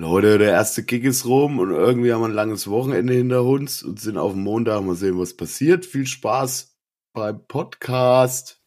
Leute, 0.00 0.38
der 0.38 0.52
erste 0.52 0.82
Gig 0.82 1.04
ist 1.04 1.26
rum 1.26 1.58
und 1.58 1.72
irgendwie 1.72 2.10
haben 2.10 2.22
wir 2.22 2.28
ein 2.28 2.32
langes 2.32 2.70
Wochenende 2.70 3.12
hinter 3.12 3.44
uns 3.44 3.82
und 3.82 4.00
sind 4.00 4.16
auf 4.16 4.32
dem 4.32 4.42
Montag. 4.42 4.82
Mal 4.82 4.94
sehen, 4.94 5.18
was 5.18 5.36
passiert. 5.36 5.84
Viel 5.84 6.06
Spaß 6.06 6.74
beim 7.12 7.46
Podcast. 7.46 8.62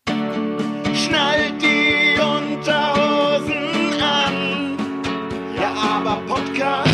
Schnallt 0.93 1.59
die 1.59 2.21
Unterhosen 2.21 3.99
an. 3.99 4.77
Ja, 5.57 5.73
aber 5.73 6.21
Podcast. 6.27 6.91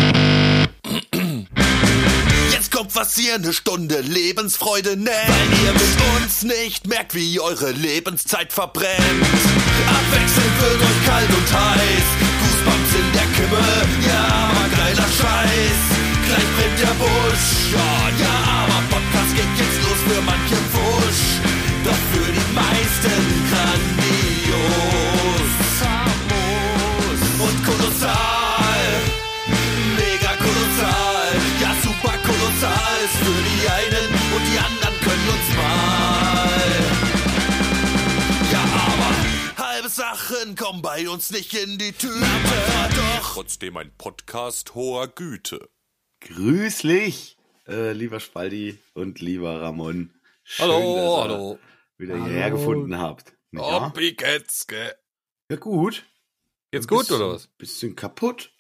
Jetzt 2.54 2.72
kommt 2.72 2.96
was 2.96 3.18
hier, 3.18 3.36
eine 3.36 3.52
Stunde 3.52 4.00
Lebensfreude 4.00 4.96
nennt. 4.96 5.10
Weil 5.10 5.66
ihr 5.66 5.74
mit 5.74 6.24
uns 6.24 6.44
nicht 6.44 6.88
merkt, 6.88 7.14
wie 7.14 7.42
eure 7.42 7.72
Lebenszeit 7.72 8.54
verbrennt. 8.54 8.96
Abwechselnd 9.86 10.62
wird 10.62 10.82
euch 10.82 11.06
kalt 11.06 11.28
und 11.28 11.54
heiß. 11.60 12.04
Goosebumps 12.40 12.96
in 12.96 13.09
ja, 14.08 14.24
aber 14.50 14.68
geiler 14.76 15.10
Scheiß. 15.20 15.82
Gleich 16.26 16.50
brennt 16.56 16.80
der 16.80 16.96
Busch, 17.02 17.50
ja, 17.74 18.36
aber 18.62 18.80
Podcast 18.94 19.32
geht 19.36 19.54
jetzt 19.58 19.80
los 19.84 20.00
für 20.08 20.22
manche 20.22 20.58
Wusch. 20.74 21.26
Doch 21.86 22.02
für 22.12 22.32
die 22.32 22.48
meisten 22.54 23.22
grandios. 23.50 23.79
Bei 41.02 41.08
uns 41.08 41.32
nicht 41.32 41.54
in 41.54 41.78
die 41.78 41.94
Tüte. 41.94 42.20
Doch 42.20 43.34
trotzdem 43.36 43.78
ein 43.78 43.90
Podcast 43.98 44.76
hoher 44.76 45.08
Güte. 45.08 45.70
Grüßlich, 46.20 47.38
äh, 47.70 47.94
lieber 47.94 48.20
Spaldi 48.20 48.78
und 48.96 49.22
lieber 49.22 49.62
Ramon. 49.62 50.14
Schön, 50.44 50.66
Hallo, 50.66 50.76
dass 50.76 51.06
ihr 51.06 51.22
hallo. 51.22 51.60
wieder 51.98 52.14
Hallo. 52.16 52.26
hierher 52.26 52.52
gefunden 52.52 52.98
habt. 52.98 53.32
Ja, 53.54 53.88
Oh, 53.94 53.98
wie 53.98 54.14
geht's, 54.14 54.68
gell? 54.68 54.94
ja 55.50 55.56
gut. 55.56 56.06
Geht's 56.72 56.86
Ein 56.86 56.90
gut 56.90 57.00
bisschen- 57.08 57.16
oder 57.16 57.34
was? 57.34 57.48
Bisschen 57.48 57.96
kaputt, 57.96 58.52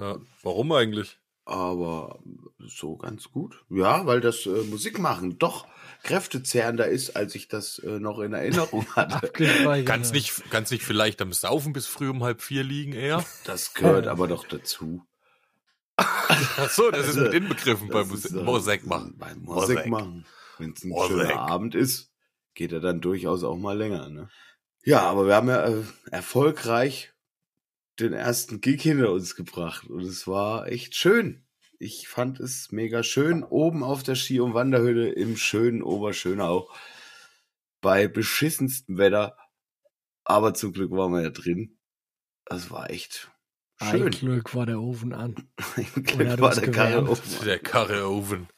Ja, 0.00 0.18
warum 0.42 0.72
eigentlich? 0.72 1.18
aber 1.44 2.18
so 2.58 2.96
ganz 2.96 3.30
gut. 3.30 3.64
Ja, 3.70 4.06
weil 4.06 4.20
das 4.20 4.44
äh, 4.46 4.62
Musikmachen 4.64 5.38
doch 5.38 5.68
kräftezehrender 6.02 6.88
ist, 6.88 7.16
als 7.16 7.34
ich 7.34 7.48
das 7.48 7.78
äh, 7.78 7.98
noch 7.98 8.18
in 8.20 8.32
Erinnerung 8.32 8.86
hatte. 8.96 9.30
Kannst 9.84 10.12
nicht, 10.12 10.42
kannst 10.50 10.72
nicht 10.72 10.84
vielleicht 10.84 11.20
am 11.22 11.32
Saufen 11.32 11.72
bis 11.72 11.86
früh 11.86 12.08
um 12.08 12.22
halb 12.22 12.42
vier 12.42 12.64
liegen 12.64 12.92
eher? 12.92 13.24
Das 13.44 13.74
gehört 13.74 14.06
aber 14.06 14.28
doch 14.28 14.46
dazu. 14.46 15.06
Ach 15.96 16.70
so, 16.70 16.90
das 16.90 17.08
ist 17.08 17.18
Also, 17.18 17.22
mit 17.22 17.34
inbegriffen 17.34 17.88
beim 17.88 18.10
ist, 18.12 18.30
Musik, 18.30 18.32
äh, 18.32 18.44
Musik 18.44 18.86
machen. 18.86 19.14
Beim. 19.18 19.42
Musik 19.42 19.86
machen. 19.86 20.26
Wenn 20.58 20.72
es 20.72 20.84
ein 20.84 20.88
Musik. 20.88 21.08
schöner 21.10 21.36
Abend 21.36 21.74
ist, 21.74 22.10
geht 22.54 22.72
er 22.72 22.80
dann 22.80 23.00
durchaus 23.00 23.44
auch 23.44 23.56
mal 23.56 23.76
länger. 23.76 24.08
Ne? 24.08 24.28
Ja, 24.82 25.02
aber 25.02 25.26
wir 25.26 25.34
haben 25.34 25.48
ja 25.48 25.66
äh, 25.66 25.82
erfolgreich 26.10 27.12
den 27.98 28.12
ersten 28.12 28.60
Gig 28.60 28.80
hinter 28.82 29.12
uns 29.12 29.36
gebracht 29.36 29.86
und 29.88 30.02
es 30.02 30.26
war 30.26 30.66
echt 30.68 30.96
schön. 30.96 31.44
Ich 31.82 32.08
fand 32.08 32.40
es 32.40 32.72
mega 32.72 33.02
schön. 33.02 33.42
Oben 33.42 33.82
auf 33.82 34.02
der 34.02 34.14
Ski- 34.14 34.40
und 34.40 34.52
Wanderhütte 34.52 35.08
im 35.08 35.38
schönen 35.38 35.82
Oberschönau. 35.82 36.68
Bei 37.80 38.06
beschissenstem 38.06 38.98
Wetter. 38.98 39.34
Aber 40.24 40.52
zum 40.52 40.74
Glück 40.74 40.90
waren 40.90 41.12
wir 41.12 41.22
ja 41.22 41.30
drin. 41.30 41.78
Das 42.44 42.70
war 42.70 42.90
echt 42.90 43.30
Ein 43.78 43.90
schön. 43.92 44.10
Glück 44.10 44.54
war 44.54 44.66
der 44.66 44.78
Ofen 44.78 45.14
an. 45.14 45.34
Ein 45.76 46.02
Glück 46.02 46.38
war 46.38 46.54
der 46.54 46.70
Karre 46.70 47.02
oben. 47.10 47.18
Der 47.46 47.58
Karre-Oven. 47.58 48.48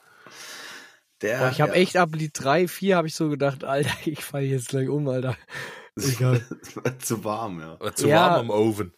Der, 1.20 1.39
Boah, 1.39 1.50
ich 1.53 1.61
habe 1.61 1.73
ja. 1.77 1.78
echt 1.78 1.97
ab 1.97 2.17
Lied 2.17 2.33
3, 2.34 2.67
4 2.67 2.97
habe 2.97 3.06
ich 3.06 3.15
so 3.15 3.28
gedacht, 3.28 3.62
Alter, 3.62 3.93
ich 4.05 4.25
falle 4.25 4.47
jetzt 4.47 4.71
gleich 4.71 4.88
um, 4.88 5.09
Alter. 5.09 5.37
Es 5.94 6.19
war 6.21 6.99
zu 6.99 7.22
warm, 7.22 7.61
ja. 7.61 7.78
War 7.78 7.94
zu 7.94 8.09
Ja. 8.09 8.31
warm 8.31 8.50
am 8.50 8.50
Oven. 8.50 8.94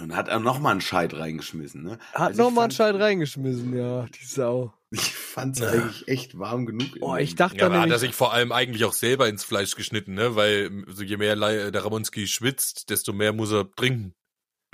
Und 0.00 0.14
hat 0.14 0.28
er 0.28 0.38
noch 0.40 0.58
mal 0.58 0.72
einen 0.72 0.80
Scheit 0.80 1.14
reingeschmissen, 1.14 1.82
ne? 1.82 1.98
Hat 2.12 2.20
Also 2.28 2.30
ich 2.32 2.38
noch 2.38 2.50
mal 2.54 2.62
einen 2.64 2.70
Scheit 2.72 2.94
reingeschmissen, 2.96 3.76
ja, 3.76 4.06
die 4.06 4.24
Sau. 4.26 4.72
Ich 4.90 5.00
fand's 5.14 5.60
eigentlich 5.62 6.06
echt 6.08 6.38
warm 6.38 6.64
genug. 6.66 7.00
Boah, 7.00 7.18
in 7.18 7.24
ich 7.24 7.34
dachte 7.34 7.56
Ja, 7.56 7.64
dann 7.64 7.72
aber 7.72 7.82
hat 7.82 7.90
er 7.90 7.98
sich 7.98 8.14
vor 8.14 8.32
allem 8.32 8.52
eigentlich 8.52 8.84
auch 8.84 8.92
selber 8.92 9.28
ins 9.28 9.42
Fleisch 9.44 9.74
geschnitten, 9.74 10.14
ne? 10.14 10.36
Weil 10.36 10.84
so 10.88 11.02
je 11.02 11.16
mehr 11.16 11.34
Le- 11.34 11.72
der 11.72 11.84
Ramonski 11.84 12.26
schwitzt, 12.28 12.90
desto 12.90 13.12
mehr 13.12 13.32
muss 13.32 13.50
er 13.52 13.70
trinken. 13.72 14.14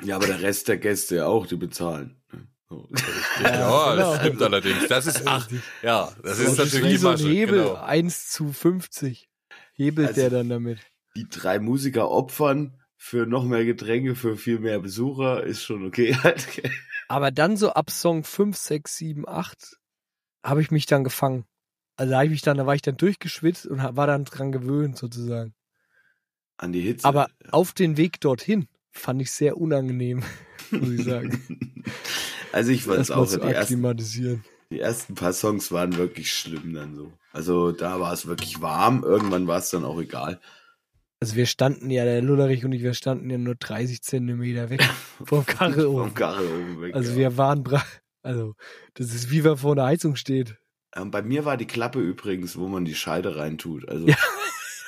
Ja, 0.03 0.17
aber 0.17 0.27
der 0.27 0.43
Rest 0.43 0.69
der 0.69 0.79
Gäste 0.79 1.17
ja 1.17 1.27
auch, 1.27 1.47
die 1.47 1.57
bezahlen. 1.57 2.21
ne? 2.33 2.49
So. 2.69 2.89
Ja, 3.43 3.51
genau. 3.95 3.97
das 3.97 4.21
stimmt 4.21 4.43
allerdings. 4.43 4.89
Das 4.89 5.07
ist, 5.07 5.23
ach, 5.27 5.49
ja, 5.83 6.13
das 6.23 6.39
ist 6.39 6.47
das 6.47 6.53
ist 6.53 6.59
natürlich 6.59 6.85
wie 6.85 6.89
die 6.91 6.97
so 6.97 7.09
ein 7.09 7.13
Masche. 7.15 7.29
Hebel, 7.29 7.59
Genau. 7.65 7.75
1 7.75 8.29
zu 8.31 8.53
50. 8.53 9.29
Hebelt 9.75 10.09
Also- 10.09 10.21
der 10.21 10.31
dann 10.31 10.49
damit. 10.49 10.79
Die 11.17 11.29
drei 11.29 11.59
Musiker 11.59 12.11
opfern 12.11 12.79
für 13.05 13.27
noch 13.27 13.45
mehr 13.45 13.65
Getränke, 13.65 14.15
für 14.15 14.37
viel 14.37 14.61
mehr 14.61 14.79
Besucher, 14.79 15.43
ist 15.43 15.65
schon 15.65 15.85
okay. 15.85 16.17
Aber 17.09 17.33
dann 17.33 17.57
so 17.57 17.71
ab 17.71 17.91
Song 17.91 18.23
5, 18.23 18.57
6, 18.57 18.97
7, 18.97 19.29
8 19.29 19.77
habe 20.45 20.63
ich 20.63 20.71
mich 20.71 20.87
dann 20.87 21.03
gefangen. 21.03 21.45
Also 21.97 22.13
da, 22.13 22.23
ich 22.23 22.31
mich 22.31 22.43
dann, 22.43 22.59
da 22.59 22.65
war 22.65 22.77
ich 22.77 22.81
dann 22.81 22.97
durchgeschwitzt 22.97 23.67
und 23.67 23.83
war 23.83 24.07
dann 24.07 24.25
dran 24.25 24.53
gewöhnt 24.53 24.97
sozusagen. 24.97 25.53
An 26.57 26.73
die 26.73 26.81
Hitze. 26.81 27.05
Aber 27.05 27.29
auf 27.51 27.73
den 27.73 27.97
Weg 27.97 28.21
dorthin 28.21 28.69
fand 28.93 29.21
ich 29.21 29.33
sehr 29.33 29.57
unangenehm, 29.57 30.23
muss 30.71 30.91
ich 30.91 31.05
sagen. 31.05 31.85
Also 32.53 32.71
ich 32.71 32.85
fand's 32.85 33.09
Erstmal 33.09 33.19
auch, 33.19 33.29
zu 33.29 33.41
die 33.41 33.47
ersten, 33.47 34.43
die 34.71 34.81
ersten 34.81 35.15
paar 35.15 35.33
Songs 35.33 35.73
waren 35.73 35.97
wirklich 35.97 36.31
schlimm 36.31 36.75
dann 36.75 36.95
so. 36.95 37.11
Also 37.33 37.73
da 37.73 37.99
war 37.99 38.13
es 38.13 38.27
wirklich 38.27 38.61
warm, 38.61 39.03
irgendwann 39.05 39.47
war 39.47 39.59
es 39.59 39.71
dann 39.71 39.87
auch 39.87 39.99
egal. 39.99 40.39
Also 41.23 41.37
wir 41.37 41.47
standen 41.47 41.89
ja, 41.89 42.05
der 42.05 42.21
Lullerich 42.21 42.65
und 42.65 42.73
ich, 42.73 42.83
wir 42.83 42.95
standen 42.95 43.31
ja 43.31 43.39
nur 43.39 43.55
30 43.55 44.03
Zentimeter 44.03 44.71
weg 44.71 44.83
vom 45.25 45.47
Karre 45.47 45.85
Vom 45.85 45.95
oben. 45.95 46.15
Karre 46.15 46.45
oben 46.45 46.81
weg. 46.81 46.97
Also 46.97 47.13
ja. 47.13 47.17
wir 47.17 47.37
waren, 47.37 47.63
also 48.23 48.57
das 48.95 49.15
ist 49.15 49.31
wie 49.31 49.45
wenn 49.45 49.57
vor 49.57 49.77
der 49.77 49.85
Heizung 49.85 50.17
steht. 50.17 50.57
Ähm, 50.97 51.13
bei 51.13 51.23
mir 51.23 51.45
war 51.45 51.57
die 51.57 51.69
Klappe 51.69 52.01
übrigens, 52.01 52.59
wo 52.59 52.67
man 52.67 52.85
die 52.85 52.97
Scheide 52.97 53.37
reintut. 53.37 53.89
Also 53.89 54.09
Ja. 54.09 54.17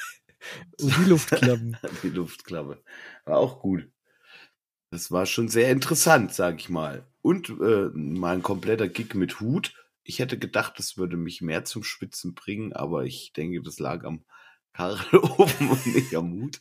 Und 0.81 0.97
die 0.99 1.09
Luftklappen. 1.09 1.77
die 2.03 2.09
Luftklappe. 2.09 2.83
War 3.27 3.39
auch 3.39 3.61
gut. 3.61 3.89
Das 4.91 5.13
war 5.13 5.27
schon 5.27 5.47
sehr 5.47 5.71
interessant, 5.71 6.35
sag 6.35 6.59
ich 6.59 6.69
mal. 6.69 7.07
Und 7.23 7.49
äh, 7.49 7.91
mal 7.95 8.35
ein 8.35 8.43
kompletter 8.43 8.89
Gig 8.89 9.15
mit 9.15 9.39
Hut. 9.39 9.73
Ich 10.03 10.19
hätte 10.19 10.37
gedacht, 10.37 10.81
das 10.81 10.97
würde 10.97 11.17
mich 11.17 11.43
mehr 11.43 11.65
zum 11.65 11.85
Schwitzen 11.85 12.35
bringen, 12.35 12.73
aber 12.73 13.05
ich 13.05 13.33
denke, 13.35 13.63
das 13.63 13.79
lag 13.79 14.03
am 14.03 14.25
Karre 14.75 15.23
oben 15.39 15.71
und 15.71 15.87
nicht 15.87 16.15
am 16.15 16.33
Hut. 16.33 16.61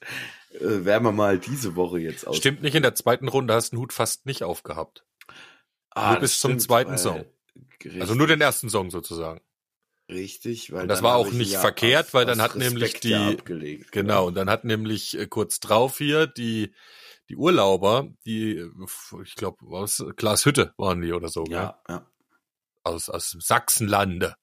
Äh, 0.52 0.86
werden 0.86 1.04
wir 1.04 1.12
mal 1.12 1.38
diese 1.38 1.76
Woche 1.76 2.00
jetzt 2.00 2.26
aus. 2.26 2.38
Stimmt 2.38 2.62
nicht, 2.62 2.76
in 2.76 2.84
der 2.84 2.96
zweiten 2.96 3.28
Runde 3.28 3.54
hast 3.54 3.72
du 3.72 3.76
den 3.76 3.82
Hut 3.82 3.92
fast 3.94 4.26
nicht 4.26 4.44
aufgehabt. 4.44 5.06
Ah, 5.92 6.12
Nur 6.14 6.22
bis 6.22 6.32
das 6.34 6.40
zum 6.40 6.52
stimmt, 6.52 6.62
zweiten 6.62 6.98
Song. 6.98 7.26
Richtig, 7.84 8.02
Also 8.02 8.16
nur 8.16 8.28
den 8.28 8.40
ersten 8.42 8.70
Song 8.70 8.90
sozusagen. 8.90 9.42
richtig, 10.10 10.72
weil 10.72 10.84
Und 10.84 10.88
das 10.90 11.02
war 11.04 11.16
auch 11.16 11.32
nicht 11.32 11.52
ja 11.52 11.60
verkehrt, 11.60 12.14
weil 12.14 12.26
dann 12.26 12.42
hat 12.42 12.56
nämlich 12.56 12.84
Respekt 12.84 13.06
ja 13.06 13.30
die- 13.30 13.38
abgelegt. 13.38 13.92
Genau, 13.92 14.28
und 14.28 14.36
dann 14.36 14.50
hat 14.50 14.64
nämlich 14.64 15.18
äh, 15.18 15.28
kurz 15.28 15.60
drauf 15.60 15.98
hier 16.00 16.26
die, 16.28 16.74
die 17.30 17.36
Urlauber, 17.36 18.10
die, 18.26 18.58
äh, 18.58 18.70
ich 19.24 19.36
glaube, 19.36 19.58
was, 19.62 20.04
Klaas 20.16 20.46
Hütte 20.46 20.74
waren 20.78 21.02
die 21.02 21.14
oder 21.14 21.30
so, 21.30 21.44
gell? 21.44 21.54
Ja, 21.58 21.80
ja. 21.90 22.08
aus, 22.84 23.10
aus 23.10 23.36
Sachsenlande, 23.40 24.36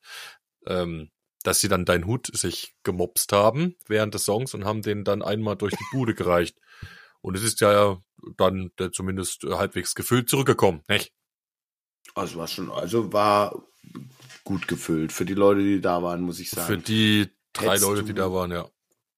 ähm, 0.66 1.10
dass 1.42 1.60
sie 1.60 1.68
dann 1.68 1.84
deinen 1.84 2.06
Hut 2.06 2.30
sich 2.36 2.74
gemopst 2.82 3.32
haben 3.32 3.76
während 3.86 4.14
des 4.14 4.24
Songs 4.24 4.54
und 4.54 4.64
haben 4.64 4.82
den 4.82 5.04
dann 5.04 5.22
einmal 5.22 5.56
durch 5.56 5.74
die 5.74 5.86
Bude 5.92 6.14
gereicht. 6.14 6.58
Und 7.22 7.36
es 7.36 7.42
ist 7.42 7.60
ja 7.60 8.02
dann 8.36 8.70
der 8.78 8.92
zumindest 8.92 9.44
halbwegs 9.44 9.94
gefüllt 9.94 10.28
zurückgekommen, 10.28 10.82
nicht? 10.88 11.12
Also 12.14 12.38
war 12.38 12.48
schon, 12.48 12.70
also 12.70 13.12
war 13.12 13.62
gut 14.44 14.68
gefüllt. 14.68 15.12
Für 15.12 15.24
die 15.24 15.34
Leute, 15.34 15.60
die 15.62 15.80
da 15.80 16.02
waren, 16.02 16.22
muss 16.22 16.40
ich 16.40 16.50
sagen. 16.50 16.66
Für 16.66 16.78
die 16.78 17.28
drei 17.52 17.66
Hättest 17.68 17.82
Leute, 17.84 18.00
du- 18.02 18.06
die 18.08 18.14
da 18.14 18.32
waren, 18.32 18.50
ja. 18.50 18.68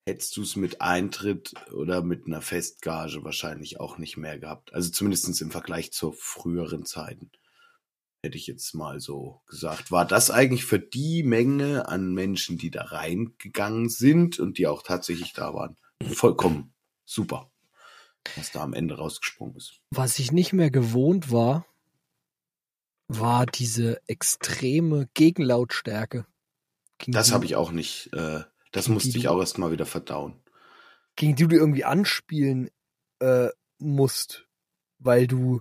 hättest 0.07 0.37
du 0.37 0.43
es 0.43 0.57
mit 0.57 0.81
Eintritt 0.81 1.55
oder 1.73 2.03
mit 2.03 2.27
einer 2.27 2.43
Festgage 2.43 3.25
wahrscheinlich 3.25 3.81
auch 3.81 3.99
nicht 3.99 4.17
mehr 4.17 4.39
gehabt. 4.39 4.73
Also 4.75 4.91
zumindestens 4.91 5.41
im 5.41 5.51
Vergleich 5.51 5.93
zu 5.93 6.13
früheren 6.13 6.85
Zeiten. 6.85 7.31
Hätte 8.25 8.39
ich 8.39 8.47
jetzt 8.47 8.73
mal 8.75 9.01
so 9.01 9.43
gesagt. 9.49 9.91
War 9.91 10.07
das 10.07 10.31
eigentlich 10.31 10.65
für 10.65 10.79
die 10.79 11.25
Menge 11.25 11.89
an 11.89 12.15
Menschen, 12.15 12.57
die 12.57 12.71
da 12.71 12.85
reingegangen 12.85 13.89
sind 13.89 14.39
und 14.39 14.59
die 14.59 14.69
auch 14.69 14.85
tatsächlich 14.85 15.33
da 15.33 15.53
waren, 15.55 15.77
vollkommen 16.15 16.73
super, 17.05 17.51
was 18.37 18.53
da 18.53 18.63
am 18.63 18.75
Ende 18.75 18.97
rausgesprungen 18.97 19.57
ist. 19.57 19.81
Was 19.91 20.21
ich 20.21 20.31
nicht 20.31 20.53
mehr 20.53 20.71
gewohnt 20.71 21.33
war, 21.33 21.67
war 23.09 23.45
diese 23.45 24.01
extreme 24.07 25.09
Gegenlautstärke. 25.15 26.25
Gegen 26.99 27.13
Das 27.13 27.33
habe 27.33 27.45
ich 27.45 27.57
auch 27.57 27.73
nicht, 27.73 28.13
äh, 28.13 28.45
das 28.71 28.87
musste 28.87 29.19
ich 29.19 29.27
auch 29.27 29.41
erst 29.41 29.59
mal 29.59 29.73
wieder 29.73 29.87
verdauen. 29.87 30.41
Gegen 31.17 31.35
die 31.35 31.49
du 31.49 31.57
irgendwie 31.57 31.85
anspielen 31.85 32.71
äh, 33.19 33.49
musst, 33.79 34.47
weil 35.01 35.27
du 35.27 35.61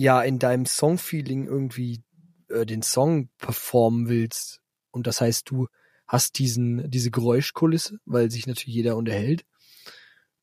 ja 0.00 0.22
in 0.22 0.38
deinem 0.38 0.64
Songfeeling 0.66 1.46
irgendwie 1.46 2.02
äh, 2.48 2.64
den 2.64 2.82
Song 2.82 3.28
performen 3.38 4.08
willst 4.08 4.60
und 4.90 5.06
das 5.06 5.20
heißt, 5.20 5.50
du 5.50 5.68
hast 6.06 6.38
diesen 6.38 6.90
diese 6.90 7.10
Geräuschkulisse, 7.10 7.98
weil 8.04 8.30
sich 8.30 8.46
natürlich 8.46 8.74
jeder 8.74 8.96
unterhält. 8.96 9.44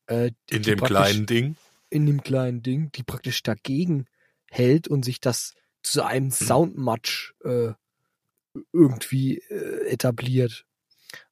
Äh, 0.06 0.32
In 0.50 0.62
dem 0.62 0.80
kleinen 0.80 1.26
Ding. 1.26 1.56
in 1.90 2.06
dem 2.06 2.22
kleinen 2.22 2.62
Ding, 2.62 2.92
die 2.94 3.04
praktisch 3.04 3.42
dagegen 3.44 4.06
hält 4.50 4.88
und 4.88 5.04
sich 5.04 5.20
das 5.20 5.54
zu 5.82 6.04
einem 6.04 6.32
Soundmatch 6.32 7.34
äh, 7.44 7.74
irgendwie 8.72 9.40
äh, 9.50 9.88
etabliert. 9.90 10.66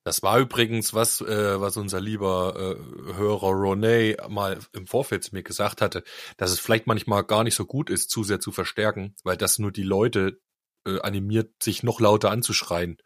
Das 0.03 0.21
war 0.23 0.39
übrigens 0.39 0.93
was, 0.93 1.21
äh, 1.21 1.59
was 1.59 1.77
unser 1.77 1.99
lieber 1.99 2.55
äh, 2.77 3.13
Hörer 3.15 3.51
Ronay 3.51 4.17
mal 4.29 4.59
im 4.73 4.87
Vorfeld 4.87 5.23
zu 5.23 5.33
mir 5.33 5.43
gesagt 5.43 5.81
hatte, 5.81 6.03
dass 6.37 6.51
es 6.51 6.59
vielleicht 6.59 6.87
manchmal 6.87 7.23
gar 7.23 7.43
nicht 7.43 7.55
so 7.55 7.65
gut 7.65 7.89
ist, 7.89 8.09
zu 8.09 8.23
sehr 8.23 8.39
zu 8.39 8.51
verstärken, 8.51 9.15
weil 9.23 9.37
das 9.37 9.59
nur 9.59 9.71
die 9.71 9.83
Leute 9.83 10.39
äh, 10.85 10.99
animiert, 11.01 11.51
sich 11.61 11.83
noch 11.83 11.99
lauter 11.99 12.31
anzuschreien. 12.31 12.97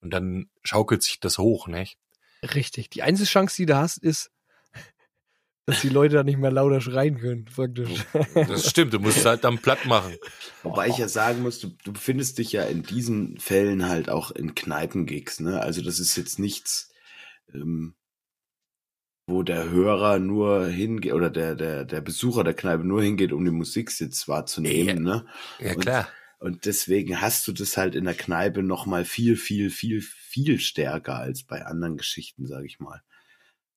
Und 0.00 0.10
dann 0.10 0.50
schaukelt 0.62 1.02
sich 1.02 1.20
das 1.20 1.38
hoch, 1.38 1.66
nicht? 1.66 1.98
Richtig. 2.42 2.90
Die 2.90 3.02
einzige 3.02 3.28
Chance, 3.28 3.56
die 3.56 3.66
du 3.66 3.76
hast, 3.76 3.98
ist, 3.98 4.30
dass 5.66 5.80
die 5.80 5.88
Leute 5.88 6.14
da 6.14 6.22
nicht 6.22 6.38
mehr 6.38 6.50
lauter 6.52 6.80
schreien 6.80 7.18
können, 7.18 7.44
praktisch. 7.44 8.04
Das 8.34 8.70
stimmt, 8.70 8.92
du 8.94 9.00
musst 9.00 9.18
es 9.18 9.24
halt 9.26 9.44
dann 9.44 9.58
platt 9.58 9.84
machen. 9.86 10.14
Wobei 10.62 10.88
ich 10.88 10.96
ja 10.98 11.08
sagen 11.08 11.42
muss, 11.42 11.58
du, 11.60 11.70
du 11.84 11.92
befindest 11.92 12.38
dich 12.38 12.52
ja 12.52 12.62
in 12.64 12.82
diesen 12.82 13.38
Fällen 13.38 13.88
halt 13.88 14.08
auch 14.08 14.30
in 14.30 14.54
Kneipengigs, 14.54 15.40
ne? 15.40 15.60
Also 15.60 15.82
das 15.82 15.98
ist 15.98 16.16
jetzt 16.16 16.38
nichts, 16.38 16.92
ähm, 17.52 17.94
wo 19.28 19.42
der 19.42 19.68
Hörer 19.70 20.18
nur 20.20 20.66
hingeht 20.68 21.12
oder 21.12 21.30
der, 21.30 21.56
der, 21.56 21.84
der 21.84 22.00
Besucher 22.00 22.44
der 22.44 22.54
Kneipe 22.54 22.84
nur 22.84 23.02
hingeht, 23.02 23.32
um 23.32 23.44
den 23.44 23.54
Musiksitz 23.54 24.28
wahrzunehmen, 24.28 25.02
ne? 25.02 25.26
Ja, 25.58 25.72
Und- 25.74 25.80
klar. 25.80 26.08
Und 26.38 26.66
deswegen 26.66 27.22
hast 27.22 27.48
du 27.48 27.52
das 27.52 27.78
halt 27.78 27.94
in 27.94 28.04
der 28.04 28.12
Kneipe 28.14 28.62
noch 28.62 28.84
mal 28.84 29.06
viel, 29.06 29.36
viel, 29.36 29.70
viel, 29.70 30.02
viel 30.02 30.60
stärker 30.60 31.16
als 31.16 31.42
bei 31.44 31.64
anderen 31.64 31.96
Geschichten, 31.96 32.46
sage 32.46 32.66
ich 32.66 32.78
mal. 32.78 33.00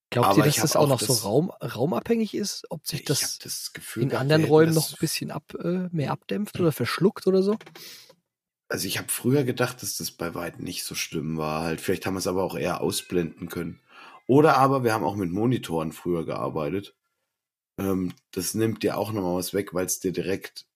Glaubt 0.09 0.38
ihr, 0.38 0.44
dass 0.44 0.56
das 0.56 0.75
auch 0.75 0.81
auch 0.83 0.88
noch 0.88 1.00
so 1.00 1.07
das- 1.07 1.23
Raum, 1.23 1.51
raumabhängig 1.51 2.33
ist? 2.33 2.65
Ob 2.69 2.85
sich 2.88 3.03
das, 3.06 3.38
das 3.39 3.73
Gefühl, 3.73 4.03
in 4.03 4.15
anderen 4.15 4.44
Räumen 4.45 4.73
noch 4.73 4.89
ein 4.89 4.97
bisschen 5.00 5.29
ab, 5.31 5.53
äh, 5.63 5.88
mehr 5.91 6.11
abdämpft 6.11 6.59
oder 6.59 6.71
verschluckt 6.71 7.27
oder 7.27 7.44
so? 7.44 7.57
Also 8.69 8.88
ich 8.88 8.97
habe 8.97 9.09
früher 9.09 9.44
gedacht, 9.44 9.81
dass 9.81 9.97
das 9.97 10.11
bei 10.11 10.35
weitem 10.35 10.63
nicht 10.63 10.83
so 10.83 10.94
schlimm 10.95 11.38
war. 11.38 11.63
Halt, 11.63 11.81
vielleicht 11.81 12.06
haben 12.06 12.13
wir 12.15 12.19
es 12.19 12.27
aber 12.27 12.44
auch 12.44 12.56
eher 12.56 12.81
ausblenden 12.81 13.50
können. 13.50 13.79
Oder 14.27 14.57
aber 14.57 14.83
wir 14.83 14.94
haben 14.94 15.03
auch 15.03 15.15
mit 15.15 15.31
Monitoren 15.31 15.91
früher 15.91 16.23
gearbeitet. 16.25 16.95
Ähm, 17.79 18.13
das 18.31 18.53
nimmt 18.53 18.83
dir 18.83 18.97
auch 18.97 19.11
nochmal 19.11 19.35
was 19.35 19.53
weg, 19.53 19.73
weil 19.73 19.85
es 19.88 20.00
dir 20.00 20.11
direkt 20.11 20.67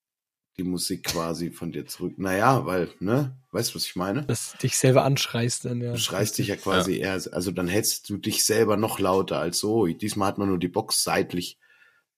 die 0.58 0.64
Musik 0.64 1.04
quasi 1.04 1.52
von 1.52 1.72
dir 1.72 1.86
zurück. 1.86 2.14
Naja, 2.18 2.66
weil, 2.66 2.90
ne? 3.00 3.36
Weißt 3.52 3.72
du, 3.72 3.76
was 3.76 3.86
ich 3.86 3.96
meine? 3.96 4.24
Dass 4.26 4.52
du 4.52 4.58
dich 4.60 4.78
selber 4.78 5.04
anschreist 5.04 5.66
dann, 5.66 5.82
ja. 5.82 5.94
Du 5.94 6.00
schreist 6.00 6.38
dich 6.38 6.48
ja 6.48 6.56
quasi 6.56 6.98
eher, 6.98 7.14
also 7.32 7.52
dann 7.52 7.68
hältst 7.68 8.10
du 8.10 8.18
dich 8.18 8.46
selber 8.46 8.78
noch 8.78 9.00
lauter 9.00 9.40
als 9.40 9.60
so. 9.60 9.88
Diesmal 9.88 10.28
hat 10.28 10.38
man 10.38 10.50
nur 10.50 10.60
die 10.60 10.68
Box 10.68 11.04
seitlich 11.04 11.58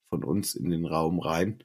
von 0.10 0.24
uns 0.24 0.56
in 0.56 0.70
den 0.70 0.86
Raum 0.86 1.20
rein. 1.20 1.64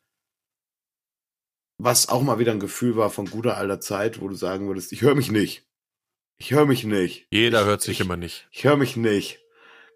Was 1.78 2.08
auch 2.08 2.22
mal 2.22 2.38
wieder 2.38 2.52
ein 2.52 2.60
Gefühl 2.60 2.96
war 2.96 3.10
von 3.10 3.26
guter 3.26 3.56
alter 3.56 3.80
Zeit, 3.80 4.20
wo 4.20 4.28
du 4.28 4.34
sagen 4.34 4.68
würdest, 4.68 4.92
ich 4.92 5.02
höre 5.02 5.14
mich 5.14 5.30
nicht. 5.30 5.66
Ich 6.36 6.52
höre 6.52 6.66
mich 6.66 6.84
nicht. 6.84 7.26
Jeder 7.30 7.62
ich, 7.62 7.66
hört 7.66 7.82
sich 7.82 8.00
ich, 8.00 8.06
immer 8.06 8.16
nicht. 8.16 8.48
Ich 8.50 8.64
höre 8.64 8.76
mich 8.76 8.96
nicht. 8.96 9.40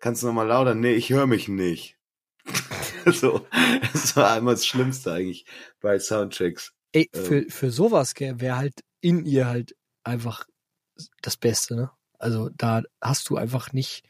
Kannst 0.00 0.22
du 0.22 0.26
noch 0.26 0.34
mal 0.34 0.46
lauter? 0.46 0.74
Nee, 0.74 0.94
ich 0.94 1.10
höre 1.10 1.26
mich 1.26 1.48
nicht. 1.48 1.96
so, 3.12 3.46
das 3.92 4.16
war 4.16 4.32
einmal 4.32 4.54
das 4.54 4.66
Schlimmste 4.66 5.12
eigentlich 5.12 5.46
bei 5.80 5.98
Soundchecks. 5.98 6.72
Ey, 6.92 7.08
Ähm. 7.12 7.24
für, 7.24 7.44
für 7.48 7.70
sowas 7.70 8.14
wäre 8.18 8.56
halt 8.56 8.80
in 9.00 9.24
ihr 9.24 9.46
halt 9.46 9.76
einfach 10.04 10.46
das 11.22 11.36
Beste, 11.36 11.76
ne? 11.76 11.90
Also 12.18 12.48
da 12.56 12.82
hast 13.00 13.28
du 13.28 13.36
einfach 13.36 13.72
nicht 13.72 14.04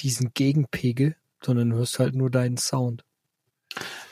diesen 0.00 0.32
Gegenpegel, 0.34 1.16
sondern 1.44 1.72
hörst 1.72 1.98
halt 1.98 2.14
nur 2.14 2.30
deinen 2.30 2.56
Sound, 2.56 3.04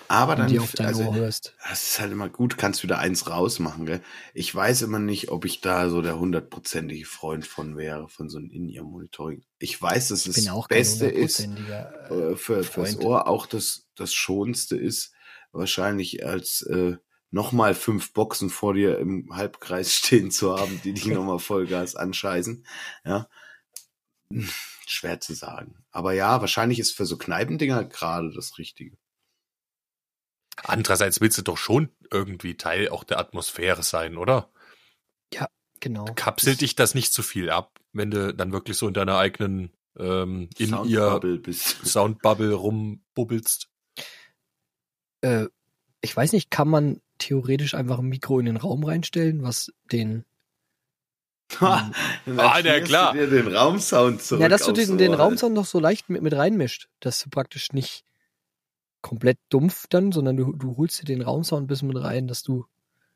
Aber 0.08 0.36
dann, 0.36 0.52
du 0.52 0.62
auf 0.62 0.72
dein 0.72 0.86
also, 0.86 1.04
Ohr 1.04 1.14
hörst. 1.14 1.54
Das 1.68 1.84
ist 1.84 2.00
halt 2.00 2.12
immer 2.12 2.30
gut, 2.30 2.56
kannst 2.56 2.82
wieder 2.82 2.98
eins 2.98 3.28
rausmachen, 3.28 3.84
gell? 3.84 4.00
Ich 4.32 4.54
weiß 4.54 4.82
immer 4.82 4.98
nicht, 4.98 5.30
ob 5.30 5.44
ich 5.44 5.60
da 5.60 5.90
so 5.90 6.00
der 6.00 6.18
hundertprozentige 6.18 7.04
Freund 7.04 7.46
von 7.46 7.76
wäre, 7.76 8.08
von 8.08 8.30
so 8.30 8.38
einem 8.38 8.50
In-Ear-Monitoring. 8.50 9.44
Ich 9.58 9.80
weiß, 9.80 10.08
dass 10.08 10.26
Ich 10.26 10.46
das 10.46 10.68
Beste 10.68 11.06
ist, 11.06 11.40
hundertprozentiger, 11.40 12.30
äh, 12.32 12.36
für, 12.36 12.64
fürs. 12.64 12.96
Ohr 12.98 13.28
auch 13.28 13.46
das, 13.46 13.86
das 13.96 14.14
Schonste 14.14 14.76
ist, 14.76 15.12
wahrscheinlich 15.52 16.24
als 16.24 16.62
äh, 16.62 16.96
nochmal 17.30 17.74
fünf 17.74 18.14
Boxen 18.14 18.48
vor 18.48 18.72
dir 18.72 18.98
im 18.98 19.28
Halbkreis 19.32 19.92
stehen 19.94 20.30
zu 20.30 20.58
haben, 20.58 20.80
die 20.84 20.94
dich 20.94 21.06
nochmal 21.06 21.38
Vollgas 21.38 21.96
anscheißen. 21.96 22.64
Ja. 23.04 23.28
Schwer 24.86 25.20
zu 25.20 25.34
sagen. 25.34 25.84
Aber 25.90 26.12
ja, 26.12 26.40
wahrscheinlich 26.40 26.78
ist 26.78 26.96
für 26.96 27.04
so 27.04 27.18
Kneipendinger 27.18 27.84
gerade 27.84 28.32
das 28.32 28.56
Richtige. 28.56 28.96
Andererseits 30.64 31.20
willst 31.20 31.38
du 31.38 31.42
doch 31.42 31.56
schon 31.56 31.90
irgendwie 32.10 32.56
Teil 32.56 32.88
auch 32.88 33.04
der 33.04 33.18
Atmosphäre 33.18 33.82
sein, 33.82 34.16
oder? 34.16 34.50
Genau. 35.80 36.06
Kapselt 36.16 36.60
dich 36.60 36.76
das 36.76 36.94
nicht 36.94 37.12
zu 37.12 37.22
viel 37.22 37.50
ab, 37.50 37.78
wenn 37.92 38.10
du 38.10 38.34
dann 38.34 38.52
wirklich 38.52 38.76
so 38.76 38.88
in 38.88 38.94
deiner 38.94 39.18
eigenen 39.18 39.70
ähm, 39.96 40.48
in 40.58 40.70
ihr 40.84 41.00
Soundbubble 41.00 41.38
bist. 41.38 41.76
Soundbubble 41.84 42.52
rumbubbelst? 42.54 43.68
Äh, 45.20 45.46
ich 46.00 46.16
weiß 46.16 46.32
nicht, 46.32 46.50
kann 46.50 46.68
man 46.68 47.00
theoretisch 47.18 47.74
einfach 47.74 47.98
ein 47.98 48.06
Mikro 48.06 48.38
in 48.38 48.46
den 48.46 48.56
Raum 48.56 48.84
reinstellen, 48.84 49.42
was 49.42 49.72
den 49.90 50.24
dann 51.60 51.94
Ah, 52.36 52.60
na 52.62 52.80
klar. 52.80 53.14
Du 53.14 53.26
dir 53.26 53.42
den 53.42 53.56
Raumsound 53.56 54.22
zurück. 54.22 54.42
Ja, 54.42 54.48
dass 54.48 54.66
du 54.66 54.72
den, 54.72 54.98
den 54.98 55.14
Raumsound 55.14 55.54
noch 55.54 55.64
so 55.64 55.80
leicht 55.80 56.10
mit, 56.10 56.20
mit 56.20 56.34
reinmischt, 56.34 56.88
dass 57.00 57.20
du 57.20 57.30
praktisch 57.30 57.72
nicht 57.72 58.04
komplett 59.00 59.38
dumpf 59.48 59.86
dann, 59.88 60.12
sondern 60.12 60.36
du, 60.36 60.52
du 60.52 60.76
holst 60.76 61.00
dir 61.00 61.04
den 61.06 61.22
Raumsound 61.22 61.64
ein 61.64 61.66
bisschen 61.66 61.88
mit 61.88 62.02
rein, 62.02 62.26
dass 62.28 62.42
du 62.42 62.66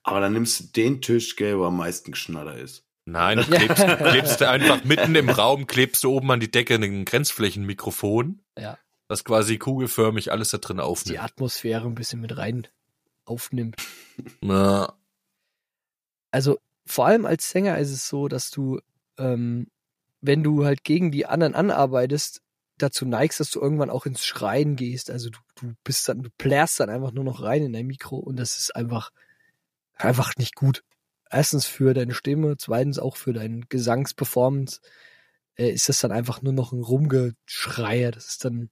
Aber 0.03 0.21
dann 0.21 0.33
nimmst 0.33 0.61
du 0.61 0.65
den 0.83 1.01
Tisch, 1.03 1.37
gell, 1.37 1.59
wo 1.59 1.65
am 1.65 1.77
meisten 1.77 2.13
Geschnatter 2.13 2.57
ist. 2.57 2.85
Nein, 3.05 3.39
du 3.39 3.45
klebst, 3.45 3.85
klebst 3.99 4.41
du 4.41 4.49
einfach 4.49 4.85
mitten 4.85 5.15
im 5.17 5.29
Raum, 5.29 5.67
klebst 5.67 6.05
du 6.05 6.13
oben 6.13 6.31
an 6.31 6.41
die 6.41 6.51
Decke 6.51 6.75
ein 6.77 7.05
Grenzflächenmikrofon, 7.05 8.41
Ja. 8.57 8.79
das 9.09 9.25
quasi 9.25 9.59
kugelförmig 9.59 10.31
alles 10.31 10.51
da 10.51 10.59
drin 10.59 10.77
die 10.77 10.83
aufnimmt. 10.85 11.23
Atmosphäre 11.23 11.87
ein 11.87 11.95
bisschen 11.97 12.21
mit 12.21 12.37
rein 12.37 12.69
aufnimmt. 13.25 13.77
Na, 14.41 14.95
Also 16.31 16.59
vor 16.87 17.07
allem 17.07 17.27
als 17.27 17.51
Sänger 17.51 17.79
ist 17.79 17.91
es 17.91 18.09
so, 18.09 18.29
dass 18.29 18.51
du, 18.51 18.81
ähm, 19.19 19.69
wenn 20.21 20.43
du 20.43 20.65
halt 20.65 20.85
gegen 20.85 21.11
die 21.11 21.27
anderen 21.27 21.55
anarbeitest, 21.55 22.42
dazu 22.79 23.07
neigst, 23.07 23.41
dass 23.41 23.51
du 23.51 23.61
irgendwann 23.61 23.91
auch 23.91 24.07
ins 24.07 24.25
Schreien 24.25 24.77
gehst. 24.77 25.11
Also 25.11 25.31
du, 25.31 25.39
du 25.57 25.75
bist 25.85 26.09
dann, 26.09 26.23
du 26.23 26.31
plärst 26.37 26.81
dann 26.81 26.91
einfach 26.91 27.13
nur 27.13 27.25
noch 27.25 27.43
rein 27.43 27.63
in 27.63 27.73
dein 27.73 27.87
Mikro 27.87 28.17
und 28.17 28.37
das 28.37 28.59
ist 28.59 28.75
einfach, 28.75 29.11
einfach 29.95 30.37
nicht 30.37 30.55
gut. 30.55 30.83
Erstens 31.31 31.67
für 31.67 31.95
deine 31.95 32.15
Stimme, 32.15 32.57
zweitens 32.59 32.99
auch 32.99 33.17
für 33.17 33.33
deine 33.33 33.61
Gesangsperformance 33.69 34.81
äh, 35.57 35.71
ist 35.71 35.89
das 35.89 36.01
dann 36.01 36.13
einfach 36.13 36.43
nur 36.43 36.53
noch 36.53 36.73
ein 36.73 36.83
Rumgeschreier. 36.83 38.11
Das 38.11 38.27
ist 38.27 38.45
dann 38.45 38.71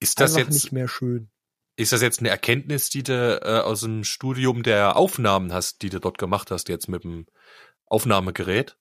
ist 0.00 0.20
das 0.20 0.34
einfach 0.34 0.48
jetzt 0.48 0.54
nicht 0.54 0.72
mehr 0.72 0.88
schön. 0.88 1.28
Ist 1.76 1.92
das 1.92 2.02
jetzt 2.02 2.20
eine 2.20 2.28
Erkenntnis, 2.28 2.90
die 2.90 3.02
du 3.02 3.40
äh, 3.42 3.60
aus 3.60 3.80
dem 3.80 4.04
Studium 4.04 4.62
der 4.62 4.96
Aufnahmen 4.96 5.52
hast, 5.52 5.82
die 5.82 5.88
du 5.88 6.00
dort 6.00 6.18
gemacht 6.18 6.50
hast, 6.50 6.68
jetzt 6.68 6.88
mit 6.88 7.04
dem 7.04 7.26
Aufnahmegerät? 7.86 8.76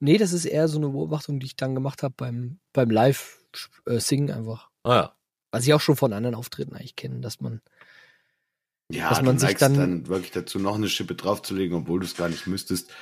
Nee, 0.00 0.18
das 0.18 0.32
ist 0.32 0.44
eher 0.44 0.68
so 0.68 0.78
eine 0.78 0.88
Beobachtung, 0.88 1.40
die 1.40 1.46
ich 1.46 1.56
dann 1.56 1.74
gemacht 1.74 2.02
habe 2.02 2.14
beim, 2.16 2.58
beim 2.72 2.90
Live-Singen 3.86 4.30
einfach. 4.30 4.70
Ah 4.84 4.94
ja. 4.94 5.16
Was 5.50 5.66
ich 5.66 5.74
auch 5.74 5.80
schon 5.80 5.96
von 5.96 6.12
anderen 6.12 6.34
Auftritten 6.34 6.74
eigentlich 6.74 6.96
kenne, 6.96 7.20
dass 7.20 7.40
man, 7.40 7.60
Ja, 8.90 9.08
Dass 9.08 9.22
man 9.22 9.36
du 9.36 9.40
sich 9.40 9.48
neigst 9.48 9.62
dann- 9.62 9.74
dann 9.74 10.06
wirklich 10.08 10.32
dazu, 10.32 10.58
noch 10.58 10.74
eine 10.74 10.88
Schippe 10.88 11.14
draufzulegen, 11.14 11.76
obwohl 11.78 12.00
du 12.00 12.06
es 12.06 12.16
gar 12.16 12.28
nicht 12.28 12.46
müsstest. 12.46 12.92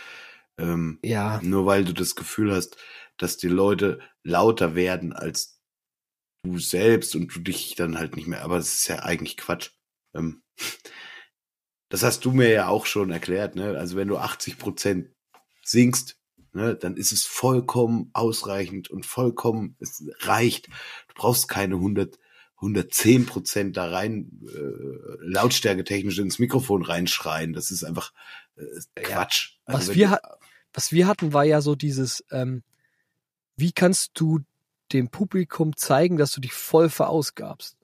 Ähm, 0.58 0.98
ja, 1.02 1.40
Nur 1.42 1.66
weil 1.66 1.84
du 1.84 1.92
das 1.92 2.14
Gefühl 2.14 2.52
hast, 2.54 2.76
dass 3.16 3.36
die 3.38 3.48
Leute 3.48 4.00
lauter 4.22 4.74
werden 4.74 5.12
als 5.12 5.60
du 6.44 6.58
selbst 6.58 7.14
und 7.16 7.34
du 7.34 7.40
dich 7.40 7.74
dann 7.74 7.98
halt 7.98 8.14
nicht 8.16 8.28
mehr. 8.28 8.42
Aber 8.42 8.56
das 8.56 8.72
ist 8.72 8.88
ja 8.88 9.00
eigentlich 9.00 9.36
Quatsch. 9.36 9.70
Ähm, 10.14 10.42
das 11.90 12.02
hast 12.02 12.24
du 12.24 12.32
mir 12.32 12.50
ja 12.50 12.68
auch 12.68 12.86
schon 12.86 13.10
erklärt, 13.10 13.56
ne? 13.56 13.76
Also 13.78 13.96
wenn 13.96 14.08
du 14.08 14.18
80 14.18 14.58
Prozent 14.58 15.10
singst, 15.64 16.19
ne, 16.52 16.74
dann 16.76 16.96
ist 16.96 17.12
es 17.12 17.24
vollkommen 17.24 18.10
ausreichend 18.12 18.90
und 18.90 19.06
vollkommen, 19.06 19.76
es 19.80 20.02
reicht. 20.20 20.68
Du 21.08 21.14
brauchst 21.14 21.48
keine 21.48 21.76
100, 21.76 22.18
110 22.56 23.26
Prozent 23.26 23.76
da 23.76 23.88
rein, 23.90 24.30
äh, 24.46 25.16
Lautstärke 25.20 25.84
technisch 25.84 26.18
ins 26.18 26.38
Mikrofon 26.38 26.82
reinschreien. 26.82 27.52
Das 27.52 27.70
ist 27.70 27.84
einfach 27.84 28.12
äh, 28.56 29.00
Quatsch. 29.02 29.56
Was 29.66 29.88
wenn 29.88 29.94
wir 29.96 30.06
du- 30.08 30.12
ha- 30.12 30.36
was 30.72 30.92
wir 30.92 31.06
hatten, 31.06 31.32
war 31.32 31.44
ja 31.44 31.60
so 31.60 31.74
dieses, 31.74 32.24
ähm, 32.30 32.62
wie 33.56 33.72
kannst 33.72 34.12
du 34.14 34.40
dem 34.92 35.08
Publikum 35.08 35.76
zeigen, 35.76 36.16
dass 36.16 36.32
du 36.32 36.40
dich 36.40 36.52
voll 36.52 36.88
verausgabst? 36.90 37.76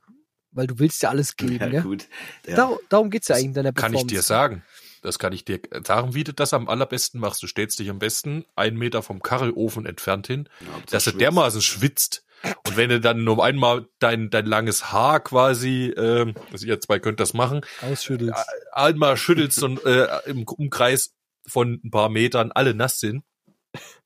weil 0.53 0.67
du 0.67 0.79
willst 0.79 1.03
ja 1.03 1.11
alles 1.11 1.37
geben, 1.37 1.59
Ja, 1.61 1.69
gell? 1.69 1.83
gut. 1.83 2.09
Ja. 2.47 2.57
Dar 2.57 2.79
darum 2.89 3.11
geht's 3.11 3.29
ja 3.29 3.37
eigentlich 3.37 3.47
in 3.49 3.53
deiner 3.53 3.73
Kann 3.75 3.93
Performance. 3.93 4.07
ich 4.15 4.19
dir 4.21 4.23
sagen. 4.23 4.63
Das 5.07 5.21
kann 5.21 5.33
ich 5.33 5.45
dir 5.45 5.61
sagen, 5.85 6.15
wie 6.15 6.25
du 6.25 6.35
das 6.35 6.53
am 6.53 6.69
allerbesten 6.69 7.21
machst. 7.21 7.41
Du 7.41 7.47
stellst 7.47 7.79
dich 7.79 7.89
am 7.91 8.01
besten 8.01 8.45
einen 8.57 8.77
Meter 8.77 9.05
vom 9.05 9.23
Kachelofen 9.23 9.87
entfernt 9.87 10.27
hin, 10.27 10.49
Hauptsache 10.59 10.83
dass 10.91 11.07
er 11.07 11.11
schwitzt. 11.13 11.21
dermaßen 11.21 11.63
schwitzt. 11.63 12.25
Und 12.67 12.77
wenn 12.77 12.89
du 12.91 13.01
dann 13.01 13.23
nur 13.23 13.45
einmal 13.45 13.87
dein, 14.01 14.31
dein 14.31 14.47
langes 14.47 14.91
Haar 14.91 15.21
quasi, 15.21 15.95
ähm, 15.97 16.35
also 16.51 16.67
ihr 16.67 16.81
zwei 16.81 16.99
könnt 16.99 17.21
das 17.21 17.35
machen, 17.35 17.61
Ausschüttelst. 17.83 18.35
einmal 18.73 19.17
schüttelst 19.17 19.63
und 19.63 19.85
äh, 19.87 20.09
im 20.27 20.43
Umkreis 20.43 21.15
von 21.47 21.81
ein 21.85 21.91
paar 21.93 22.09
Metern 22.09 22.51
alle 22.51 22.75
nass 22.75 22.99
sind, 22.99 23.23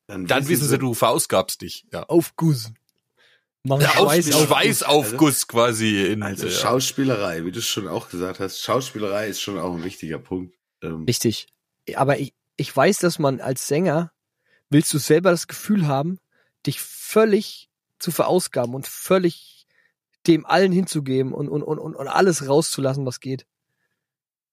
dann 0.06 0.48
wissen 0.48 0.68
sie, 0.68 0.78
du 0.78 0.92
verausgabst 0.92 1.62
dich. 1.62 1.86
Ja. 1.94 2.02
Aufguss. 2.04 2.72
Mach 3.62 3.80
Ja, 3.80 3.88
auf, 3.96 4.12
Schweiß 4.12 4.34
auf. 4.34 4.46
Schweißaufguss 4.48 5.46
quasi 5.48 6.04
in 6.04 6.22
Also 6.22 6.46
äh, 6.46 6.50
Schauspielerei, 6.50 7.46
wie 7.46 7.52
du 7.52 7.62
schon 7.62 7.88
auch 7.88 8.10
gesagt 8.10 8.38
hast, 8.40 8.60
Schauspielerei 8.60 9.28
ist 9.28 9.40
schon 9.40 9.58
auch 9.58 9.74
ein 9.74 9.82
wichtiger 9.82 10.18
Punkt. 10.18 10.59
Ähm, 10.82 11.04
Richtig. 11.04 11.46
Aber 11.94 12.18
ich, 12.18 12.34
ich 12.56 12.74
weiß, 12.74 12.98
dass 12.98 13.18
man 13.18 13.40
als 13.40 13.68
Sänger, 13.68 14.12
willst 14.68 14.92
du 14.92 14.98
selber 14.98 15.30
das 15.30 15.48
Gefühl 15.48 15.86
haben, 15.86 16.18
dich 16.66 16.80
völlig 16.80 17.68
zu 17.98 18.10
verausgaben 18.10 18.74
und 18.74 18.86
völlig 18.86 19.66
dem 20.26 20.44
allen 20.46 20.72
hinzugeben 20.72 21.32
und, 21.32 21.48
und, 21.48 21.62
und, 21.62 21.78
und, 21.78 22.08
alles 22.08 22.46
rauszulassen, 22.46 23.06
was 23.06 23.20
geht. 23.20 23.46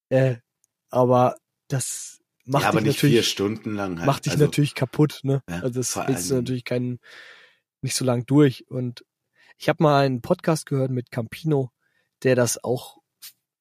Äh, 0.09 0.37
aber 0.89 1.35
das 1.67 2.19
macht 2.45 2.63
ja, 2.63 2.69
aber 2.69 2.79
dich 2.79 2.87
nicht 2.87 2.99
vier 2.99 3.09
natürlich, 3.09 3.29
Stunden 3.29 3.75
lang 3.75 3.97
halt. 3.97 4.05
macht 4.05 4.25
dich 4.25 4.33
also, 4.33 4.45
natürlich 4.45 4.75
kaputt, 4.75 5.19
ne? 5.23 5.43
Ja, 5.49 5.59
also 5.59 5.79
das 5.79 5.95
hältst 5.95 6.31
du 6.31 6.35
natürlich 6.35 6.63
keinen, 6.63 6.99
nicht 7.81 7.95
so 7.95 8.05
lang 8.05 8.25
durch. 8.25 8.65
Und 8.69 9.03
ich 9.57 9.67
habe 9.67 9.83
mal 9.83 10.05
einen 10.05 10.21
Podcast 10.21 10.65
gehört 10.65 10.91
mit 10.91 11.11
Campino, 11.11 11.71
der 12.23 12.35
das 12.35 12.63
auch 12.63 12.96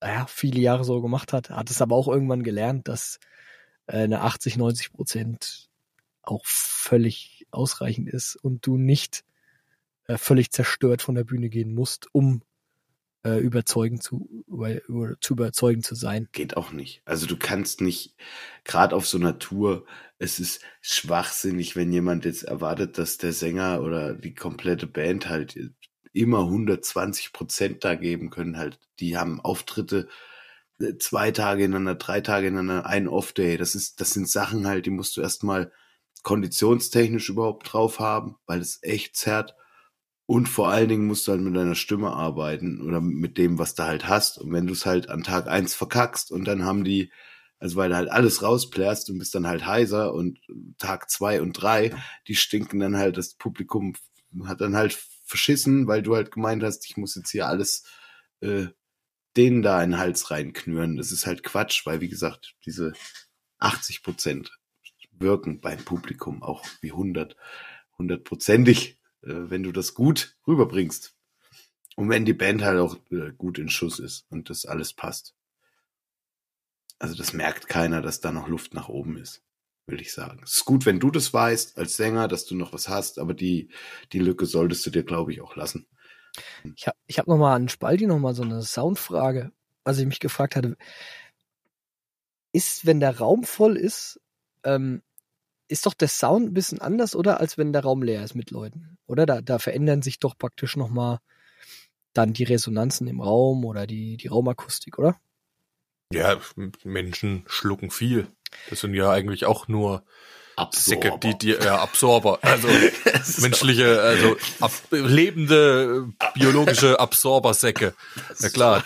ja, 0.09 0.27
viele 0.27 0.61
Jahre 0.61 0.85
so 0.85 1.01
gemacht 1.01 1.33
hat, 1.33 1.51
hat 1.51 1.71
es 1.71 1.83
aber 1.83 1.97
auch 1.97 2.09
irgendwann 2.09 2.43
gelernt, 2.43 2.89
dass 2.89 3.19
äh, 3.87 3.99
eine 3.99 4.23
80, 4.23 4.57
90 4.57 4.93
Prozent 4.93 5.69
auch 6.23 6.45
völlig 6.45 7.47
ausreichend 7.51 8.09
ist 8.09 8.37
und 8.37 8.67
du 8.67 8.77
nicht 8.77 9.25
äh, 10.07 10.19
völlig 10.19 10.51
zerstört 10.51 11.03
von 11.03 11.15
der 11.15 11.25
Bühne 11.25 11.49
gehen 11.49 11.75
musst, 11.75 12.09
um 12.13 12.43
äh, 13.27 13.39
überzeugend 13.39 14.03
zu, 14.03 14.45
über, 14.47 15.21
zu 15.21 15.35
überzeugen 15.35 15.83
zu 15.83 15.95
sein. 15.95 16.29
Geht 16.33 16.57
auch 16.57 16.73
nicht. 16.73 17.03
Also 17.05 17.27
du 17.27 17.37
kannst 17.37 17.81
nicht, 17.81 18.15
gerade 18.65 18.95
auf 18.95 19.07
so 19.07 19.19
einer 19.19 19.39
Tour, 19.39 19.85
es 20.19 20.39
ist 20.39 20.63
schwachsinnig, 20.81 21.77
wenn 21.77 21.93
jemand 21.93 22.25
jetzt 22.25 22.45
erwartet, 22.45 22.99
dass 22.99 23.19
der 23.19 23.33
Sänger 23.33 23.83
oder 23.83 24.15
die 24.15 24.35
komplette 24.35 24.87
Band 24.87 25.29
halt 25.29 25.59
immer 26.17 26.41
120 26.41 27.33
Prozent 27.33 27.85
da 27.85 27.95
geben 27.95 28.31
können. 28.31 28.57
Halt, 28.57 28.79
die 28.99 29.17
haben 29.17 29.41
Auftritte 29.41 30.09
äh, 30.81 30.97
zwei 30.99 31.31
Tage 31.31 31.65
ineinander, 31.65 31.95
drei 31.95 32.21
Tage 32.21 32.49
ineinander, 32.49 32.87
ein 32.87 33.09
Off-Day. 33.09 33.57
Das 33.57 33.75
ist, 33.75 34.01
das 34.01 34.11
sind 34.11 34.29
Sachen 34.29 34.67
halt, 34.67 34.87
die 34.87 34.91
musst 34.91 35.17
du 35.17 35.21
erstmal 35.21 35.73
konditionstechnisch 36.23 37.29
überhaupt 37.29 37.73
drauf 37.73 38.01
haben, 38.01 38.37
weil 38.47 38.61
es 38.61 38.81
echt 38.83 39.17
zerrt. 39.17 39.55
Und 40.27 40.49
vor 40.49 40.71
allen 40.71 40.89
Dingen 40.89 41.07
musst 41.07 41.29
du 41.29 41.33
halt 41.33 41.41
mit 41.43 41.55
deiner 41.55 41.77
Stimme 41.77 42.13
arbeiten 42.13 42.81
oder 42.81 43.01
mit 43.01 43.39
dem, 43.39 43.59
was 43.59 43.77
du 43.77 43.85
halt 43.85 44.09
hast. 44.09 44.39
Und 44.39 44.53
wenn 44.53 44.67
du 44.67 44.73
es 44.73 44.85
halt 44.85 45.09
an 45.09 45.23
Tag 45.23 45.47
eins 45.47 45.75
verkackst 45.75 46.33
und 46.33 46.47
dann 46.47 46.65
haben 46.65 46.83
die, 46.83 47.13
also 47.61 47.77
weil 47.77 47.91
du 47.91 47.97
halt 47.97 48.11
alles 48.11 48.43
rausplärst 48.43 49.09
und 49.11 49.19
bist 49.19 49.35
dann 49.37 49.47
halt 49.47 49.67
heiser 49.67 50.13
und 50.15 50.41
Tag 50.79 51.11
zwei 51.11 51.41
und 51.41 51.53
drei, 51.53 51.95
die 52.27 52.35
stinken 52.35 52.81
dann 52.81 52.97
halt, 52.97 53.17
das 53.19 53.35
Publikum 53.35 53.95
hat 54.47 54.61
dann 54.61 54.75
halt 54.75 54.99
verschissen, 55.27 55.87
weil 55.87 56.03
du 56.03 56.15
halt 56.15 56.31
gemeint 56.31 56.63
hast, 56.63 56.87
ich 56.87 56.97
muss 56.97 57.15
jetzt 57.15 57.31
hier 57.31 57.47
alles 57.47 57.85
äh, 58.41 58.69
denen 59.37 59.63
da 59.63 59.83
in 59.83 59.91
den 59.91 59.99
Hals 59.99 60.31
reinknüren. 60.31 60.97
Das 60.97 61.13
ist 61.13 61.27
halt 61.27 61.43
Quatsch, 61.43 61.85
weil 61.85 62.01
wie 62.01 62.09
gesagt, 62.09 62.55
diese 62.65 62.93
80 63.59 64.03
Prozent 64.03 64.59
wirken 65.13 65.61
beim 65.61 65.79
Publikum 65.85 66.43
auch 66.43 66.65
wie 66.81 66.93
100, 66.93 67.37
hundertprozentig, 67.99 68.99
äh, 69.23 69.29
wenn 69.51 69.63
du 69.63 69.73
das 69.73 69.95
gut 69.95 70.37
rüberbringst. 70.47 71.15
Und 71.97 72.11
wenn 72.11 72.25
die 72.25 72.35
Band 72.35 72.63
halt 72.63 72.79
auch 72.79 72.99
äh, 73.11 73.33
gut 73.37 73.59
in 73.59 73.69
Schuss 73.69 73.99
ist 73.99 74.27
und 74.31 74.51
das 74.51 74.67
alles 74.67 74.93
passt. 74.93 75.35
Also 76.99 77.15
das 77.15 77.33
merkt 77.33 77.69
keiner, 77.69 78.01
dass 78.03 78.21
da 78.21 78.33
noch 78.33 78.49
Luft 78.49 78.75
nach 78.75 78.89
oben 78.89 79.19
ist, 79.19 79.43
will 79.87 80.01
ich 80.01 80.13
sagen. 80.13 80.41
Es 80.43 80.55
ist 80.55 80.65
gut, 80.65 80.87
wenn 80.87 81.01
du 81.01 81.11
das 81.11 81.33
weißt 81.33 81.79
als 81.79 81.97
Sänger, 81.97 82.29
dass 82.29 82.45
du 82.45 82.55
noch 82.55 82.73
was 82.73 82.89
hast, 82.89 83.19
aber 83.19 83.35
die, 83.35 83.71
die 84.13 84.19
Lücke 84.19 84.47
solltest 84.47 84.85
du 84.87 84.91
dir, 84.91 85.05
glaube 85.05 85.33
ich, 85.33 85.41
auch 85.41 85.57
lassen. 85.57 85.87
Ich 86.75 86.87
habe 86.87 86.97
ich 87.07 87.19
hab 87.19 87.27
noch 87.27 87.39
mal 87.39 87.55
an 87.55 87.69
Spaldi 87.69 88.07
noch 88.07 88.19
mal 88.19 88.35
so 88.35 88.43
eine 88.43 88.63
Soundfrage, 88.63 89.53
was 89.85 89.99
ich 89.99 90.07
mich 90.07 90.21
gefragt 90.21 90.57
hatte. 90.57 90.77
Ist, 92.53 92.87
wenn 92.87 93.01
der 93.01 93.19
Raum 93.19 93.45
voll 93.45 93.77
ist, 93.77 94.21
ähm, 94.65 95.03
ist 95.69 95.87
doch 95.87 95.95
der 95.95 96.09
Sound 96.09 96.47
ein 96.47 96.55
bisschen 96.55 96.81
anders, 96.81 97.17
oder? 97.17 97.41
Als 97.41 97.59
wenn 97.59 97.73
der 97.73 97.83
Raum 97.83 98.03
leer 98.03 98.23
ist 98.23 98.35
mit 98.35 98.51
Leuten, 98.51 98.99
oder? 99.07 99.27
Da, 99.27 99.41
da 99.41 99.59
verändern 99.59 100.03
sich 100.03 100.19
doch 100.19 100.37
praktisch 100.37 100.77
noch 100.77 100.91
mal 100.91 101.21
dann 102.13 102.33
die 102.33 102.45
Resonanzen 102.45 103.07
im 103.09 103.21
Raum 103.21 103.65
oder 103.65 103.87
die, 103.87 104.17
die 104.17 104.29
Raumakustik, 104.29 104.99
oder? 104.99 105.21
Ja, 106.13 106.41
Menschen 106.85 107.45
schlucken 107.47 107.91
viel. 107.91 108.29
Das 108.71 108.81
sind 108.81 108.95
ja 108.95 109.11
eigentlich 109.11 109.47
auch 109.47 109.69
nur 109.69 110.03
Säcke, 110.73 111.19
die, 111.23 111.37
die 111.37 111.51
ja, 111.51 111.81
Absorber, 111.81 112.39
also 112.43 112.69
menschliche, 113.41 114.01
also 114.01 114.37
ab, 114.61 114.73
lebende 114.91 116.09
äh, 116.19 116.39
biologische 116.39 116.99
Absorbersäcke. 116.99 117.95
Ja 118.39 118.49
klar, 118.49 118.83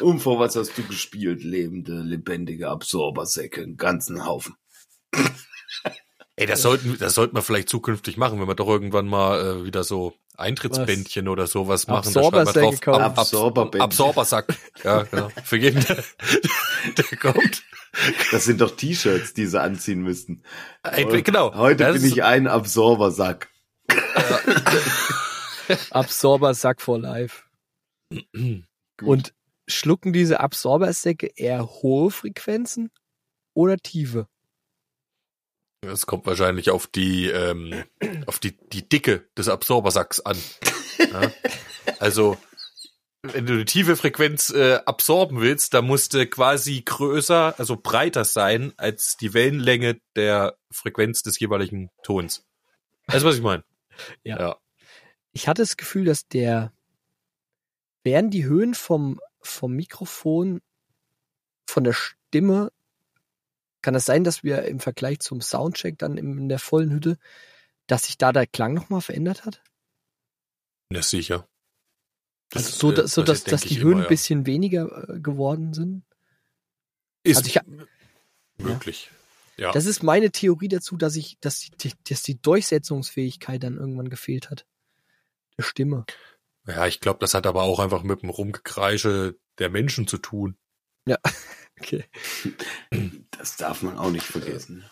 Und 0.00 0.18
vor 0.20 0.40
was 0.40 0.56
hast 0.56 0.76
du 0.76 0.82
gespielt? 0.82 1.44
Lebende, 1.44 2.00
lebendige 2.00 2.68
Absorbersäcke, 2.68 3.62
einen 3.62 3.76
ganzen 3.76 4.26
Haufen. 4.26 4.56
ey, 6.34 6.46
das 6.46 6.62
sollten, 6.62 6.98
das 6.98 7.14
sollten 7.14 7.36
wir 7.36 7.42
vielleicht 7.42 7.68
zukünftig 7.68 8.16
machen, 8.16 8.40
wenn 8.40 8.48
wir 8.48 8.56
doch 8.56 8.68
irgendwann 8.68 9.06
mal 9.06 9.40
äh, 9.40 9.64
wieder 9.64 9.84
so 9.84 10.14
Eintrittsbändchen 10.36 11.28
oder 11.28 11.46
sowas 11.46 11.86
machen. 11.86 12.08
Absorbersäcke 12.08 12.78
kaufen. 12.78 13.02
Ab, 13.02 13.18
Absorberbändchen. 13.18 13.80
Absorbersack. 13.82 14.46
Ja, 14.82 15.02
genau. 15.04 15.30
Für 15.44 15.56
jeden, 15.56 15.84
der, 15.84 16.04
der 16.96 17.18
kommt. 17.18 17.62
Das 18.32 18.44
sind 18.44 18.60
doch 18.60 18.74
T-Shirts, 18.74 19.34
die 19.34 19.46
sie 19.46 19.60
anziehen 19.60 20.02
müssten. 20.02 20.42
Ey, 20.82 21.22
genau. 21.22 21.54
Heute 21.54 21.84
Das 21.84 22.00
bin 22.00 22.10
ich 22.10 22.24
ein 22.24 22.48
Absorbersack. 22.48 23.48
Absorber 25.90 26.54
Sack 26.54 26.80
for 26.80 26.98
Life. 26.98 27.44
Und 29.02 29.34
schlucken 29.66 30.12
diese 30.12 30.40
Absorbersäcke 30.40 31.30
eher 31.36 31.66
hohe 31.66 32.10
Frequenzen 32.10 32.90
oder 33.54 33.76
tiefe? 33.76 34.26
Das 35.86 36.06
kommt 36.06 36.26
wahrscheinlich 36.26 36.70
auf 36.70 36.86
die, 36.86 37.28
ähm, 37.28 37.84
auf 38.26 38.38
die, 38.38 38.56
die 38.72 38.88
Dicke 38.88 39.28
des 39.36 39.48
Absorbersacks 39.48 40.20
an. 40.20 40.36
Ja? 40.98 41.30
Also, 41.98 42.36
wenn 43.22 43.46
du 43.46 43.54
eine 43.54 43.64
tiefe 43.64 43.96
Frequenz 43.96 44.50
äh, 44.50 44.80
absorben 44.84 45.40
willst, 45.40 45.74
dann 45.74 45.86
musst 45.86 46.14
du 46.14 46.26
quasi 46.26 46.82
größer, 46.82 47.58
also 47.58 47.76
breiter 47.76 48.24
sein 48.24 48.72
als 48.76 49.16
die 49.16 49.32
Wellenlänge 49.32 50.00
der 50.14 50.56
Frequenz 50.70 51.22
des 51.22 51.38
jeweiligen 51.40 51.90
Tons. 52.02 52.44
Weißt 53.06 53.24
du, 53.24 53.28
was 53.28 53.36
ich 53.36 53.42
meine? 53.42 53.64
Ja. 54.24 54.38
ja. 54.38 54.56
Ich 55.32 55.48
hatte 55.48 55.62
das 55.62 55.76
Gefühl, 55.76 56.04
dass 56.04 56.28
der, 56.28 56.72
wären 58.02 58.30
die 58.30 58.44
Höhen 58.44 58.74
vom, 58.74 59.20
vom 59.40 59.72
Mikrofon, 59.72 60.60
von 61.66 61.84
der 61.84 61.94
Stimme, 61.94 62.70
kann 63.84 63.94
es 63.94 64.06
sein, 64.06 64.24
dass 64.24 64.42
wir 64.42 64.62
im 64.64 64.80
Vergleich 64.80 65.20
zum 65.20 65.42
Soundcheck 65.42 65.98
dann 65.98 66.16
in 66.16 66.48
der 66.48 66.58
vollen 66.58 66.90
Hütte, 66.90 67.18
dass 67.86 68.04
sich 68.04 68.16
da 68.16 68.32
der 68.32 68.46
Klang 68.46 68.72
nochmal 68.72 69.02
verändert 69.02 69.44
hat? 69.44 69.62
Ja, 70.90 71.02
sicher. 71.02 71.46
Das, 72.48 72.64
Also 72.64 72.78
so, 72.78 72.92
äh, 72.92 72.94
dass, 72.94 73.14
so 73.14 73.22
dass, 73.22 73.44
dass 73.44 73.60
die 73.60 73.80
Höhen 73.80 73.98
ein 73.98 74.04
ja. 74.04 74.08
bisschen 74.08 74.46
weniger 74.46 75.08
äh, 75.08 75.20
geworden 75.20 75.74
sind? 75.74 76.02
Ist 77.24 77.36
also 77.36 77.48
ich 77.48 77.60
möglich. 78.56 79.10
Ja. 79.58 79.70
Das 79.72 79.84
ist 79.84 80.02
meine 80.02 80.30
Theorie 80.30 80.68
dazu, 80.68 80.96
dass 80.96 81.14
ich, 81.16 81.38
dass 81.40 81.60
die, 81.60 81.92
dass 82.08 82.22
die 82.22 82.40
Durchsetzungsfähigkeit 82.40 83.62
dann 83.62 83.76
irgendwann 83.76 84.08
gefehlt 84.08 84.50
hat. 84.50 84.66
Der 85.58 85.62
Stimme. 85.62 86.06
ja, 86.66 86.86
ich 86.86 87.00
glaube, 87.00 87.18
das 87.20 87.34
hat 87.34 87.46
aber 87.46 87.62
auch 87.62 87.80
einfach 87.80 88.02
mit 88.02 88.22
dem 88.22 88.30
Rumgekreische 88.30 89.38
der 89.58 89.68
Menschen 89.68 90.08
zu 90.08 90.16
tun. 90.18 90.56
Okay. 91.80 92.04
Das 93.32 93.56
darf 93.56 93.82
man 93.82 93.98
auch 93.98 94.10
nicht 94.10 94.24
vergessen. 94.24 94.84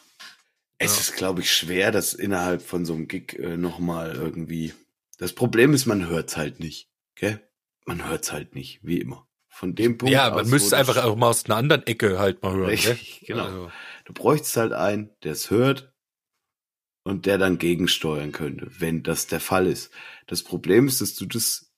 Es 0.78 0.95
Ja. 0.97 1.00
ist, 1.00 1.16
glaube 1.16 1.40
ich, 1.40 1.50
schwer, 1.54 1.90
das 1.92 2.12
innerhalb 2.12 2.61
von 2.61 2.85
so 2.85 2.92
einem 2.92 3.07
Gig 3.09 3.38
äh, 3.38 3.57
nochmal 3.57 4.14
irgendwie. 4.16 4.75
Das 5.16 5.33
Problem 5.33 5.73
ist, 5.75 5.87
man 5.87 6.09
hört's 6.09 6.37
halt 6.37 6.59
nicht. 6.61 6.90
Gell? 7.14 7.40
Man 7.87 8.07
hört's 8.07 8.33
halt 8.33 8.54
nicht, 8.54 8.81
wie 8.83 8.99
immer. 8.99 9.26
Von 9.49 9.75
dem 9.75 9.97
Punkt 9.97 10.12
ja, 10.12 10.31
man 10.31 10.49
müsste 10.50 10.71
du- 10.71 10.76
einfach 10.76 10.97
auch 11.04 11.14
mal 11.16 11.28
aus 11.28 11.45
einer 11.47 11.57
anderen 11.57 11.87
Ecke 11.87 12.19
halt 12.19 12.42
mal 12.42 12.52
hören. 12.54 12.69
Richtig, 12.71 13.21
gell? 13.21 13.37
genau. 13.37 13.45
Also, 13.47 13.73
Du 14.04 14.12
bräuchtest 14.12 14.57
halt 14.57 14.73
einen, 14.73 15.11
der 15.23 15.33
es 15.33 15.50
hört 15.50 15.95
und 17.04 17.26
der 17.26 17.38
dann 17.38 17.59
gegensteuern 17.59 18.33
könnte, 18.33 18.69
wenn 18.81 19.02
das 19.02 19.28
der 19.28 19.40
Fall 19.40 19.66
ist. 19.66 19.92
Das 20.26 20.42
Problem 20.42 20.88
ist, 20.88 21.00
dass 21.00 21.14
du 21.14 21.26
das 21.26 21.71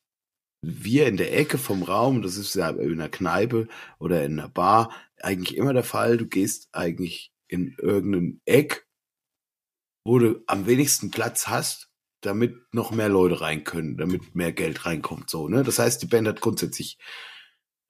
wir 0.66 1.06
in 1.06 1.16
der 1.16 1.37
Ecke 1.37 1.59
vom 1.59 1.83
Raum, 1.83 2.23
das 2.23 2.37
ist 2.37 2.54
ja 2.54 2.71
in 2.71 2.92
einer 2.92 3.09
Kneipe 3.09 3.68
oder 3.99 4.25
in 4.25 4.38
einer 4.38 4.49
Bar 4.49 4.90
eigentlich 5.21 5.56
immer 5.56 5.73
der 5.73 5.85
Fall, 5.85 6.16
du 6.16 6.26
gehst 6.26 6.68
eigentlich 6.73 7.33
in 7.49 7.76
irgendein 7.78 8.40
Eck, 8.44 8.87
wo 10.04 10.18
du 10.18 10.42
am 10.47 10.66
wenigsten 10.66 11.11
Platz 11.11 11.49
hast, 11.49 11.90
damit 12.21 12.56
noch 12.73 12.90
mehr 12.90 13.09
Leute 13.09 13.40
rein 13.40 13.64
können, 13.64 13.97
damit 13.97 14.35
mehr 14.35 14.52
Geld 14.52 14.87
reinkommt, 14.87 15.30
so, 15.30 15.49
ne? 15.49 15.62
Das 15.62 15.78
heißt, 15.78 16.02
die 16.02 16.06
Band 16.06 16.28
hat 16.28 16.40
grundsätzlich 16.40 16.99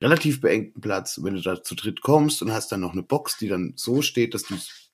relativ 0.01 0.41
beengten 0.41 0.81
Platz. 0.81 1.21
Wenn 1.23 1.35
du 1.35 1.41
da 1.41 1.63
zu 1.63 1.75
dritt 1.75 2.03
kommst 2.03 2.43
und 2.43 2.53
hast 2.53 2.71
dann 2.73 2.81
noch 2.81 2.93
eine 2.93 3.03
Box, 3.03 3.39
die 3.39 3.49
dann 3.49 3.73
so 3.77 4.03
steht, 4.03 4.35
dass 4.35 4.45
du 4.45 4.55
es 4.55 4.91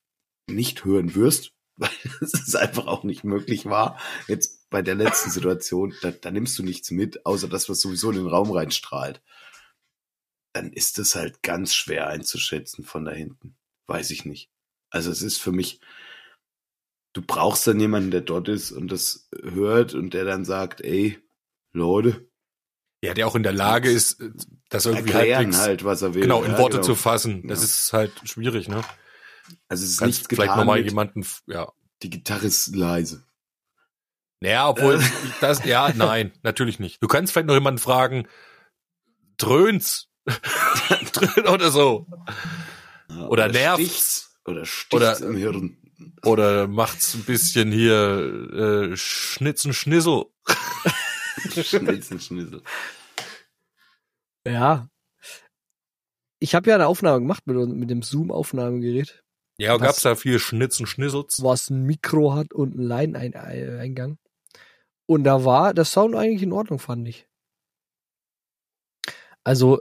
nicht 0.49 0.85
hören 0.85 1.15
wirst, 1.15 1.53
weil 1.77 1.91
es 2.21 2.55
einfach 2.55 2.87
auch 2.87 3.05
nicht 3.05 3.25
möglich 3.25 3.67
war. 3.67 3.99
Jetzt 4.29 4.60
bei 4.71 4.83
der 4.83 4.95
letzten 4.95 5.31
Situation, 5.31 5.95
da, 6.03 6.11
da 6.13 6.31
nimmst 6.31 6.59
du 6.59 6.63
nichts 6.63 6.91
mit, 6.91 7.27
außer 7.27 7.49
das, 7.49 7.69
was 7.69 7.81
sowieso 7.81 8.11
in 8.11 8.17
den 8.19 8.27
Raum 8.29 8.51
reinstrahlt. 8.53 9.21
Dann 10.53 10.73
ist 10.73 10.99
es 10.99 11.15
halt 11.15 11.43
ganz 11.43 11.75
schwer 11.75 12.07
einzuschätzen 12.09 12.85
von 12.85 13.05
da 13.05 13.13
hinten. 13.13 13.57
Weiß 13.87 14.11
ich 14.11 14.25
nicht. 14.25 14.51
Also 14.91 15.11
es 15.11 15.23
ist 15.23 15.39
für 15.39 15.53
mich, 15.53 15.81
du 17.13 17.23
brauchst 17.23 17.67
dann 17.67 17.79
jemanden, 17.81 18.11
der 18.11 18.21
dort 18.23 18.49
ist 18.49 18.73
und 18.73 18.89
das 18.91 19.29
hört 19.43 19.95
und 19.95 20.15
der 20.15 20.25
dann 20.25 20.45
sagt, 20.45 20.81
ey, 20.81 21.19
Leute, 21.73 22.29
Ja, 23.03 23.15
der 23.15 23.27
auch 23.29 23.37
in 23.37 23.43
der 23.45 23.53
Lage 23.53 23.91
ist, 23.91 24.23
das 24.69 24.87
irgendwie 24.87 25.15
halbwegs, 25.15 25.59
halt, 25.59 25.85
was 25.85 26.03
er 26.03 26.15
will. 26.15 26.23
genau, 26.23 26.43
in 26.43 26.53
Ja, 26.53 26.59
Worte 26.59 26.77
genau. 26.79 26.87
zu 26.87 26.95
fassen. 26.97 27.47
Das 27.49 27.61
Ja. 27.61 27.65
ist 27.65 27.93
halt 27.93 28.13
schwierig, 28.29 28.69
ne? 28.69 28.83
Also 29.69 29.85
es 29.85 29.91
ist 29.93 29.99
Kannst 29.99 30.19
nichts 30.21 30.35
vielleicht 30.35 30.57
nochmal 30.57 30.81
jemanden, 30.81 31.25
ja. 31.47 31.73
die 32.03 32.11
Gitarre 32.11 32.47
ist 32.47 32.75
leise. 32.75 33.25
Naja, 34.41 34.69
obwohl, 34.71 34.97
Äh. 35.01 35.05
das, 35.41 35.65
ja, 35.65 35.93
nein, 35.95 36.33
natürlich 36.43 36.79
nicht. 36.79 37.03
Du 37.03 37.09
kannst 37.09 37.33
vielleicht 37.33 37.47
noch 37.49 37.55
jemanden 37.55 37.79
fragen, 37.79 38.27
dröhnt's? 39.37 40.09
oder 41.53 41.71
so. 41.71 42.07
Ja, 43.09 43.27
Oder 43.29 43.49
nervt's. 43.49 43.83
sticht's. 43.87 44.41
Oder 44.47 44.65
sticht's 44.65 44.95
Oder- 44.95 45.19
im 45.27 45.37
Hirn. 45.37 45.77
Oder 46.25 46.67
macht's 46.67 47.15
ein 47.15 47.25
bisschen 47.25 47.71
hier 47.73 48.91
äh, 48.93 48.97
Schnitzen, 48.97 49.75
Schnissel. 49.75 50.25
Schnitzen, 51.63 52.19
Schnitzel. 52.21 52.63
Ja. 54.47 54.89
Ich 56.39 56.55
habe 56.55 56.71
ja 56.71 56.77
eine 56.77 56.87
Aufnahme 56.87 57.21
gemacht 57.21 57.47
mit, 57.47 57.57
mit 57.69 57.91
dem 57.91 58.01
Zoom-Aufnahmegerät, 58.03 59.23
Ja, 59.59 59.75
Was- 59.75 59.81
gab's 59.83 60.01
da 60.03 60.15
viel 60.17 60.39
Schnitzen, 60.39 60.87
Schnissels? 60.87 61.43
was 61.43 61.69
ein 61.69 61.83
Mikro 61.85 62.35
hat 62.35 62.55
und 62.55 62.73
einen 62.79 62.89
Line-Eingang. 62.89 64.17
Und 65.11 65.25
da 65.25 65.45
war 65.45 65.75
der 65.75 65.85
Sound 65.85 66.15
eigentlich 66.15 66.45
in 66.45 66.53
Ordnung, 66.53 66.79
fand 66.79 67.09
ich. 67.09 67.27
Also 69.43 69.81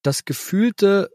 das 0.00 0.24
gefühlte 0.24 1.10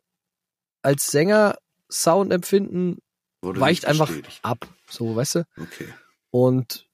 als 0.83 1.07
Sänger 1.07 1.57
Soundempfinden 1.91 2.99
Wurde 3.41 3.59
weicht 3.59 3.85
einfach 3.85 4.13
ab, 4.43 4.71
so 4.87 5.15
weißt 5.15 5.33
du. 5.33 5.47
Okay. 5.59 5.91
Und 6.29 6.87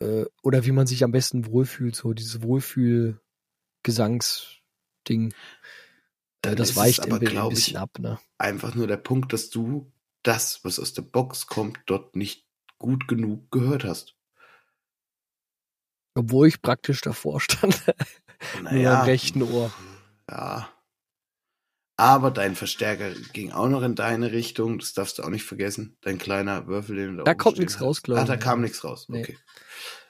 äh, 0.00 0.24
oder 0.42 0.66
wie 0.66 0.72
man 0.72 0.88
sich 0.88 1.04
am 1.04 1.12
besten 1.12 1.46
wohlfühlt, 1.46 1.94
so 1.94 2.12
dieses 2.12 2.42
Wohlfühl-Gesangsding. 2.42 5.32
Äh, 6.42 6.56
das 6.56 6.74
weicht 6.74 7.02
aber, 7.02 7.18
ein 7.18 7.20
bi- 7.20 7.26
ein 7.26 7.30
glaub 7.30 7.52
ich, 7.52 7.66
bisschen 7.66 7.76
ab, 7.76 7.96
ne? 8.00 8.18
Einfach 8.38 8.74
nur 8.74 8.88
der 8.88 8.96
Punkt, 8.96 9.32
dass 9.32 9.48
du 9.50 9.92
das, 10.24 10.64
was 10.64 10.80
aus 10.80 10.92
der 10.92 11.02
Box 11.02 11.46
kommt, 11.46 11.78
dort 11.86 12.16
nicht 12.16 12.48
gut 12.78 13.06
genug 13.06 13.48
gehört 13.52 13.84
hast. 13.84 14.15
Obwohl 16.16 16.48
ich 16.48 16.62
praktisch 16.62 17.00
davor 17.02 17.40
stand. 17.40 17.82
Nur 18.62 18.90
am 18.90 19.04
rechten 19.04 19.42
Ohr. 19.42 19.72
Ja. 20.30 20.68
Aber 21.98 22.30
dein 22.30 22.56
Verstärker 22.56 23.10
ging 23.32 23.52
auch 23.52 23.68
noch 23.68 23.82
in 23.82 23.94
deine 23.94 24.32
Richtung. 24.32 24.78
Das 24.78 24.92
darfst 24.92 25.18
du 25.18 25.22
auch 25.22 25.30
nicht 25.30 25.44
vergessen. 25.44 25.96
Dein 26.02 26.18
kleiner 26.18 26.66
Würfel, 26.66 26.96
den 26.96 27.16
du 27.16 27.24
Da 27.24 27.30
oben 27.32 27.38
kommt 27.38 27.58
nichts 27.58 27.80
raus, 27.80 28.02
glaub 28.02 28.18
Ah, 28.18 28.22
ich. 28.22 28.28
da 28.28 28.36
kam 28.36 28.60
nichts 28.60 28.84
raus. 28.84 29.08
Nee. 29.08 29.20
Okay. 29.22 29.38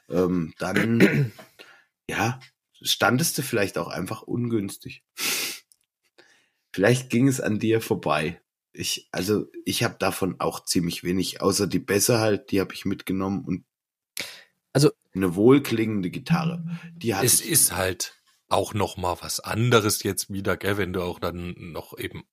Ähm, 0.09 0.55
dann, 0.59 1.33
ja, 2.11 2.41
standest 2.83 3.39
du 3.39 3.43
vielleicht 3.43 3.79
auch 3.79 3.89
einfach 3.89 4.23
ungünstig. 4.23 5.05
Vielleicht 6.73 7.09
ging 7.11 7.29
es 7.29 7.41
an 7.41 7.59
dir 7.59 7.81
vorbei. 7.81 8.41
Ich, 8.73 9.09
also, 9.11 9.47
ich 9.65 9.83
habe 9.85 9.97
davon 9.99 10.37
auch 10.41 10.65
ziemlich 10.65 11.03
wenig, 11.05 11.41
außer 11.41 11.67
die 11.67 11.79
Bässe 11.79 12.19
halt, 12.21 12.51
die 12.51 12.61
habe 12.61 12.75
ich 12.75 12.85
mitgenommen 12.85 13.45
und 13.45 13.65
eine 15.17 15.35
wohlklingende 15.35 16.11
Gitarre. 16.11 16.65
Die 16.95 17.15
hatte 17.15 17.27
Es 17.27 17.41
ist 17.41 17.75
halt 17.75 18.15
auch 18.49 18.75
noch 18.75 18.97
mal 18.97 19.17
was 19.21 19.41
anderes 19.41 20.03
jetzt 20.03 20.33
wieder, 20.33 20.57
gell, 20.57 20.77
wenn 20.77 20.93
du 20.93 21.03
auch 21.03 21.19
dann 21.19 21.55
noch 21.59 21.99
eben 21.99 22.25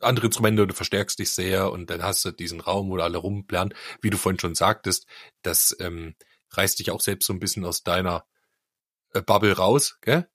andere 0.00 0.26
Instrumente, 0.26 0.66
du 0.66 0.74
verstärkst 0.74 1.18
dich 1.18 1.30
sehr 1.30 1.70
und 1.70 1.88
dann 1.88 2.02
hast 2.02 2.24
du 2.24 2.32
diesen 2.32 2.60
Raum, 2.60 2.90
wo 2.90 2.96
alle 2.98 3.18
rumplan, 3.18 3.72
wie 4.00 4.10
du 4.10 4.18
vorhin 4.18 4.40
schon 4.40 4.54
sagtest, 4.54 5.06
das 5.42 5.76
ähm, 5.80 6.14
reißt 6.50 6.78
dich 6.78 6.90
auch 6.90 7.00
selbst 7.00 7.26
so 7.26 7.32
ein 7.32 7.40
bisschen 7.40 7.64
aus 7.64 7.82
deiner 7.82 8.26
äh, 9.14 9.22
Bubble 9.22 9.56
raus, 9.56 9.98
gell? 10.00 10.28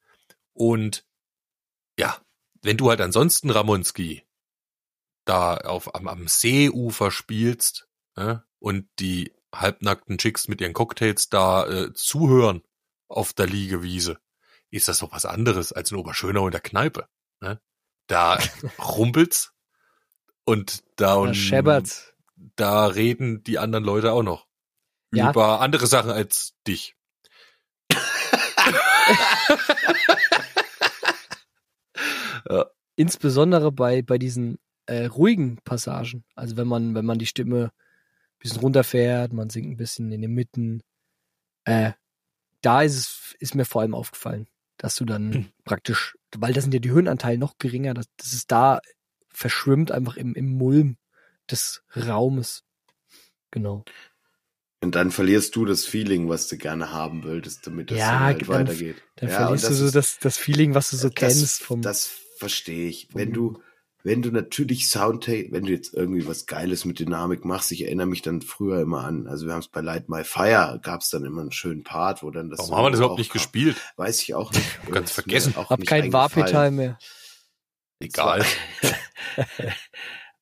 Und 0.53 1.05
ja, 1.99 2.19
wenn 2.61 2.77
du 2.77 2.89
halt 2.89 3.01
ansonsten 3.01 3.49
Ramonski 3.49 4.23
da 5.25 5.57
auf 5.57 5.93
am, 5.93 6.07
am 6.07 6.27
Seeufer 6.27 7.11
spielst 7.11 7.87
äh, 8.15 8.37
und 8.59 8.87
die 8.99 9.33
halbnackten 9.55 10.17
Chicks 10.17 10.47
mit 10.47 10.61
ihren 10.61 10.73
Cocktails 10.73 11.29
da 11.29 11.65
äh, 11.67 11.93
zuhören 11.93 12.61
auf 13.07 13.33
der 13.33 13.47
Liegewiese, 13.47 14.17
ist 14.69 14.87
das 14.87 14.99
doch 14.99 15.11
was 15.11 15.25
anderes 15.25 15.71
als 15.71 15.91
in 15.91 15.97
Oberschönau 15.97 16.45
in 16.47 16.51
der 16.51 16.61
Kneipe. 16.61 17.07
Ne? 17.41 17.59
Da 18.07 18.37
rumpelt's 18.79 19.53
und 20.45 20.83
da, 20.97 21.05
Da 21.07 21.15
und 21.15 21.35
scheppert's. 21.35 22.13
da 22.55 22.87
reden 22.87 23.43
die 23.43 23.59
anderen 23.59 23.83
Leute 23.85 24.11
auch 24.13 24.23
noch 24.23 24.47
Ja. 25.13 25.29
über 25.31 25.61
andere 25.61 25.87
Sachen 25.87 26.11
als 26.11 26.53
dich. 26.67 26.95
Insbesondere 32.95 33.71
bei, 33.71 34.01
bei 34.01 34.17
diesen 34.17 34.57
äh, 34.87 35.05
ruhigen 35.05 35.57
Passagen. 35.63 36.23
Also 36.35 36.57
wenn 36.57 36.67
man, 36.67 36.95
wenn 36.95 37.05
man 37.05 37.19
die 37.19 37.25
Stimme 37.25 37.71
bisschen 38.39 38.59
runterfährt, 38.59 39.33
man 39.33 39.49
singt 39.49 39.69
ein 39.71 39.77
bisschen 39.77 40.11
in 40.11 40.21
den 40.21 40.33
Mitten. 40.33 40.81
Äh, 41.65 41.91
da 42.61 42.81
ist 42.81 42.95
es, 42.95 43.35
ist 43.39 43.55
mir 43.55 43.65
vor 43.65 43.81
allem 43.81 43.93
aufgefallen, 43.95 44.47
dass 44.77 44.95
du 44.95 45.05
dann 45.05 45.33
Hm. 45.33 45.45
praktisch, 45.63 46.17
weil 46.35 46.53
da 46.53 46.61
sind 46.61 46.73
ja 46.73 46.79
die 46.79 46.91
Höhenanteile 46.91 47.37
noch 47.37 47.57
geringer, 47.57 47.93
dass, 47.93 48.05
dass 48.17 48.33
es 48.33 48.47
da 48.47 48.79
verschwimmt 49.29 49.91
einfach 49.91 50.17
im, 50.17 50.33
im 50.35 50.53
Mulm 50.53 50.97
des 51.49 51.83
Raumes. 51.95 52.63
Genau. 53.51 53.85
Und 54.81 54.93
dann 54.95 55.11
verlierst 55.11 55.55
du 55.55 55.65
das 55.65 55.85
Feeling, 55.85 56.29
was 56.29 56.47
du 56.47 56.57
gerne 56.57 56.91
haben 56.91 57.23
wolltest, 57.23 57.65
damit 57.65 57.89
das 57.91 57.97
Ja, 57.97 58.19
halt 58.19 58.41
dann- 58.41 58.47
weitergeht. 58.49 59.01
Dann 59.15 59.29
Ja, 59.29 59.35
verlierst 59.37 59.63
du 59.65 59.69
das 59.69 59.77
so 59.79 59.85
ist- 59.87 59.95
das, 59.95 60.19
das 60.19 60.37
Feeling, 60.37 60.75
was 60.75 60.91
du 60.91 60.97
so 60.97 61.09
das, 61.09 61.15
kennst 61.15 61.63
vom. 61.63 61.81
Das 61.81 62.07
verstehe 62.37 62.87
ich. 62.89 63.07
vom- 63.11 63.19
Wenn 63.21 63.33
du, 63.33 63.61
wenn 64.03 64.21
du 64.21 64.31
natürlich 64.31 64.89
Sound, 64.89 65.27
wenn 65.27 65.65
du 65.65 65.71
jetzt 65.71 65.93
irgendwie 65.93 66.27
was 66.27 66.45
Geiles 66.45 66.85
mit 66.85 66.99
Dynamik 66.99 67.45
machst, 67.45 67.71
ich 67.71 67.83
erinnere 67.83 68.07
mich 68.07 68.21
dann 68.21 68.41
früher 68.41 68.81
immer 68.81 69.03
an, 69.03 69.27
also 69.27 69.45
wir 69.45 69.53
haben 69.53 69.59
es 69.59 69.67
bei 69.67 69.81
Light 69.81 70.07
My 70.07 70.23
Fire, 70.23 70.79
gab 70.81 71.01
es 71.01 71.09
dann 71.09 71.25
immer 71.25 71.41
einen 71.41 71.51
schönen 71.51 71.83
Part, 71.83 72.23
wo 72.23 72.31
dann 72.31 72.49
das 72.49 72.59
Warum 72.59 72.75
haben 72.75 72.85
wir 72.85 72.91
das 72.91 72.99
überhaupt 72.99 73.13
auch 73.13 73.17
nicht 73.17 73.31
kam. 73.31 73.39
gespielt? 73.39 73.77
Weiß 73.97 74.21
ich 74.21 74.35
auch 74.35 74.51
nicht. 74.51 74.65
Ganz 74.91 75.11
vergessen. 75.11 75.55
auch 75.57 75.69
hab 75.69 75.79
nicht 75.79 75.89
kein 75.89 76.03
eingefallen. 76.03 76.35
Warpetal 76.35 76.71
mehr. 76.71 76.97
Egal. 77.99 78.45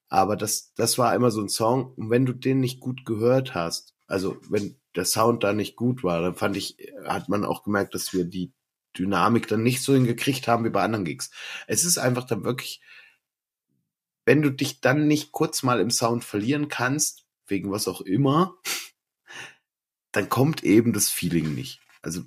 Aber 0.10 0.36
das, 0.36 0.74
das 0.76 0.98
war 0.98 1.16
immer 1.16 1.32
so 1.32 1.42
ein 1.42 1.50
Song. 1.50 1.94
Und 1.96 2.10
wenn 2.10 2.26
du 2.26 2.34
den 2.34 2.60
nicht 2.60 2.80
gut 2.80 3.06
gehört 3.06 3.56
hast, 3.56 3.94
also 4.08 4.38
wenn 4.50 4.80
der 4.96 5.06
Sound 5.06 5.44
da 5.44 5.54
nicht 5.54 5.76
gut 5.76 6.04
war, 6.04 6.22
dann 6.22 6.36
fand 6.36 6.58
ich, 6.58 6.78
hat 7.06 7.30
man 7.30 7.44
auch 7.44 7.64
gemerkt, 7.64 7.96
dass 7.96 8.14
wir 8.14 8.26
die 8.26 8.54
Dynamik 8.98 9.48
dann 9.48 9.64
nicht 9.64 9.82
so 9.82 9.94
hingekriegt 9.94 10.48
haben 10.48 10.64
wie 10.64 10.70
bei 10.70 10.84
anderen 10.84 11.06
Gigs. 11.06 11.32
Es 11.68 11.84
ist 11.84 11.98
einfach 11.98 12.26
dann 12.26 12.44
wirklich, 12.44 12.82
wenn 14.26 14.42
du 14.42 14.50
dich 14.50 14.82
dann 14.82 15.08
nicht 15.08 15.32
kurz 15.32 15.64
mal 15.64 15.80
im 15.80 15.92
Sound 15.92 16.24
verlieren 16.24 16.68
kannst, 16.68 17.26
wegen 17.48 17.72
was 17.72 17.88
auch 17.88 18.02
immer, 18.02 18.56
dann 20.12 20.30
kommt 20.30 20.64
eben 20.64 20.94
das 20.94 21.10
Feeling 21.10 21.54
nicht. 21.54 21.80
Also, 22.02 22.22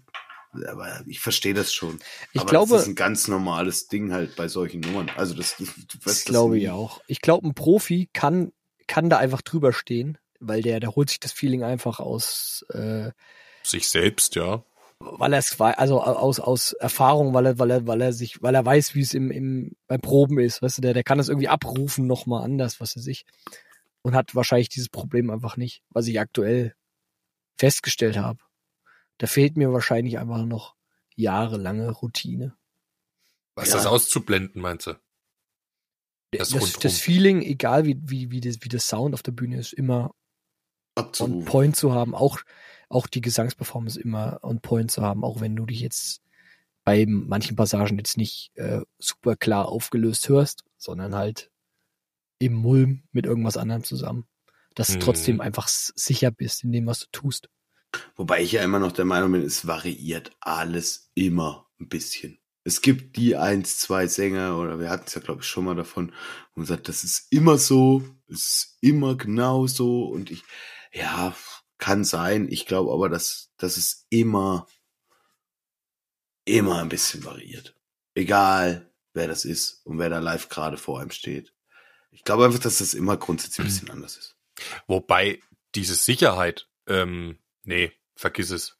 aber 0.52 1.02
ich 1.06 1.20
verstehe 1.20 1.54
das 1.54 1.72
schon. 1.72 1.98
Ich 2.32 2.40
aber 2.40 2.50
glaube, 2.50 2.72
das 2.72 2.82
ist 2.82 2.88
ein 2.88 2.94
ganz 2.94 3.28
normales 3.28 3.88
Ding 3.88 4.12
halt 4.12 4.36
bei 4.36 4.48
solchen 4.48 4.80
Nummern. 4.80 5.10
Also 5.16 5.34
das, 5.34 5.56
du 5.56 5.66
Das 6.04 6.24
glaube 6.24 6.58
ich 6.58 6.70
auch. 6.70 7.00
Ich 7.06 7.20
glaube, 7.20 7.46
ein 7.46 7.54
Profi 7.54 8.08
kann, 8.12 8.52
kann 8.86 9.10
da 9.10 9.18
einfach 9.18 9.42
drüber 9.42 9.72
stehen, 9.72 10.18
weil 10.40 10.62
der, 10.62 10.80
der 10.80 10.94
holt 10.94 11.10
sich 11.10 11.20
das 11.20 11.32
Feeling 11.32 11.64
einfach 11.64 11.98
aus, 11.98 12.64
äh, 12.70 13.10
Sich 13.62 13.88
selbst, 13.88 14.36
ja. 14.36 14.64
Weil 15.00 15.32
er 15.32 15.38
es 15.38 15.58
war, 15.60 15.78
also 15.78 16.02
aus, 16.02 16.40
aus 16.40 16.72
Erfahrung, 16.72 17.32
weil 17.34 17.46
er, 17.46 17.58
weil 17.58 17.70
er, 17.70 17.86
weil 17.86 18.00
er 18.00 18.12
sich, 18.12 18.42
weil 18.42 18.54
er 18.54 18.64
weiß, 18.64 18.94
wie 18.94 19.00
es 19.00 19.14
im, 19.14 19.30
im, 19.30 19.76
beim 19.86 20.00
Proben 20.00 20.38
ist, 20.40 20.60
weißt 20.60 20.78
du, 20.78 20.82
der, 20.82 20.94
der 20.94 21.04
kann 21.04 21.18
das 21.18 21.28
irgendwie 21.28 21.48
abrufen 21.48 22.06
nochmal 22.06 22.44
anders, 22.44 22.80
was 22.80 22.96
er 22.96 23.02
sich. 23.02 23.24
Und 24.02 24.14
hat 24.14 24.34
wahrscheinlich 24.34 24.68
dieses 24.68 24.88
Problem 24.88 25.30
einfach 25.30 25.56
nicht, 25.56 25.82
was 25.90 26.06
ich 26.06 26.18
aktuell 26.20 26.74
festgestellt 27.56 28.16
habe. 28.16 28.38
Da 29.18 29.26
fehlt 29.26 29.56
mir 29.56 29.72
wahrscheinlich 29.72 30.18
einfach 30.18 30.44
noch 30.44 30.76
jahrelange 31.16 31.90
Routine. 31.90 32.56
Was 33.54 33.70
Ja. 33.70 33.76
das 33.76 33.86
auszublenden, 33.86 34.62
meinst 34.62 34.86
du? 34.86 34.94
Das 36.32 36.50
Das, 36.50 36.72
das. 36.74 36.98
Feeling, 36.98 37.42
egal 37.42 37.84
wie, 37.86 37.98
wie, 38.04 38.30
wie, 38.30 38.40
das, 38.40 38.58
wie 38.60 38.68
das 38.68 38.86
Sound 38.86 39.14
auf 39.14 39.22
der 39.22 39.32
Bühne 39.32 39.58
ist, 39.58 39.72
immer 39.72 40.14
on 40.96 41.04
Abzurufen. 41.04 41.44
point 41.44 41.76
zu 41.76 41.92
haben, 41.92 42.14
auch, 42.14 42.40
auch 42.88 43.06
die 43.06 43.20
Gesangsperformance 43.20 44.00
immer 44.00 44.38
on 44.42 44.60
point 44.60 44.90
zu 44.90 45.02
haben, 45.02 45.24
auch 45.24 45.40
wenn 45.40 45.56
du 45.56 45.66
dich 45.66 45.80
jetzt 45.80 46.22
bei 46.84 47.04
manchen 47.06 47.56
Passagen 47.56 47.98
jetzt 47.98 48.16
nicht 48.16 48.50
äh, 48.54 48.80
super 48.98 49.36
klar 49.36 49.68
aufgelöst 49.68 50.28
hörst, 50.28 50.64
sondern 50.78 51.14
halt 51.14 51.50
im 52.38 52.54
Mulm 52.54 53.02
mit 53.12 53.26
irgendwas 53.26 53.56
anderem 53.56 53.84
zusammen. 53.84 54.26
Dass 54.74 54.88
du 54.88 54.94
Mhm. 54.94 55.00
trotzdem 55.00 55.40
einfach 55.40 55.66
s- 55.66 55.92
sicher 55.96 56.30
bist 56.30 56.64
in 56.64 56.72
dem, 56.72 56.86
was 56.86 57.00
du 57.00 57.06
tust. 57.12 57.48
Wobei 58.16 58.42
ich 58.42 58.52
ja 58.52 58.62
immer 58.62 58.78
noch 58.78 58.92
der 58.92 59.04
Meinung 59.04 59.32
bin, 59.32 59.42
es 59.42 59.66
variiert 59.66 60.30
alles 60.40 61.10
immer 61.14 61.66
ein 61.80 61.88
bisschen. 61.88 62.38
Es 62.64 62.82
gibt 62.82 63.16
die 63.16 63.36
eins, 63.36 63.78
zwei 63.78 64.06
Sänger, 64.06 64.58
oder 64.58 64.78
wir 64.78 64.90
hatten 64.90 65.04
es 65.06 65.14
ja, 65.14 65.20
glaube 65.22 65.40
ich, 65.40 65.46
schon 65.48 65.64
mal 65.64 65.74
davon, 65.74 66.12
wo 66.54 66.60
man 66.60 66.66
sagt, 66.66 66.88
das 66.88 67.02
ist 67.02 67.32
immer 67.32 67.56
so, 67.56 68.02
es 68.28 68.38
ist 68.46 68.78
immer 68.82 69.16
genau 69.16 69.66
so. 69.66 70.04
Und 70.04 70.30
ich, 70.30 70.42
ja, 70.92 71.34
kann 71.78 72.04
sein. 72.04 72.48
Ich 72.50 72.66
glaube 72.66 72.92
aber, 72.92 73.08
dass, 73.08 73.50
dass 73.56 73.76
es 73.76 74.06
immer, 74.10 74.66
immer 76.44 76.80
ein 76.80 76.88
bisschen 76.88 77.24
variiert. 77.24 77.74
Egal, 78.14 78.90
wer 79.14 79.28
das 79.28 79.44
ist 79.44 79.84
und 79.84 79.98
wer 79.98 80.10
da 80.10 80.18
live 80.18 80.48
gerade 80.48 80.76
vor 80.76 81.00
einem 81.00 81.10
steht. 81.10 81.52
Ich 82.10 82.24
glaube 82.24 82.44
einfach, 82.44 82.60
dass 82.60 82.78
das 82.78 82.94
immer 82.94 83.16
grundsätzlich 83.16 83.60
ein 83.60 83.68
bisschen 83.68 83.90
anders 83.90 84.16
ist. 84.16 84.36
Wobei 84.86 85.40
diese 85.74 85.94
Sicherheit, 85.94 86.68
ähm, 86.86 87.38
nee, 87.64 87.92
vergiss 88.14 88.50
es. 88.50 88.76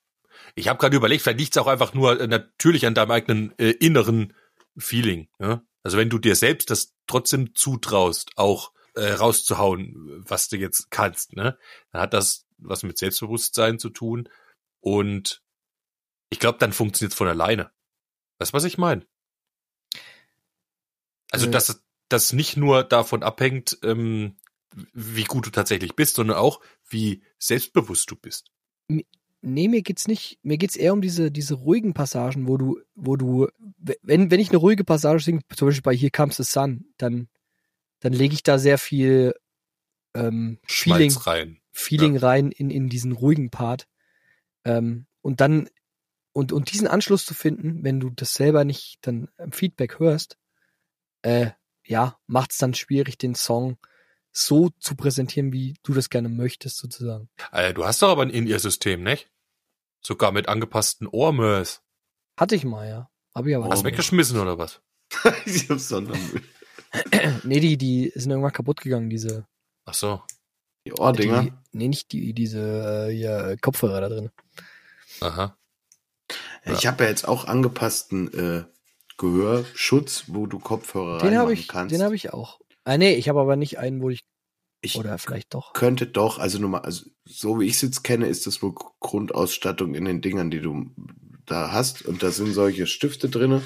Ich 0.55 0.69
habe 0.69 0.79
gerade 0.79 0.97
überlegt, 0.97 1.23
vielleicht 1.23 1.39
liegt 1.39 1.57
es 1.57 1.63
auch 1.63 1.67
einfach 1.67 1.95
nur 1.95 2.21
äh, 2.21 2.27
natürlich 2.27 2.87
an 2.87 2.95
deinem 2.95 3.11
eigenen 3.11 3.59
äh, 3.59 3.71
inneren 3.71 4.35
Feeling. 4.77 5.29
Ja? 5.39 5.63
Also 5.83 5.99
wenn 5.99 6.11
du 6.11 6.19
dir 6.19 6.35
selbst 6.35 6.71
das 6.71 6.95
trotzdem 7.07 7.55
zutraust, 7.55 8.33
auch 8.37 8.73
äh, 8.95 9.13
rauszuhauen, 9.13 10.25
was 10.27 10.49
du 10.49 10.57
jetzt 10.57 10.91
kannst, 10.91 11.37
ne, 11.37 11.57
dann 11.93 12.03
hat 12.03 12.15
das 12.15 12.48
was 12.59 12.83
mit 12.83 12.99
Selbstbewusstsein 12.99 13.79
zu 13.79 13.91
tun. 13.91 14.29
Und 14.81 15.43
ich 16.31 16.39
glaube, 16.39 16.59
dann 16.59 16.73
funktioniert 16.73 17.13
es 17.13 17.19
von 17.19 17.29
alleine. 17.29 17.71
Weißt 18.39 18.53
du, 18.53 18.57
was 18.57 18.65
ich 18.65 18.79
meine? 18.79 19.07
Also, 21.31 21.47
Äh. 21.47 21.51
dass 21.51 21.83
das 22.09 22.33
nicht 22.33 22.57
nur 22.57 22.85
davon 22.85 23.23
abhängt, 23.23 23.79
ähm, 23.83 24.37
wie 24.93 25.25
gut 25.25 25.47
du 25.47 25.51
tatsächlich 25.51 25.95
bist, 25.97 26.17
sondern 26.17 26.37
auch, 26.37 26.61
wie 26.89 27.23
selbstbewusst 27.39 28.11
du 28.11 28.17
bist. 28.17 28.51
Nee, 29.41 29.69
mir 29.69 29.83
geht's 29.83 30.09
nicht, 30.09 30.39
mir 30.43 30.59
geht's 30.59 30.77
eher 30.77 30.93
um 30.93 31.01
diese, 31.01 31.31
diese 31.31 31.55
ruhigen 31.55 31.95
Passagen, 31.95 32.49
wo 32.49 32.57
du, 32.57 32.81
wo 32.95 33.17
du, 33.17 33.49
wenn, 33.79 34.31
wenn 34.31 34.41
ich 34.41 34.49
eine 34.49 34.59
ruhige 34.59 34.85
Passage 34.85 35.23
singe, 35.23 35.41
zum 35.55 35.69
Beispiel 35.69 35.83
bei 35.83 35.97
Here 35.97 36.11
Comes 36.11 36.37
the 36.37 36.43
Sun, 36.43 36.87
dann, 36.97 37.29
dann 38.01 38.13
lege 38.13 38.35
ich 38.35 38.43
da 38.43 38.59
sehr 38.59 38.79
viel 38.79 39.35
ähm, 40.15 40.59
Feeling, 40.67 41.11
Schmalz 41.11 41.27
rein. 41.27 41.61
Feeling 41.79 42.17
rein 42.17 42.51
in, 42.51 42.71
in 42.71 42.89
diesen 42.89 43.13
ruhigen 43.13 43.51
Part. 43.51 43.87
Ähm, 44.65 45.07
und 45.23 45.41
dann, 45.41 45.71
und, 46.33 46.53
und 46.53 46.73
diesen 46.73 46.89
Anschluss 46.89 47.25
zu 47.25 47.35
finden, 47.35 47.85
wenn 47.85 48.01
du 48.01 48.11
das 48.11 48.35
selber 48.35 48.65
nicht 48.65 48.99
dann 49.03 49.29
im 49.39 49.53
Feedback 49.53 50.01
hörst, 50.01 50.39
äh, 51.23 51.51
ja, 51.85 52.19
macht's 52.27 52.59
dann 52.59 52.75
schwierig, 52.75 53.17
den 53.17 53.37
Song 53.37 53.79
so 54.33 54.71
zu 54.81 54.97
präsentieren, 54.97 55.53
wie 55.53 55.77
du 55.85 55.95
das 55.95 56.11
gerne 56.11 56.29
möchtest, 56.29 56.79
sozusagen. 56.79 57.31
Äh, 57.53 57.73
du 57.73 57.85
hast 57.85 58.03
doch 58.03 58.11
aber 58.11 58.23
ein 58.23 58.31
In-Ear-System, 58.31 59.03
nicht? 59.03 59.31
Sogar 60.01 60.33
mit 60.33 60.49
angepassten 60.49 61.07
Ohrmörs. 61.07 61.83
Hatte 62.37 62.57
ich 62.57 62.65
mal, 62.65 62.89
ja. 62.89 63.11
Hab 63.35 63.47
ich 63.47 63.55
aber 63.55 63.67
Hast 63.67 63.71
nicht 63.71 63.85
du 63.85 63.87
weggeschmissen 63.93 64.39
oder 64.39 64.59
was? 64.59 64.81
ich 65.47 65.71
hab's 65.71 65.89
Sondermüll. 65.89 66.43
Nee, 67.45 67.61
die, 67.61 67.77
die 67.79 68.13
sind 68.15 68.31
irgendwann 68.31 68.53
kaputt 68.53 68.81
gegangen, 68.81 69.11
diese. 69.11 69.47
Ach 69.85 69.95
so. 69.95 70.23
Die 70.87 70.93
Ohrdinger. 70.93 71.43
Die, 71.43 71.53
nee, 71.73 71.89
nicht 71.89 72.13
die, 72.13 72.33
diese 72.33 73.09
äh, 73.09 73.15
hier, 73.15 73.39
äh, 73.49 73.57
Kopfhörer 73.57 74.01
da 74.01 74.09
drin. 74.09 74.31
Aha. 75.21 75.57
Ich 76.67 76.87
habe 76.87 77.05
ja 77.05 77.11
jetzt 77.11 77.27
auch 77.27 77.47
angepassten 77.47 78.33
äh, 78.35 78.65
Gehörschutz, 79.17 80.25
wo 80.29 80.47
du 80.47 80.59
Kopfhörer 80.59 81.19
Den 81.19 81.29
habe 81.29 81.49
reinmachen 81.49 81.53
ich, 81.55 81.69
kannst. 81.69 81.95
den 81.95 82.03
habe 82.03 82.15
ich 82.15 82.33
auch. 82.33 82.61
Ah, 82.85 82.97
nee, 82.97 83.15
ich 83.15 83.29
habe 83.29 83.41
aber 83.41 83.57
nicht 83.57 83.79
einen, 83.79 84.01
wo 84.01 84.11
ich, 84.11 84.25
ich 84.81 84.97
oder 84.97 85.19
vielleicht 85.19 85.55
doch. 85.55 85.73
könnte 85.73 86.07
doch, 86.07 86.39
also 86.39 86.59
nur 86.59 86.71
mal, 86.71 86.81
also 86.81 87.07
so 87.25 87.59
wie 87.61 87.67
ich 87.67 87.75
es 87.75 87.83
jetzt 87.83 88.05
kenne, 88.05 88.27
ist 88.27 88.47
das 88.47 88.63
wohl 88.63 88.75
Grundausstattung 89.01 89.95
in 89.95 90.05
den 90.05 90.21
Dingern, 90.21 90.51
die 90.51 90.61
du 90.61 90.91
da 91.47 91.73
hast. 91.73 92.03
Und 92.03 92.23
da 92.23 92.31
sind 92.31 92.53
solche 92.53 92.87
Stifte 92.87 93.29
drinne, 93.29 93.63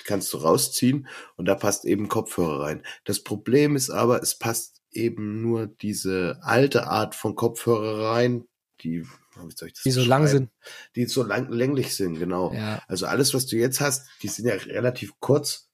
die 0.00 0.04
kannst 0.04 0.32
du 0.32 0.38
rausziehen 0.38 1.06
und 1.36 1.46
da 1.46 1.54
passt 1.54 1.84
eben 1.84 2.08
Kopfhörer 2.08 2.62
rein. 2.62 2.84
Das 3.04 3.22
Problem 3.22 3.76
ist 3.76 3.90
aber, 3.90 4.22
es 4.22 4.38
passt 4.38 4.82
eben 4.96 5.42
nur 5.42 5.66
diese 5.66 6.38
alte 6.42 6.86
Art 6.86 7.14
von 7.14 7.34
Kopfhörer 7.34 8.10
rein, 8.10 8.46
die, 8.80 9.02
wie 9.02 9.56
soll 9.56 9.68
ich 9.68 9.74
das 9.74 9.82
Die 9.82 9.90
so 9.90 10.02
lang 10.02 10.26
sind. 10.26 10.50
Die 10.96 11.06
so 11.06 11.22
lang, 11.22 11.50
länglich 11.50 11.94
sind, 11.94 12.18
genau. 12.18 12.52
Ja. 12.52 12.82
Also 12.88 13.06
alles, 13.06 13.34
was 13.34 13.46
du 13.46 13.56
jetzt 13.56 13.80
hast, 13.80 14.06
die 14.22 14.28
sind 14.28 14.46
ja 14.46 14.54
relativ 14.54 15.12
kurz 15.20 15.70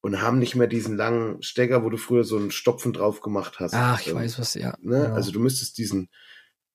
und 0.00 0.22
haben 0.22 0.38
nicht 0.38 0.54
mehr 0.54 0.66
diesen 0.66 0.96
langen 0.96 1.42
Stecker, 1.42 1.84
wo 1.84 1.90
du 1.90 1.96
früher 1.96 2.24
so 2.24 2.36
einen 2.36 2.50
Stopfen 2.50 2.92
drauf 2.92 3.20
gemacht 3.20 3.60
hast. 3.60 3.74
Ach, 3.74 4.00
ich 4.00 4.08
Ähm, 4.08 4.16
weiß, 4.16 4.38
was, 4.38 4.54
ja. 4.54 4.76
Ne? 4.80 5.02
genau. 5.02 5.14
Also 5.14 5.30
du 5.30 5.40
müsstest 5.40 5.78
diesen, 5.78 6.08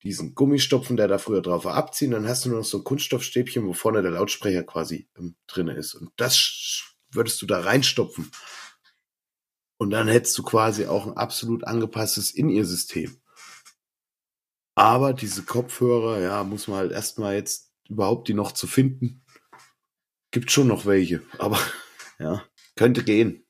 diesen 0.04 0.36
Gummistopfen, 0.36 0.98
der 0.98 1.08
da 1.08 1.18
früher 1.18 1.42
drauf 1.42 1.66
war, 1.66 1.76
abziehen, 1.76 2.12
dann 2.12 2.28
hast 2.28 2.46
du 2.46 2.50
nur 2.50 2.60
noch 2.60 2.66
so 2.66 2.78
ein 2.80 2.84
Kunststoffstäbchen, 2.84 3.66
wo 3.66 3.74
vorne 3.74 4.02
der 4.02 4.12
Lautsprecher 4.12 4.64
quasi 4.64 5.08
ähm, 5.18 5.36
drinne 5.48 5.74
ist. 5.74 5.96
Und 5.96 6.12
das 6.18 6.84
würdest 7.12 7.42
du 7.42 7.46
da 7.46 7.62
reinstopfen. 7.62 8.30
Und 9.78 9.90
dann 9.90 10.08
hättest 10.08 10.38
du 10.38 10.44
quasi 10.44 10.86
auch 10.86 11.06
ein 11.06 11.18
absolut 11.18 11.66
angepasstes 11.66 12.32
In-Ear-System. 12.32 13.18
Aber 14.76 15.14
diese 15.14 15.44
Kopfhörer, 15.44 16.20
ja, 16.20 16.44
muss 16.44 16.68
man 16.68 16.78
halt 16.78 16.92
erstmal 16.92 17.36
jetzt 17.36 17.72
überhaupt 17.90 18.28
die 18.28 18.34
noch 18.34 18.52
zu 18.52 18.68
finden. 18.68 19.24
Gibt 20.32 20.52
schon 20.52 20.68
noch 20.68 20.86
welche, 20.86 21.22
aber 21.38 21.60
ja, 22.20 22.44
könnte 22.76 23.04
gehen. 23.04 23.46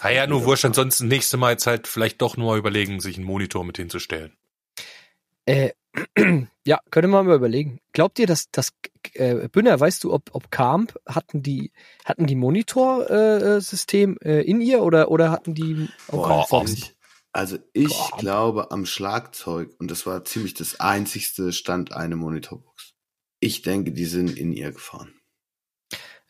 Ah 0.00 0.10
ja, 0.10 0.26
nur 0.26 0.44
wurscht, 0.44 0.64
ansonsten 0.64 1.08
nächste 1.08 1.36
Mal 1.36 1.52
jetzt 1.52 1.66
halt 1.66 1.88
vielleicht 1.88 2.22
doch 2.22 2.36
nur 2.36 2.52
mal 2.52 2.58
überlegen, 2.58 3.00
sich 3.00 3.16
einen 3.16 3.26
Monitor 3.26 3.64
mit 3.64 3.76
hinzustellen. 3.78 4.36
Äh, 5.44 5.72
ja, 6.68 6.78
könnte 6.90 7.08
man 7.08 7.26
mal 7.26 7.34
überlegen. 7.36 7.80
Glaubt 7.92 8.18
ihr, 8.18 8.26
dass 8.26 8.50
das 8.50 8.72
äh, 9.14 9.48
Bünner, 9.48 9.80
weißt 9.80 10.04
du, 10.04 10.12
ob, 10.12 10.34
ob 10.34 10.50
Camp 10.50 10.94
hatten 11.06 11.42
die 11.42 11.72
hatten 12.04 12.26
die 12.26 12.34
Monitor-System 12.36 14.18
äh, 14.22 14.42
in 14.42 14.60
ihr 14.60 14.82
oder 14.82 15.10
oder 15.10 15.30
hatten 15.30 15.54
die 15.54 15.88
auch 16.08 16.28
Boah, 16.28 16.60
oh, 16.60 16.64
ich, 16.66 16.94
also 17.32 17.56
ich 17.72 17.88
Gott. 17.88 18.18
glaube 18.18 18.70
am 18.70 18.84
Schlagzeug, 18.84 19.74
und 19.78 19.90
das 19.90 20.04
war 20.06 20.24
ziemlich 20.24 20.52
das 20.54 20.78
einzigste, 20.78 21.52
stand 21.52 21.92
eine 21.92 22.16
Monitorbox. 22.16 22.92
Ich 23.40 23.62
denke, 23.62 23.92
die 23.92 24.04
sind 24.04 24.36
in 24.36 24.52
ihr 24.52 24.72
gefahren. 24.72 25.14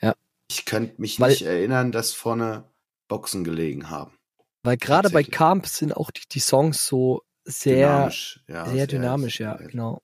Ja. 0.00 0.14
Ich 0.50 0.64
könnte 0.66 1.00
mich 1.00 1.18
Weil- 1.18 1.30
nicht 1.30 1.42
erinnern, 1.42 1.90
dass 1.90 2.12
vorne 2.12 2.70
Boxen 3.08 3.42
gelegen 3.42 3.90
haben. 3.90 4.16
Weil 4.62 4.76
gerade 4.76 5.10
bei. 5.10 5.22
Camp 5.24 5.66
sind 5.66 5.96
auch 5.96 6.10
die, 6.10 6.22
die 6.30 6.40
Songs 6.40 6.86
so 6.86 7.22
sehr 7.44 7.76
dynamisch, 7.96 8.44
ja, 8.48 8.66
sehr 8.68 8.86
dynamisch, 8.86 9.40
ja, 9.40 9.56
sehr- 9.56 9.68
genau. 9.68 10.02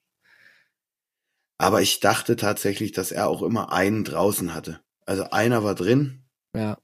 Aber 1.58 1.82
ich 1.82 2.00
dachte 2.00 2.36
tatsächlich, 2.36 2.92
dass 2.92 3.12
er 3.12 3.28
auch 3.28 3.42
immer 3.42 3.72
einen 3.72 4.04
draußen 4.04 4.54
hatte. 4.54 4.80
Also 5.06 5.30
einer 5.30 5.62
war 5.64 5.74
drin 5.74 6.24
Ja, 6.54 6.78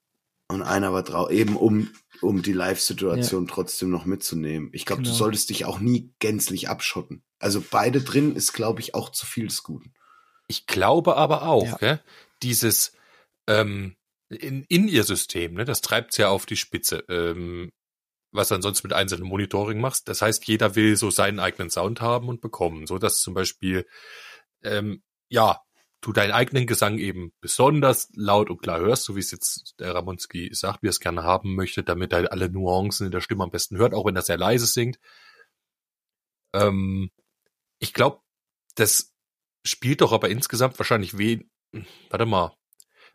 und 0.49 0.63
einer 0.63 0.93
war 0.93 1.03
draußen, 1.03 1.35
eben 1.35 1.57
um, 1.57 1.91
um 2.21 2.43
die 2.43 2.53
Live-Situation 2.53 3.47
trotzdem 3.47 3.91
noch 3.91 4.05
mitzunehmen. 4.05 4.71
Ich 4.73 4.85
glaube, 4.85 5.03
Genau. 5.03 5.13
du 5.13 5.19
solltest 5.19 5.51
dich 5.51 5.65
auch 5.65 5.79
nie 5.81 6.13
gänzlich 6.19 6.69
abschotten. 6.69 7.23
Also 7.39 7.63
beide 7.69 8.01
drin 8.01 8.35
ist, 8.37 8.53
glaube 8.53 8.81
ich, 8.81 8.95
auch 8.95 9.11
zu 9.11 9.27
viel 9.27 9.47
des 9.47 9.63
Guten. 9.63 9.93
Ich 10.49 10.67
glaube 10.67 11.17
aber 11.17 11.43
auch, 11.43 11.65
Ja. 11.65 11.77
gell, 11.77 12.01
dieses 12.43 12.93
ähm, 13.47 13.97
in, 14.29 14.65
in 14.65 14.87
ihr 14.89 15.05
System, 15.05 15.55
ne, 15.55 15.65
das 15.65 15.81
treibt's 15.81 16.17
ja 16.17 16.29
auf 16.29 16.47
die 16.47 16.57
Spitze. 16.57 17.05
Ähm, 17.09 17.71
was 18.33 18.49
du 18.49 18.55
ansonsten 18.55 18.87
mit 18.87 18.93
einzelnen 18.97 19.27
Monitoring 19.27 19.81
machst. 19.81 20.09
Das 20.09 20.23
heißt, 20.23 20.47
jeder 20.47 20.77
will 20.77 20.97
so 20.97 21.11
seinen 21.11 21.41
eigenen 21.41 21.69
Sound 21.71 22.01
haben 22.01 22.29
und 22.29 22.41
bekommen, 22.41 22.87
so 22.87 22.99
dass 22.99 23.21
zum 23.21 23.35
Beispiel 23.35 23.87
ähm, 24.63 25.03
ja 25.29 25.61
du 26.01 26.13
deinen 26.13 26.33
eigenen 26.33 26.67
Gesang 26.67 26.99
eben 26.99 27.33
besonders 27.41 28.09
laut 28.15 28.51
und 28.51 28.63
klar 28.63 28.81
hörst, 28.81 29.05
so 29.05 29.17
wie 29.17 29.21
es 29.21 29.31
jetzt 29.31 29.75
der 29.79 29.95
Ramonski 29.95 30.51
sagt, 30.53 30.83
wie 30.83 30.89
er 30.89 30.91
es 30.91 31.01
gerne 31.01 31.25
haben 31.25 31.55
möchte, 31.55 31.83
damit 31.83 32.13
er 32.13 32.33
alle 32.33 32.49
Nuancen 32.49 33.07
in 33.07 33.13
der 33.13 33.21
Stimme 33.21 33.45
am 33.45 33.51
besten 33.51 33.77
hört, 33.77 33.93
auch 33.93 34.07
wenn 34.07 34.17
er 34.17 34.23
sehr 34.23 34.39
leise 34.39 34.67
singt. 34.67 34.99
Ähm, 36.55 37.11
ich 37.81 37.93
glaube, 37.93 38.21
das 38.77 39.13
spielt 39.65 40.01
doch 40.01 40.13
aber 40.13 40.31
insgesamt 40.31 40.79
wahrscheinlich 40.79 41.19
wen, 41.19 41.51
warte 42.09 42.27
mal, 42.27 42.57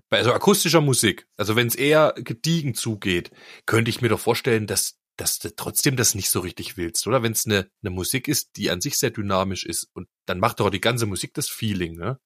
bei 0.09 0.23
so 0.23 0.31
akustischer 0.31 0.81
Musik, 0.81 1.27
also 1.35 1.55
wenn 1.55 1.67
es 1.67 1.75
eher 1.75 2.13
gediegen 2.15 2.75
zugeht, 2.75 3.31
könnte 3.65 3.89
ich 3.89 4.01
mir 4.01 4.09
doch 4.09 4.19
vorstellen, 4.19 4.67
dass, 4.67 4.99
dass 5.17 5.39
du 5.39 5.55
trotzdem 5.55 5.95
das 5.95 6.15
nicht 6.15 6.29
so 6.29 6.39
richtig 6.41 6.77
willst, 6.77 7.07
oder? 7.07 7.23
Wenn 7.23 7.31
es 7.31 7.45
eine 7.45 7.69
ne 7.81 7.89
Musik 7.89 8.27
ist, 8.27 8.57
die 8.57 8.69
an 8.69 8.81
sich 8.81 8.97
sehr 8.97 9.11
dynamisch 9.11 9.65
ist 9.65 9.89
und 9.93 10.07
dann 10.25 10.39
macht 10.39 10.59
doch 10.59 10.69
die 10.69 10.81
ganze 10.81 11.05
Musik 11.05 11.33
das 11.33 11.49
Feeling, 11.49 11.95
ne? 11.95 12.19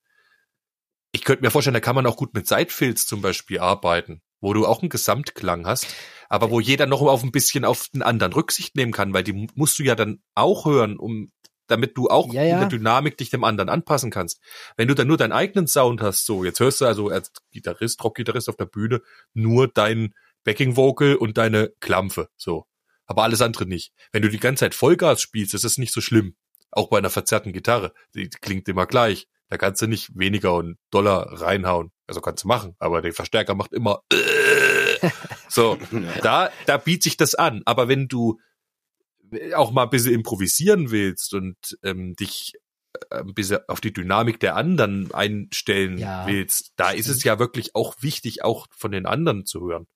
ich 1.11 1.23
könnte 1.23 1.43
mir 1.43 1.51
vorstellen, 1.51 1.73
da 1.73 1.79
kann 1.79 1.95
man 1.95 2.05
auch 2.05 2.17
gut 2.17 2.33
mit 2.33 2.47
Sidefills 2.47 3.07
zum 3.07 3.21
Beispiel 3.21 3.59
arbeiten, 3.59 4.21
wo 4.41 4.53
du 4.53 4.65
auch 4.65 4.81
einen 4.81 4.89
Gesamtklang 4.89 5.65
hast, 5.65 5.87
aber 6.29 6.51
wo 6.51 6.59
jeder 6.59 6.85
noch 6.85 7.01
auf 7.01 7.23
ein 7.23 7.31
bisschen 7.31 7.65
auf 7.65 7.87
den 7.89 8.03
anderen 8.03 8.33
Rücksicht 8.33 8.75
nehmen 8.75 8.91
kann, 8.91 9.13
weil 9.13 9.23
die 9.23 9.47
musst 9.55 9.79
du 9.79 9.83
ja 9.83 9.95
dann 9.95 10.21
auch 10.35 10.65
hören, 10.65 10.97
um 10.97 11.31
damit 11.67 11.97
du 11.97 12.07
auch 12.07 12.33
Ja, 12.33 12.43
ja. 12.43 12.55
in 12.55 12.59
der 12.61 12.69
Dynamik 12.69 13.17
dich 13.17 13.29
dem 13.29 13.43
anderen 13.43 13.69
anpassen 13.69 14.09
kannst. 14.09 14.39
Wenn 14.75 14.87
du 14.87 14.95
dann 14.95 15.07
nur 15.07 15.17
deinen 15.17 15.31
eigenen 15.31 15.67
Sound 15.67 16.01
hast, 16.01 16.25
so, 16.25 16.43
jetzt 16.43 16.59
hörst 16.59 16.81
du 16.81 16.85
also 16.85 17.09
als 17.09 17.31
Gitarrist, 17.51 18.03
Rockgitarrist 18.03 18.49
auf 18.49 18.55
der 18.55 18.65
Bühne 18.65 19.01
nur 19.33 19.67
dein 19.67 20.15
Backing 20.43 20.75
Vocal 20.75 21.15
und 21.15 21.37
deine 21.37 21.71
Klampfe, 21.79 22.29
so. 22.37 22.65
Aber 23.09 23.23
alles 23.23 23.41
andere 23.41 23.65
nicht. 23.65 23.91
Wenn 24.11 24.21
du 24.21 24.29
die 24.29 24.39
ganze 24.39 24.61
Zeit 24.61 24.75
Vollgas 24.75 25.19
spielst, 25.19 25.55
ist 25.55 25.65
es 25.65 25.79
nicht 25.79 25.91
so 25.91 25.99
schlimm. 25.99 26.35
Auch 26.69 26.89
bei 26.89 26.99
einer 26.99 27.09
verzerrten 27.09 27.51
Gitarre. 27.51 27.91
Die 28.13 28.29
klingt 28.29 28.69
immer 28.69 28.85
gleich. 28.85 29.27
Da 29.49 29.57
kannst 29.57 29.81
du 29.81 29.87
nicht 29.87 30.11
weniger 30.13 30.53
und 30.53 30.77
Dollar 30.91 31.41
reinhauen. 31.41 31.91
Also 32.05 32.21
kannst 32.21 32.43
du 32.43 32.47
machen, 32.47 32.75
aber 32.77 33.01
der 33.01 33.11
Verstärker 33.11 33.55
macht 33.55 33.73
immer 33.73 34.03
so. 35.49 35.79
Da, 36.21 36.51
da 36.67 36.77
bietet 36.77 37.03
sich 37.03 37.17
das 37.17 37.33
an. 37.33 37.63
Aber 37.65 37.87
wenn 37.87 38.07
du 38.07 38.39
auch 39.55 39.71
mal 39.71 39.83
ein 39.83 39.89
bisschen 39.89 40.13
improvisieren 40.13 40.91
willst 40.91 41.33
und 41.33 41.57
ähm, 41.81 42.15
dich 42.15 42.53
äh, 43.09 43.21
ein 43.21 43.33
bisschen 43.33 43.59
auf 43.67 43.81
die 43.81 43.93
Dynamik 43.93 44.39
der 44.39 44.55
anderen 44.55 45.11
einstellen 45.15 45.97
Ja, 45.97 46.27
willst, 46.27 46.73
da 46.75 46.91
ist 46.91 47.09
es 47.09 47.23
ja 47.23 47.39
wirklich 47.39 47.73
auch 47.73 47.95
wichtig, 48.01 48.43
auch 48.43 48.67
von 48.69 48.91
den 48.91 49.07
anderen 49.07 49.47
zu 49.47 49.61
hören. 49.61 49.87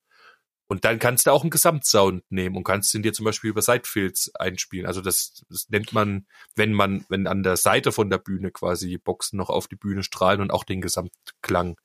Und 0.74 0.86
dann 0.86 0.98
kannst 0.98 1.28
du 1.28 1.32
auch 1.32 1.44
einen 1.44 1.52
Gesamtsound 1.52 2.24
nehmen 2.32 2.58
und 2.58 2.64
kannst 2.64 2.96
ihn 2.96 3.04
dir 3.04 3.14
zum 3.14 3.26
Beispiel 3.26 3.52
über 3.52 3.62
Sidefields 3.62 4.34
einspielen. 4.34 4.88
Also 4.88 5.02
das, 5.02 5.44
das 5.48 5.70
nennt 5.70 5.94
man, 5.94 6.26
wenn 6.56 6.74
man, 6.74 7.06
wenn 7.10 7.28
an 7.28 7.44
der 7.44 7.58
Seite 7.58 7.92
von 7.92 8.10
der 8.10 8.18
Bühne 8.18 8.50
quasi 8.50 8.98
Boxen 8.98 9.38
noch 9.38 9.52
auf 9.52 9.68
die 9.68 9.76
Bühne 9.76 10.02
strahlen 10.02 10.42
und 10.42 10.50
auch 10.50 10.64
den 10.64 10.82
Gesamtklang 10.82 11.80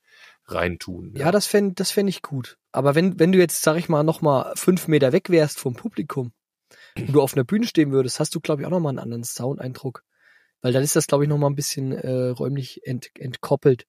reintun. 0.47 1.13
Ja, 1.19 1.31
das 1.31 1.47
fände 1.47 1.75
das 1.75 1.91
fänd 1.91 2.09
ich 2.09 2.23
gut. 2.23 2.57
Aber 2.73 2.95
wenn, 2.95 3.19
wenn 3.19 3.31
du 3.31 3.39
jetzt, 3.39 3.61
sag 3.61 3.77
ich 3.77 3.91
mal, 3.91 4.05
noch 4.05 4.23
mal 4.23 4.55
fünf 4.57 4.89
Meter 4.89 5.13
weg 5.13 5.29
wärst 5.29 5.61
vom 5.61 5.75
Publikum 5.75 6.33
und 6.97 7.13
du 7.13 7.21
auf 7.21 7.35
einer 7.35 7.45
Bühne 7.45 7.67
stehen 7.67 7.93
würdest, 7.93 8.21
hast 8.21 8.35
du, 8.35 8.41
glaube 8.41 8.63
ich, 8.63 8.67
auch 8.67 8.71
noch 8.71 8.81
mal 8.81 8.89
einen 8.89 9.01
anderen 9.01 9.25
Sound-Eindruck. 9.25 10.03
Weil 10.63 10.73
dann 10.73 10.83
ist 10.83 10.97
das, 10.97 11.07
glaube 11.07 11.25
ich, 11.25 11.29
noch 11.29 11.37
mal 11.37 11.51
ein 11.51 11.57
bisschen 11.57 11.93
äh, 11.93 12.29
räumlich 12.31 12.87
ent, 12.87 13.11
entkoppelt. 13.19 13.85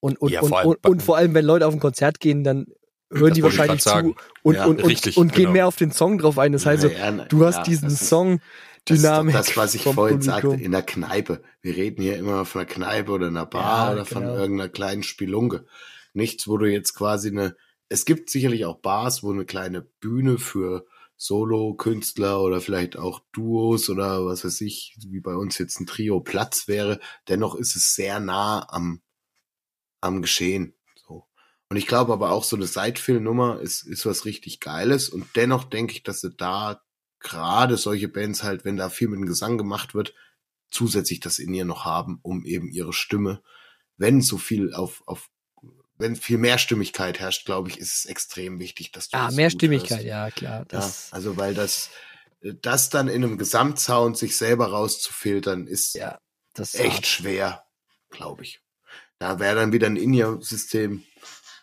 Und, 0.00 0.18
und, 0.18 0.32
Ja, 0.32 0.40
und, 0.40 0.48
vor 0.48 0.58
allem- 0.60 0.68
und, 0.68 0.86
und 0.86 1.02
vor 1.02 1.18
allem, 1.18 1.34
wenn 1.34 1.44
Leute 1.44 1.66
auf 1.66 1.74
ein 1.74 1.80
Konzert 1.80 2.18
gehen, 2.18 2.44
dann 2.44 2.64
hören 3.12 3.32
die 3.34 3.42
wollte 3.42 3.54
ich 3.54 3.58
wahrscheinlich 3.60 3.82
zu 3.82 3.88
sagen. 3.88 4.14
und, 4.42 4.54
Ja, 4.56 4.66
und, 4.66 4.82
und, 4.82 4.88
richtig, 4.88 5.16
und 5.16 5.32
gehen 5.32 5.42
genau. 5.44 5.52
mehr 5.52 5.66
auf 5.68 5.76
den 5.76 5.92
Song 5.92 6.18
drauf 6.18 6.38
ein. 6.38 6.52
Das 6.52 6.66
heißt, 6.66 6.84
Ja, 6.84 6.90
ja, 6.90 7.10
du 7.12 7.44
hast 7.44 7.56
ja, 7.56 7.62
diesen 7.62 7.88
das 7.88 8.08
Song 8.08 8.40
Das 8.84 9.00
Dynamik. 9.00 9.34
das, 9.34 9.56
was 9.56 9.74
ich 9.74 9.82
vorhin 9.82 10.18
Publikum. 10.20 10.50
sagte, 10.50 10.64
in 10.64 10.72
der 10.72 10.82
Kneipe. 10.82 11.42
Wir 11.62 11.76
reden 11.76 12.02
hier 12.02 12.16
immer 12.16 12.44
von 12.44 12.60
einer 12.62 12.70
Kneipe 12.70 13.12
oder 13.12 13.26
einer 13.28 13.46
Bar 13.46 13.88
Ja, 13.88 13.92
oder 13.94 14.04
von 14.04 14.22
genau. 14.22 14.36
irgendeiner 14.36 14.68
kleinen 14.70 15.02
Spelunke. 15.02 15.66
Nichts, 16.14 16.48
wo 16.48 16.56
du 16.56 16.66
jetzt 16.70 16.94
quasi 16.94 17.28
eine, 17.28 17.56
es 17.88 18.04
gibt 18.04 18.30
sicherlich 18.30 18.64
auch 18.64 18.78
Bars, 18.80 19.22
wo 19.22 19.32
eine 19.32 19.44
kleine 19.44 19.82
Bühne 20.00 20.38
für 20.38 20.86
Solo-Künstler 21.18 22.42
oder 22.42 22.60
vielleicht 22.60 22.98
auch 22.98 23.20
Duos 23.32 23.88
oder 23.88 24.24
was 24.26 24.44
weiß 24.44 24.60
ich, 24.62 24.96
wie 25.08 25.20
bei 25.20 25.34
uns 25.34 25.58
jetzt 25.58 25.80
ein 25.80 25.86
Trio 25.86 26.20
Platz 26.20 26.68
wäre. 26.68 27.00
Dennoch 27.28 27.54
ist 27.54 27.74
es 27.76 27.94
sehr 27.94 28.20
nah 28.20 28.66
am, 28.70 29.00
am 30.00 30.20
Geschehen. 30.22 30.74
Und 31.68 31.76
ich 31.76 31.86
glaube 31.86 32.12
aber 32.12 32.30
auch 32.30 32.44
so 32.44 32.56
eine 32.56 32.66
Sidefill-Nummer 32.66 33.60
ist, 33.60 33.82
ist 33.82 34.06
was 34.06 34.24
richtig 34.24 34.60
Geiles 34.60 35.08
und 35.08 35.26
dennoch 35.34 35.64
denke 35.64 35.94
ich, 35.94 36.02
dass 36.02 36.20
sie 36.20 36.30
da 36.30 36.80
gerade 37.18 37.76
solche 37.76 38.08
Bands 38.08 38.42
halt, 38.44 38.64
wenn 38.64 38.76
da 38.76 38.88
viel 38.88 39.08
mit 39.08 39.18
dem 39.18 39.26
Gesang 39.26 39.58
gemacht 39.58 39.94
wird, 39.94 40.14
zusätzlich 40.70 41.20
das 41.20 41.38
in 41.38 41.52
ihr 41.54 41.64
noch 41.64 41.84
haben, 41.84 42.20
um 42.22 42.44
eben 42.44 42.70
ihre 42.70 42.92
Stimme, 42.92 43.42
wenn 43.96 44.20
so 44.20 44.38
viel 44.38 44.74
auf, 44.74 45.02
auf 45.06 45.28
wenn 45.98 46.14
viel 46.14 46.38
Mehrstimmigkeit 46.38 47.18
herrscht, 47.18 47.46
glaube 47.46 47.70
ich, 47.70 47.78
ist 47.78 47.94
es 47.96 48.04
extrem 48.04 48.58
wichtig, 48.58 48.92
dass 48.92 49.08
du 49.08 49.16
Ah, 49.16 49.26
das 49.26 49.34
Mehrstimmigkeit, 49.34 50.04
ja, 50.04 50.30
klar. 50.30 50.66
Ja, 50.70 50.92
also 51.10 51.36
weil 51.38 51.54
das, 51.54 51.90
das 52.42 52.90
dann 52.90 53.08
in 53.08 53.24
einem 53.24 53.38
Gesamtsound 53.38 54.18
sich 54.18 54.36
selber 54.36 54.68
rauszufiltern, 54.68 55.66
ist 55.66 55.94
ja, 55.94 56.20
echt 56.54 56.78
hart. 56.78 57.06
schwer, 57.06 57.64
glaube 58.10 58.42
ich. 58.42 58.60
Da 59.18 59.38
wäre 59.38 59.56
dann 59.56 59.72
wieder 59.72 59.86
ein 59.86 59.96
In-Ear-System 59.96 61.02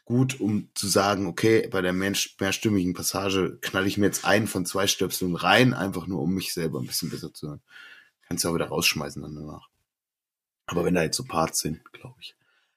gut, 0.06 0.40
um 0.40 0.70
zu 0.74 0.88
sagen, 0.88 1.28
okay, 1.28 1.68
bei 1.68 1.82
der 1.82 1.94
mehrstimmigen 1.94 2.94
Passage 2.94 3.58
knall 3.62 3.88
ich 3.88 3.98
mir 3.98 4.08
jetzt 4.08 4.26
einen 4.26 4.48
von 4.48 4.66
zwei 4.66 4.88
Stöpseln 4.88 5.36
rein, 5.36 5.74
einfach 5.74 6.08
nur 6.08 6.22
um 6.22 6.34
mich 6.34 6.54
selber 6.54 6.80
ein 6.80 6.88
bisschen 6.88 7.10
besser 7.10 7.34
zu 7.34 7.48
hören. 7.48 7.62
Kannst 8.28 8.44
du 8.44 8.50
auch 8.50 8.56
wieder 8.56 8.68
rausschmeißen 8.68 9.22
dann 9.22 9.36
danach. 9.36 9.70
Aber 10.66 10.86
wenn 10.86 10.94
da 10.94 11.04
jetzt 11.04 11.18
so 11.18 11.24
Parts 11.24 11.60
sind, 11.60 11.84
glaube 11.94 12.16
ich. 12.20 12.36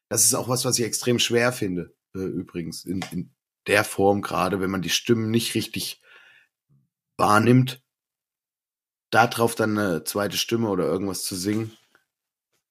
Das 0.08 0.24
ist 0.24 0.34
auch 0.34 0.48
was, 0.48 0.64
was 0.64 0.78
ich 0.78 0.84
extrem 0.84 1.18
schwer 1.18 1.52
finde, 1.52 1.94
äh, 2.14 2.20
übrigens, 2.20 2.84
in, 2.84 3.04
in 3.10 3.30
der 3.66 3.84
Form, 3.84 4.22
gerade 4.22 4.60
wenn 4.60 4.70
man 4.70 4.82
die 4.82 4.90
Stimmen 4.90 5.30
nicht 5.30 5.54
richtig 5.54 6.00
wahrnimmt, 7.16 7.82
da 9.10 9.26
drauf 9.26 9.54
dann 9.54 9.78
eine 9.78 10.04
zweite 10.04 10.36
Stimme 10.36 10.68
oder 10.68 10.84
irgendwas 10.84 11.24
zu 11.24 11.34
singen, 11.34 11.76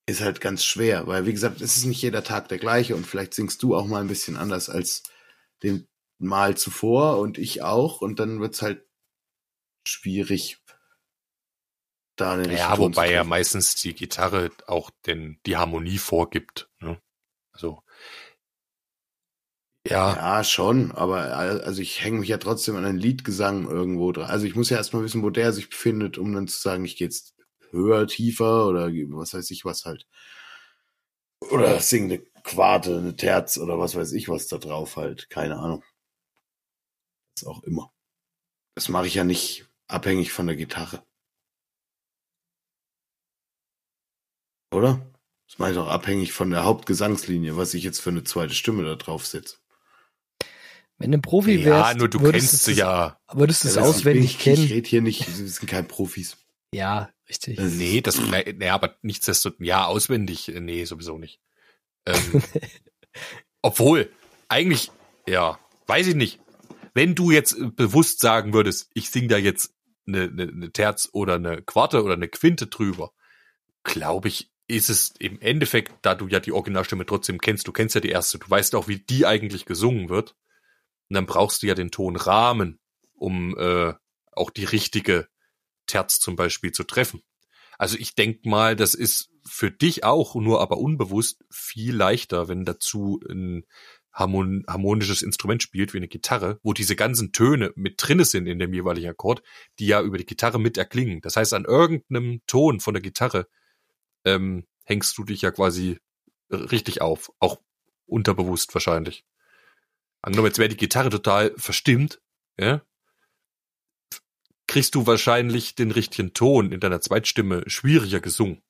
ist 0.08 0.22
halt 0.22 0.42
ganz 0.42 0.64
schwer, 0.64 1.08
weil 1.08 1.26
wie 1.26 1.34
gesagt, 1.34 1.62
es 1.62 1.78
ist 1.78 1.86
nicht 1.86 2.02
jeder 2.02 2.24
Tag 2.24 2.48
der 2.50 2.60
gleiche 2.60 2.96
und 2.96 3.06
vielleicht 3.08 3.34
singst 3.34 3.64
du 3.64 3.76
auch 3.76 3.88
mal 3.88 4.02
ein 4.02 4.08
bisschen 4.08 4.38
anders 4.38 4.70
als 4.70 5.04
den 5.64 5.88
Mal 6.20 6.58
zuvor 6.58 7.20
und 7.20 7.38
ich 7.38 7.62
auch 7.64 8.02
und 8.02 8.20
dann 8.20 8.40
wird's 8.40 8.62
halt 8.62 8.86
schwierig, 9.88 10.60
da 12.18 12.34
eine 12.34 12.48
Ja, 12.50 12.70
Ton 12.74 12.94
zu 12.94 13.02
wobei 13.02 13.12
ja 13.12 13.24
meistens 13.24 13.76
die 13.76 13.94
Gitarre 13.96 14.52
auch 14.68 14.90
den, 15.06 15.40
die 15.46 15.58
Harmonie 15.58 15.98
vorgibt. 15.98 16.70
Ne? 16.80 17.00
Also 17.54 17.84
ja, 19.88 20.18
Ja, 20.18 20.44
schon, 20.44 20.92
aber 20.94 21.28
äh, 21.30 21.64
also 21.64 21.82
ich 21.82 22.04
hänge 22.04 22.20
mich 22.20 22.30
ja 22.30 22.38
trotzdem 22.38 22.76
an 22.76 22.86
einen 22.86 22.98
Liedgesang 23.00 23.68
irgendwo 23.70 24.12
dran. 24.12 24.30
Also 24.30 24.46
ich 24.48 24.56
muss 24.56 24.70
ja 24.70 24.78
erstmal 24.78 25.04
wissen, 25.04 25.22
wo 25.24 25.30
der 25.30 25.54
sich 25.54 25.70
befindet, 25.70 26.18
um 26.18 26.34
dann 26.34 26.48
zu 26.48 26.60
sagen, 26.60 26.86
ich 26.86 26.96
gehe 26.98 27.08
jetzt 27.08 27.35
höher, 27.76 28.08
tiefer 28.08 28.68
oder 28.68 28.88
was 28.88 29.34
weiß 29.34 29.52
ich 29.52 29.66
was 29.66 29.86
halt. 29.86 30.08
Oder 31.52 31.80
sing 31.80 32.06
eine 32.06 32.20
Quarte, 32.44 32.98
eine 32.98 33.16
Terz 33.16 33.58
oder 33.58 33.78
was 33.80 33.96
weiß 33.96 34.14
ich 34.14 34.30
was 34.30 34.48
da 34.48 34.58
drauf 34.58 34.96
halt. 34.98 35.30
Keine 35.30 35.58
Ahnung. 35.58 35.84
Was 37.36 37.46
auch 37.48 37.64
immer. 37.64 37.92
Das 38.76 38.90
mache 38.90 39.08
ich 39.08 39.16
ja 39.16 39.24
nicht 39.24 39.68
abhängig 39.88 40.32
von 40.32 40.48
der 40.48 40.56
Gitarre. 40.56 41.06
Oder? 44.74 45.06
Das 45.48 45.60
mache 45.60 45.72
ich 45.72 45.76
doch 45.76 45.88
abhängig 45.88 46.34
von 46.34 46.50
der 46.50 46.66
Hauptgesangslinie, 46.66 47.56
was 47.56 47.74
ich 47.74 47.84
jetzt 47.84 48.00
für 48.00 48.10
eine 48.10 48.24
zweite 48.24 48.54
Stimme 48.54 48.84
da 48.84 48.96
drauf 48.96 49.26
setze. 49.26 49.58
Wenn 50.98 51.12
du 51.12 51.18
ein 51.18 51.22
Profi 51.22 51.58
ja, 51.58 51.66
wärst, 51.66 51.98
nur 51.98 52.10
du 52.10 52.22
würdest 52.22 52.50
kennst 52.50 52.68
du 52.68 52.72
sie 52.72 52.80
ja. 52.80 53.20
Würdest 53.32 53.64
du 53.64 53.68
es 53.68 53.76
Ja, 53.76 53.82
auswendig 53.84 54.26
ich, 54.26 54.40
kennen? 54.40 54.64
Ich 54.64 54.72
rede 54.72 54.88
hier 54.88 55.02
nicht, 55.02 55.28
wir 55.28 55.48
sind 55.48 55.68
kein 55.70 55.88
Profis. 55.88 56.38
Ja, 56.76 57.10
richtig. 57.30 57.58
Das 57.58 57.66
ist- 57.68 57.78
Nee, 57.78 58.02
das, 58.02 58.20
nee, 58.20 58.70
aber 58.70 58.98
nichtsdestotrotz, 59.02 59.60
ja, 59.66 59.86
auswendig, 59.86 60.50
äh, 60.54 60.60
nee, 60.60 60.86
sowieso 60.86 61.18
nicht. 61.18 61.40
Ähm, 62.06 62.16
obwohl, 63.62 64.12
eigentlich, 64.48 64.92
ja, 65.28 65.60
weiß 65.88 66.08
ich 66.08 66.16
nicht. 66.16 66.40
Wenn 66.94 67.16
du 67.16 67.32
jetzt 67.32 67.58
äh, 67.58 67.66
bewusst 67.68 68.20
sagen 68.20 68.54
würdest, 68.54 68.90
ich 68.94 69.10
sing 69.10 69.28
da 69.28 69.38
jetzt 69.38 69.74
eine, 70.08 70.24
eine, 70.24 70.44
eine 70.44 70.72
Terz 70.72 71.10
oder 71.14 71.36
eine 71.36 71.62
Quarte 71.62 72.04
oder 72.04 72.14
eine 72.14 72.28
Quinte 72.28 72.68
drüber, 72.68 73.12
glaube 73.84 74.28
ich, 74.28 74.52
ist 74.68 74.90
es 74.90 75.14
im 75.20 75.40
Endeffekt, 75.42 75.94
da 76.02 76.16
du 76.16 76.28
ja 76.28 76.40
die 76.40 76.52
Originalstimme 76.52 77.06
trotzdem 77.06 77.40
kennst, 77.40 77.68
du 77.68 77.72
kennst 77.72 77.96
ja 77.96 78.02
die 78.02 78.10
erste, 78.10 78.40
du 78.40 78.50
weißt 78.50 78.74
auch, 78.76 78.88
wie 78.88 78.98
die 79.00 79.26
eigentlich 79.26 79.66
gesungen 79.66 80.10
wird. 80.10 80.36
Und 81.10 81.14
dann 81.16 81.28
brauchst 81.28 81.62
du 81.62 81.68
ja 81.68 81.76
den 81.76 81.92
Tonrahmen, 81.92 82.80
um 83.14 83.56
äh, 83.60 83.94
auch 84.32 84.50
die 84.50 84.66
richtige 84.66 85.28
Terz 85.86 86.20
zum 86.20 86.36
Beispiel 86.36 86.72
zu 86.72 86.84
treffen. 86.84 87.22
Also 87.78 87.98
ich 87.98 88.16
denk 88.16 88.46
mal, 88.46 88.76
das 88.76 88.94
ist 88.94 89.30
für 89.46 89.72
dich 89.72 90.04
auch, 90.04 90.36
nur 90.36 90.62
aber 90.62 90.78
unbewusst, 90.78 91.44
viel 91.50 91.96
leichter, 91.96 92.48
wenn 92.48 92.66
dazu 92.66 93.20
ein 93.30 93.66
harmon 94.14 94.64
harmonisches 94.68 95.22
Instrument 95.22 95.62
spielt, 95.62 95.94
wie 95.94 95.98
eine 95.98 96.08
Gitarre, 96.08 96.60
wo 96.64 96.72
diese 96.72 96.96
ganzen 96.96 97.34
Töne 97.34 97.74
mit 97.76 97.96
drinne 97.98 98.24
sind 98.24 98.48
in 98.48 98.60
dem 98.60 98.74
jeweiligen 98.74 99.10
Akkord, 99.10 99.44
die 99.78 99.88
ja 99.88 100.02
über 100.02 100.18
die 100.18 100.26
Gitarre 100.26 100.60
mit 100.60 100.78
erklingen. 100.78 101.20
Das 101.22 101.36
heißt, 101.36 101.54
an 101.54 101.66
irgendeinem 101.66 102.42
Ton 102.48 102.80
von 102.80 102.94
der 102.94 103.04
Gitarre 103.04 103.48
ähm, 104.24 104.66
hängst 104.86 105.18
du 105.18 105.26
dich 105.26 105.42
ja 105.42 105.52
quasi 105.52 106.00
richtig 106.50 107.02
auf, 107.02 107.32
auch 107.40 107.60
unterbewusst 108.06 108.74
wahrscheinlich. 108.74 109.26
Angenommen, 110.22 110.48
jetzt 110.48 110.60
wäre 110.60 110.70
die 110.70 110.78
Gitarre 110.78 111.10
total 111.10 111.54
verstimmt, 111.58 112.22
ja, 112.58 112.82
kriegst 114.76 114.94
du 114.94 115.08
wahrscheinlich 115.08 115.76
den 115.76 115.90
richtigen 115.92 116.34
Ton 116.34 116.74
in 116.74 116.82
deiner 116.82 117.00
Zweitstimme 117.00 117.64
schwieriger 117.68 118.20
gesungen. 118.20 118.62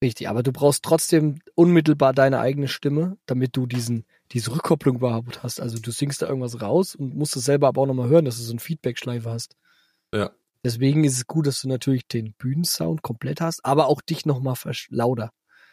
Richtig, 0.00 0.28
aber 0.28 0.44
du 0.44 0.52
brauchst 0.52 0.84
trotzdem 0.84 1.40
unmittelbar 1.56 2.12
deine 2.12 2.38
eigene 2.38 2.68
Stimme, 2.68 3.18
damit 3.26 3.56
du 3.56 3.66
diesen, 3.66 4.04
diese 4.30 4.52
Rückkopplung 4.52 4.98
überhaupt 4.98 5.42
hast. 5.42 5.60
Also 5.60 5.80
du 5.80 5.90
singst 5.90 6.22
da 6.22 6.28
irgendwas 6.28 6.60
raus 6.60 6.94
und 6.94 7.16
musst 7.16 7.34
es 7.34 7.44
selber 7.44 7.66
aber 7.66 7.82
auch 7.82 7.86
nochmal 7.86 8.08
hören, 8.08 8.24
dass 8.24 8.36
du 8.36 8.44
so 8.44 8.52
eine 8.52 8.60
Feedback-Schleife 8.60 9.28
hast. 9.28 9.56
Ja. 10.14 10.30
Deswegen 10.62 11.02
ist 11.02 11.16
es 11.16 11.26
gut, 11.26 11.48
dass 11.48 11.60
du 11.60 11.66
natürlich 11.66 12.06
den 12.06 12.34
Bühnensound 12.34 13.02
komplett 13.02 13.40
hast, 13.40 13.64
aber 13.64 13.88
auch 13.88 14.00
dich 14.00 14.24
nochmal 14.26 14.54
lauter. 14.90 15.32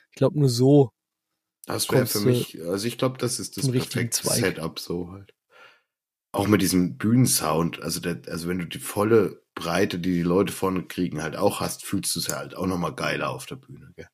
Ich 0.09 0.15
glaube, 0.15 0.39
nur 0.39 0.49
so. 0.49 0.89
Das 1.67 1.91
wäre 1.91 2.07
für 2.07 2.21
du 2.21 2.25
mich, 2.25 2.59
also 2.59 2.87
ich 2.87 2.97
glaube, 2.97 3.19
das 3.19 3.39
ist 3.39 3.57
das 3.57 3.69
perfekte 3.69 4.09
Zweig. 4.09 4.39
Setup 4.39 4.79
so 4.79 5.11
halt. 5.11 5.34
Auch 6.35 6.47
mit 6.47 6.61
diesem 6.61 6.97
Bühnensound, 6.97 7.81
also 7.81 7.99
der, 7.99 8.21
also 8.27 8.47
wenn 8.47 8.59
du 8.59 8.65
die 8.65 8.79
volle 8.79 9.41
Breite, 9.55 9.99
die 9.99 10.13
die 10.13 10.21
Leute 10.21 10.51
vorne 10.51 10.83
kriegen, 10.83 11.21
halt 11.21 11.37
auch 11.37 11.61
hast, 11.61 11.85
fühlst 11.85 12.13
du 12.15 12.19
es 12.19 12.27
ja 12.27 12.35
halt 12.35 12.55
auch 12.55 12.67
nochmal 12.67 12.93
geiler 12.93 13.29
auf 13.29 13.45
der 13.45 13.55
Bühne, 13.55 13.91
gell? 13.95 14.09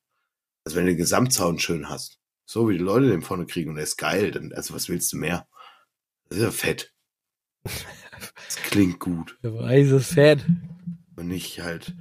Also 0.64 0.76
wenn 0.76 0.86
du 0.86 0.92
den 0.92 0.98
Gesamtsound 0.98 1.60
schön 1.60 1.88
hast, 1.88 2.20
so 2.44 2.68
wie 2.68 2.78
die 2.78 2.84
Leute 2.84 3.08
den 3.08 3.22
vorne 3.22 3.46
kriegen 3.46 3.70
und 3.70 3.76
der 3.76 3.84
ist 3.84 3.96
geil, 3.96 4.30
dann, 4.30 4.52
also 4.52 4.72
was 4.72 4.88
willst 4.88 5.12
du 5.12 5.16
mehr? 5.16 5.48
Das 6.28 6.38
ist 6.38 6.44
ja 6.44 6.50
fett. 6.52 6.94
Das 7.64 8.56
klingt 8.64 9.00
gut. 9.00 9.36
Der 9.42 9.54
weiße 9.54 10.00
Fan. 10.00 10.68
Und 11.16 11.28
nicht 11.28 11.60
halt, 11.60 11.94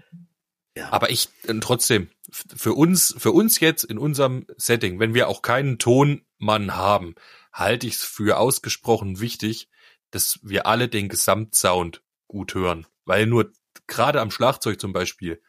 ja. 0.75 0.91
Aber 0.91 1.09
ich 1.09 1.29
äh, 1.47 1.53
trotzdem, 1.59 2.09
für 2.31 2.73
uns, 2.73 3.15
für 3.17 3.31
uns 3.31 3.59
jetzt 3.59 3.83
in 3.83 3.97
unserem 3.97 4.45
Setting, 4.55 4.99
wenn 4.99 5.13
wir 5.13 5.27
auch 5.27 5.41
keinen 5.41 5.79
Tonmann 5.79 6.75
haben, 6.75 7.15
halte 7.51 7.87
ich 7.87 7.95
es 7.95 8.03
für 8.03 8.37
ausgesprochen 8.37 9.19
wichtig, 9.19 9.67
dass 10.11 10.39
wir 10.43 10.67
alle 10.67 10.87
den 10.89 11.09
Gesamtsound 11.09 12.03
gut 12.27 12.53
hören. 12.53 12.85
Weil 13.05 13.25
nur 13.25 13.51
gerade 13.87 14.21
am 14.21 14.31
Schlagzeug 14.31 14.79
zum 14.79 14.93
Beispiel 14.93 15.41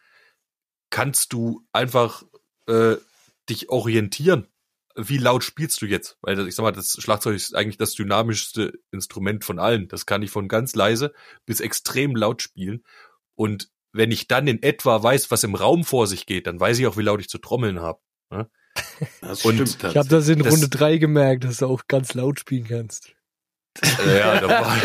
kannst 0.91 1.33
du 1.33 1.67
einfach 1.73 2.23
äh, 2.67 2.97
dich 3.49 3.69
orientieren. 3.71 4.49
Wie 4.95 5.19
laut 5.19 5.43
spielst 5.43 5.81
du 5.83 5.87
jetzt? 5.87 6.19
Weil 6.21 6.37
das- 6.37 6.47
ich 6.47 6.55
sag 6.55 6.63
mal, 6.65 6.73
das 6.73 6.97
Schlagzeug 7.01 7.35
ist 7.35 7.55
eigentlich 7.55 7.79
das 7.79 7.95
dynamischste 7.95 8.79
Instrument 8.91 9.45
von 9.45 9.59
allen. 9.59 9.89
Das 9.89 10.07
kann 10.07 10.23
ich 10.23 10.31
von 10.31 10.49
ganz 10.49 10.75
leise 10.75 11.13
bis 11.47 11.61
extrem 11.61 12.15
laut 12.15 12.43
spielen. 12.43 12.85
Und 13.35 13.71
wenn 13.93 14.11
ich 14.11 14.29
dann 14.29 14.47
in 14.47 14.63
etwa 14.63 15.03
weiß, 15.03 15.31
was 15.31 15.45
im 15.45 15.55
Raum 15.55 15.85
vor 15.85 16.07
sich 16.07 16.27
geht, 16.27 16.47
dann 16.47 16.61
weiß 16.61 16.79
ich 16.79 16.87
auch, 16.87 16.97
wie 16.97 17.03
laut 17.03 17.21
ich 17.21 17.29
zu 17.29 17.39
trommeln 17.39 17.81
habe. 17.81 18.01
das 19.21 19.45
und 19.45 19.55
stimmt 19.55 19.85
Ich 19.85 19.97
habe 19.97 20.09
das 20.09 20.29
in 20.29 20.41
Runde 20.41 20.69
drei 20.69 20.99
gemerkt, 20.99 21.45
dass 21.45 21.59
du 21.59 21.67
auch 21.67 21.87
ganz 21.89 22.15
laut 22.15 22.41
spielen 22.41 22.67
kannst. 22.69 23.15
Ja, 24.07 24.41
da, 24.41 24.77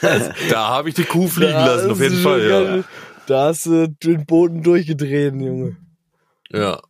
da 0.50 0.68
habe 0.68 0.88
ich 0.88 0.94
die 0.94 1.04
Kuh 1.04 1.28
fliegen 1.28 1.52
lassen, 1.52 1.90
auf 1.90 2.00
jeden 2.00 2.22
Fall. 2.22 2.48
Ja. 2.48 2.84
Da 3.26 3.46
hast 3.46 3.66
du 3.66 3.88
den 3.88 4.24
Boden 4.26 4.62
durchgedreht, 4.62 5.34
Junge. 5.34 5.76
Ja. 6.50 6.80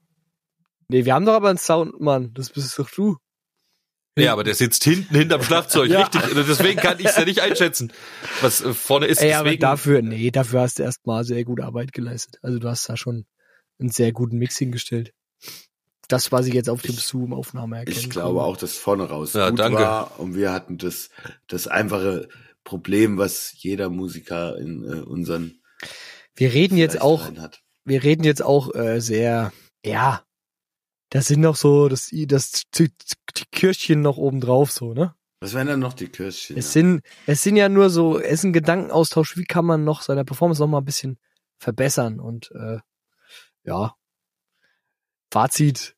Nee, 0.89 1.05
wir 1.05 1.15
haben 1.15 1.25
doch 1.27 1.35
aber 1.35 1.49
einen 1.49 1.59
Soundmann. 1.59 2.33
Das 2.35 2.51
bist 2.51 2.79
doch 2.79 2.91
du. 2.91 3.17
ja, 4.19 4.33
aber 4.33 4.45
der 4.45 4.55
sitzt 4.55 4.85
hinten 4.85 5.15
hinterm 5.17 5.43
Schlagzeug, 5.45 5.91
Ja. 5.91 6.01
richtig. 6.03 6.23
Und 6.37 6.49
Deswegen 6.49 6.79
kann 6.81 6.99
ich 7.01 7.07
es 7.07 7.17
ja 7.17 7.25
nicht 7.25 7.41
einschätzen, 7.41 7.93
was 8.41 8.61
äh, 8.63 8.73
vorne 8.75 9.07
ist. 9.07 9.21
Ey, 9.23 9.33
aber 9.33 9.45
Deswegen, 9.45 9.61
dafür, 9.63 10.03
nee, 10.03 10.31
dafür 10.31 10.61
hast 10.61 10.79
du 10.79 10.83
erstmal 10.85 11.25
sehr 11.25 11.45
gute 11.45 11.65
Arbeit 11.65 11.93
geleistet. 11.93 12.39
Also 12.43 12.59
du 12.59 12.69
hast 12.69 12.89
da 12.89 12.97
schon 12.97 13.27
einen 13.81 13.91
sehr 13.91 14.13
guten 14.13 14.39
Mix 14.39 14.57
hingestellt. 14.57 15.13
Das, 16.09 16.33
was 16.33 16.47
ich 16.47 16.55
jetzt 16.55 16.69
auf 16.69 16.83
dem 16.83 16.95
Zoom-Aufnahme 16.95 17.79
erkenne. 17.79 17.97
Ich 17.97 18.11
glaube 18.11 18.43
auch, 18.43 18.57
dass 18.57 18.77
vorne 18.77 19.05
raus 19.05 19.33
Ja, 19.33 19.51
gut 19.51 19.59
danke. 19.59 19.79
war 19.79 20.21
und 20.21 20.35
wir 20.35 20.53
hatten 20.53 20.79
das, 20.79 21.11
das 21.47 21.67
einfache 21.67 22.29
Problem, 22.63 23.19
was 23.19 23.55
jeder 23.57 23.91
Musiker 23.91 24.59
in 24.59 24.85
äh, 24.85 25.01
unseren 25.01 25.61
Wir 26.35 26.53
reden 26.53 26.77
jetzt 26.77 27.01
auch, 27.01 27.31
wir 27.85 28.03
reden 28.03 28.25
jetzt 28.25 28.43
auch 28.43 28.75
äh, 28.75 29.01
sehr, 29.01 29.53
ja, 29.85 30.25
das 31.11 31.27
sind 31.27 31.41
noch 31.41 31.57
so, 31.57 31.89
das, 31.89 32.11
das, 32.13 32.63
die 32.77 32.91
Kirschchen 33.53 34.01
noch 34.01 34.17
oben 34.17 34.41
drauf, 34.41 34.73
so, 34.73 34.95
ne? 34.95 35.15
Was 35.41 35.53
wären 35.53 35.67
dann 35.67 35.81
noch 35.81 35.93
die 35.93 36.09
Kirschchen? 36.09 36.57
Es 36.57 36.73
sind, 36.73 37.03
es 37.27 37.43
sind 37.43 37.57
ja 37.57 37.69
nur 37.69 37.91
so, 37.91 38.19
es 38.19 38.41
ist 38.41 38.45
ein 38.45 38.53
Gedankenaustausch, 38.55 39.37
wie 39.37 39.45
kann 39.45 39.67
man 39.67 39.85
noch 39.85 40.01
seine 40.01 40.25
Performance 40.25 40.63
noch 40.63 40.69
mal 40.69 40.79
ein 40.79 40.85
bisschen 40.87 41.19
verbessern 41.59 42.19
und 42.19 42.51
äh, 42.53 42.79
ja, 43.65 43.95
Fazit 45.35 45.97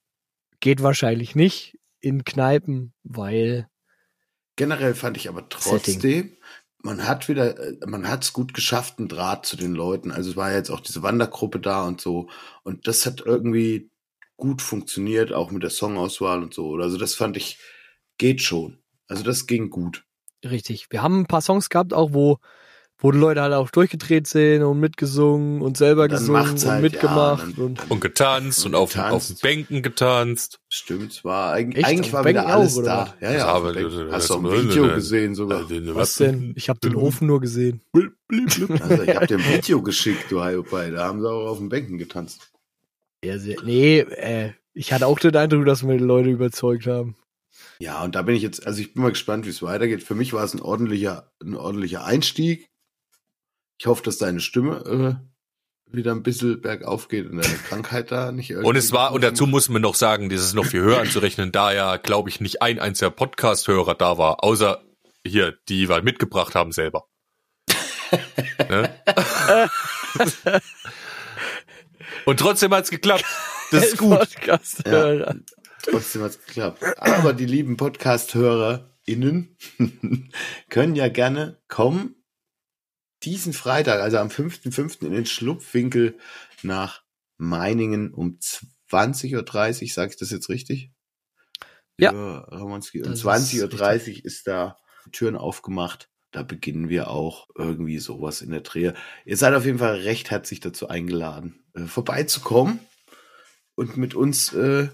geht 0.61 0.83
wahrscheinlich 0.83 1.35
nicht 1.35 1.79
in 2.01 2.25
Kneipen, 2.25 2.95
weil 3.03 3.69
Generell 4.57 4.95
fand 4.95 5.19
ich 5.19 5.29
aber 5.29 5.47
trotzdem, 5.51 6.39
man 6.83 7.07
hat 7.07 7.29
wieder, 7.29 7.55
man 7.87 8.09
hat 8.09 8.25
es 8.25 8.33
gut 8.33 8.55
geschafft, 8.55 8.99
einen 8.99 9.09
Draht 9.09 9.45
zu 9.45 9.59
den 9.59 9.75
Leuten. 9.75 10.11
Also 10.11 10.31
es 10.31 10.37
war 10.37 10.55
jetzt 10.55 10.71
auch 10.71 10.81
diese 10.81 11.03
Wandergruppe 11.03 11.61
da 11.61 11.87
und 11.87 12.01
so. 12.01 12.31
Und 12.63 12.87
das 12.87 13.05
hat 13.05 13.21
irgendwie 13.27 13.91
gut 14.39 14.63
funktioniert, 14.63 15.35
auch 15.35 15.51
mit 15.51 15.63
der 15.63 15.69
Songauswahl 15.69 16.43
und 16.43 16.55
so. 16.55 16.77
Also 16.77 16.97
das 16.97 17.15
fand 17.15 17.37
ich, 17.37 17.59
geht 18.17 18.41
schon. 18.41 18.79
Also 19.07 19.23
das 19.23 19.47
ging 19.47 19.69
gut. 19.69 20.07
richtig, 20.43 20.87
wir 20.89 21.03
haben 21.03 21.21
ein 21.21 21.27
paar 21.27 21.43
Songs 21.43 21.69
gehabt, 21.69 21.93
auch 21.93 22.15
wo 22.15 22.39
wo 22.99 23.13
die 23.13 23.19
Leute 23.19 23.43
halt 23.43 23.53
auch 23.53 23.71
durchgedreht 23.71 24.27
sind 24.27 24.63
und 24.63 24.81
mitgesungen 24.81 25.61
und 25.61 25.77
selber 25.77 26.09
Dann 26.09 26.19
gesungen 26.19 26.43
macht's 26.43 26.65
und 26.65 26.71
halt, 26.71 26.83
mitgemacht 26.83 27.57
ja, 27.59 27.65
und 27.65 27.91
und 27.91 28.01
getanzt 28.01 28.65
und, 28.65 28.75
Und 28.75 28.81
auf, 28.81 28.93
getanzt. 28.93 29.13
auf 29.15 29.27
den 29.27 29.37
Bänken 29.43 29.83
getanzt. 29.83 30.61
Stimmt, 30.71 31.13
es 31.13 31.25
war 31.25 31.53
eigentlich, 31.53 31.85
Echt? 31.85 31.87
eigentlich 31.95 32.13
war 32.15 32.23
dem 32.23 32.29
wieder 32.31 32.41
Bänken 32.43 32.55
alles 32.59 32.73
auch, 32.75 32.79
oder 32.79 32.87
da. 32.87 33.15
was? 33.21 33.21
Ja, 33.21 33.33
ja. 33.37 33.59
Bänken. 33.59 34.07
das- 34.09 34.13
Hast 34.15 34.31
du 34.31 34.35
ein 34.37 34.45
Video 34.71 34.87
das- 34.87 34.95
gesehen 34.97 35.35
sogar? 35.35 35.65
was 35.95 36.15
denn? 36.15 36.55
Ich 36.57 36.69
habe 36.71 36.81
den 36.81 36.97
Ofen 36.97 37.27
nur 37.27 37.41
gesehen. 37.41 37.83
Also 37.93 39.03
ich 39.03 39.15
habe 39.15 39.27
dir 39.27 39.39
ein 39.39 39.45
Video 39.55 39.83
geschickt, 39.83 40.31
du 40.31 40.43
Hiopai. 40.43 40.91
Da 40.91 41.05
haben 41.05 41.21
sie 41.21 41.29
auch 41.31 41.49
auf 41.51 41.59
den 41.59 41.69
Bänken 41.69 41.99
getanzt. 41.99 42.51
Ja, 43.25 43.39
sehr, 43.39 43.57
nee, 43.63 43.99
äh, 44.01 44.53
ich 44.73 44.93
hatte 44.93 45.07
auch 45.07 45.19
den 45.19 45.35
Eindruck, 45.37 45.65
dass 45.67 45.87
wir 45.87 45.97
die 45.99 46.05
Leute 46.05 46.29
überzeugt 46.31 46.87
haben. 46.87 47.17
Ja, 47.79 48.03
und 48.05 48.15
da 48.15 48.23
bin 48.23 48.35
ich 48.35 48.43
jetzt, 48.43 48.67
also 48.67 48.81
ich 48.81 48.95
bin 48.95 49.03
mal 49.03 49.11
gespannt, 49.11 49.45
wie 49.47 49.51
es 49.51 49.63
weitergeht. 49.63 50.03
Für 50.03 50.15
mich 50.15 50.33
war 50.33 50.45
es 50.45 50.55
ein 50.55 50.61
ordentlicher, 50.61 51.31
ein 51.43 51.55
ordentlicher 51.55 52.05
Einstieg. 52.05 52.69
Ich 53.79 53.87
hoffe, 53.87 54.03
dass 54.03 54.19
deine 54.19 54.41
Stimme 54.41 55.21
äh, 55.91 55.95
wieder 55.95 56.13
ein 56.13 56.23
bisschen 56.23 56.61
bergauf 56.61 57.09
geht 57.09 57.31
und 57.31 57.37
deine 57.43 57.55
Krankheit 57.55 58.11
da 58.11 58.33
nicht 58.33 58.51
irgendwie. 58.51 58.69
Und 58.69 58.77
es 58.77 58.93
war, 58.93 59.13
und 59.13 59.23
dazu 59.23 59.47
muss 59.47 59.69
man 59.69 59.83
noch 59.83 59.95
sagen, 59.95 60.29
das 60.29 60.41
ist 60.41 60.55
noch 60.55 60.67
viel 60.67 60.81
höher 60.81 61.01
anzurechnen, 61.01 61.53
da 61.53 61.73
ja, 61.73 61.97
glaube 61.97 62.29
ich, 62.29 62.41
nicht 62.41 62.63
ein 62.63 62.79
einziger 62.79 63.11
Podcast-Hörer 63.11 63.95
da 63.95 64.19
war, 64.19 64.43
außer 64.43 64.83
hier, 65.25 65.57
die 65.69 65.89
wir 65.89 66.03
mitgebracht 66.03 66.55
haben 66.55 66.73
selber. 66.73 67.07
ne? 68.69 68.91
Und 72.25 72.41
trotzdem 72.41 72.73
hat's 72.73 72.91
geklappt. 72.91 73.25
Das 73.71 73.87
ist 73.87 73.99
gut. 73.99 74.19
Podcast-Hörer. 74.19 75.37
Trotzdem 75.83 76.23
hat's 76.23 76.45
geklappt. 76.45 76.83
Aber 76.99 77.33
die 77.33 77.47
lieben 77.47 77.77
Podcast-HörerInnen 77.77 79.57
können 80.71 80.97
ja 80.97 81.09
gerne 81.09 81.61
kommen. 81.69 82.16
Diesen 83.27 83.53
Freitag, 83.53 84.01
also 84.01 84.19
am 84.19 84.29
5.5. 84.29 85.05
in 85.05 85.13
den 85.13 85.27
Schlupfwinkel 85.27 86.17
nach 86.63 87.03
Meiningen 87.39 88.15
um 88.15 88.39
20.30 88.39 89.83
Uhr. 89.83 89.89
Sage 89.89 90.13
ich 90.13 90.17
das 90.17 90.31
jetzt 90.31 90.49
richtig? 90.49 90.93
Ja. 91.99 92.11
Lieber 92.11 92.47
Ramonski. 92.51 93.03
Um 93.03 93.11
Das 93.11 93.19
ist 93.19 93.27
20.30 93.27 94.19
Uhr 94.21 94.25
ist 94.25 94.47
da 94.47 94.79
Türen 95.11 95.37
aufgemacht. 95.37 96.09
Da 96.31 96.45
beginnen 96.45 96.89
wir 96.89 97.11
auch 97.11 97.49
irgendwie 97.57 97.99
sowas 97.99 98.43
in 98.43 98.51
der 98.51 98.61
Drehe. 98.61 98.95
Ihr 99.25 99.37
seid 99.37 99.55
auf 99.55 99.65
jeden 99.65 99.79
Fall 99.79 99.97
recht 99.97 100.31
herzlich 100.31 100.61
dazu 100.61 100.89
eingeladen, 100.89 101.65
äh, 101.75 101.87
vorbeizukommen 101.87 102.79
und 103.75 103.97
mit 103.97 104.15
uns 104.15 104.53
äh, 104.53 104.89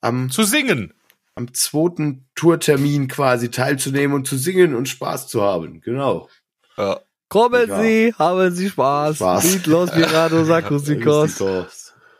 am, 0.00 0.30
Zu 0.30 0.44
singen. 0.44 0.94
am 1.34 1.52
zweiten 1.52 2.28
Tourtermin 2.36 3.08
quasi 3.08 3.50
teilzunehmen 3.50 4.14
und 4.14 4.28
zu 4.28 4.36
singen 4.36 4.74
und 4.74 4.88
Spaß 4.88 5.26
zu 5.26 5.42
haben. 5.42 5.80
Genau. 5.80 6.28
Ja. 6.76 7.00
Kommen 7.32 7.66
Ja. 7.66 7.80
Sie, 7.80 8.14
haben 8.18 8.50
Sie 8.50 8.68
Spaß. 8.68 9.16
Spaß. 9.16 9.44
Lied 9.44 9.66
Los 9.66 9.90
Mirados 9.96 10.50
Akustikos. 10.50 11.38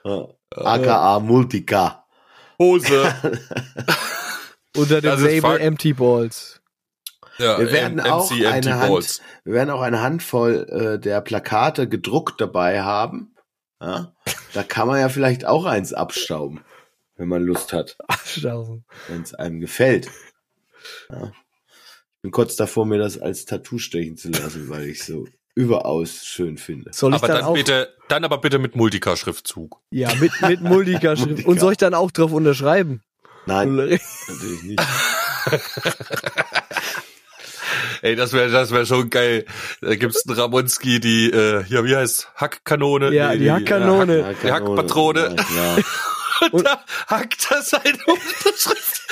Ja. 0.05 0.27
AKA 0.57 1.21
Multica. 1.21 2.07
Hose. 2.59 3.15
Unter 4.77 5.03
dem 5.03 5.23
Label. 5.23 5.61
Empty 5.61 5.93
Balls. 5.93 6.63
Ja, 7.37 7.59
Wir 7.59 7.71
werden 7.73 8.01
auch 8.01 8.31
eine 8.31 8.79
Hand, 8.79 9.21
wir 9.45 9.53
werden 9.53 9.69
auch 9.69 9.83
eine 9.83 10.01
Handvoll 10.01 10.67
äh, 10.71 10.99
der 10.99 11.21
Plakate 11.21 11.91
gedruckt 11.91 12.41
dabei 12.41 12.81
haben. 12.83 13.35
Ja? 13.83 14.15
Da 14.55 14.63
kann 14.63 14.87
man 14.89 14.99
ja 14.99 15.11
vielleicht 15.11 15.45
auch 15.45 15.67
eins 15.67 15.93
abstauben, 15.93 16.65
wenn 17.17 17.29
man 17.29 17.43
Lust 17.43 17.75
hat, 17.75 17.97
Abstauben. 18.09 18.87
wenn 19.09 19.21
es 19.23 19.35
einem 19.35 19.61
gefällt. 19.61 20.09
Ja. 21.11 21.33
Ich 22.23 22.31
bin 22.31 22.31
kurz 22.31 22.55
davor, 22.55 22.87
mir 22.87 22.99
das 22.99 23.19
als 23.19 23.47
Tattoo 23.47 23.79
stechen 23.79 24.17
zu 24.17 24.29
lassen, 24.31 24.69
weil 24.69 24.85
ich 24.87 25.03
so 25.03 25.27
überaus 25.57 26.25
schön 26.25 26.57
finde. 26.57 26.93
Soll 26.93 27.11
ich 27.11 27.17
Aber 27.17 27.27
dann, 27.27 27.39
dann, 27.39 27.47
auch, 27.47 27.55
bitte, 27.55 27.93
dann 28.07 28.23
aber 28.25 28.39
bitte 28.39 28.61
mit 28.61 28.77
Multica-Schriftzug. 28.77 29.81
ja, 29.91 30.09
mit, 30.21 30.31
mit 30.41 30.61
Multica-Schrift. 30.63 31.29
Multica. 31.31 31.49
Und 31.51 31.59
soll 31.59 31.73
ich 31.73 31.79
dann 31.79 31.95
auch 31.95 32.13
drauf 32.13 32.31
unterschreiben? 32.31 33.03
Nein, 33.47 33.75
natürlich 33.75 34.63
nicht. 34.63 34.81
Ey, 38.03 38.15
das 38.15 38.33
wäre 38.33 38.51
das 38.53 38.71
wär 38.71 38.87
schon 38.87 39.11
geil. 39.11 39.45
Da 39.81 39.97
gibt's 39.97 40.25
einen 40.25 40.39
Ramonski, 40.39 41.01
die, 41.01 41.29
äh, 41.29 41.65
ja, 41.67 41.85
wie 41.85 41.97
heißt 41.97 42.29
Hackkanone? 42.37 43.13
Ja, 43.13 43.33
Nee, 43.33 43.39
die 43.41 43.51
Hackkanone. 43.51 44.19
Ja, 44.21 44.33
Die 44.35 44.53
Hackpatrone. 44.53 45.35
Ja, 45.37 45.45
klar. 45.45 45.79
Und 46.53 46.67
da 46.67 46.85
hackt 47.09 47.49
er 47.51 47.63
seine 47.63 47.99
Unterschrift 48.07 49.03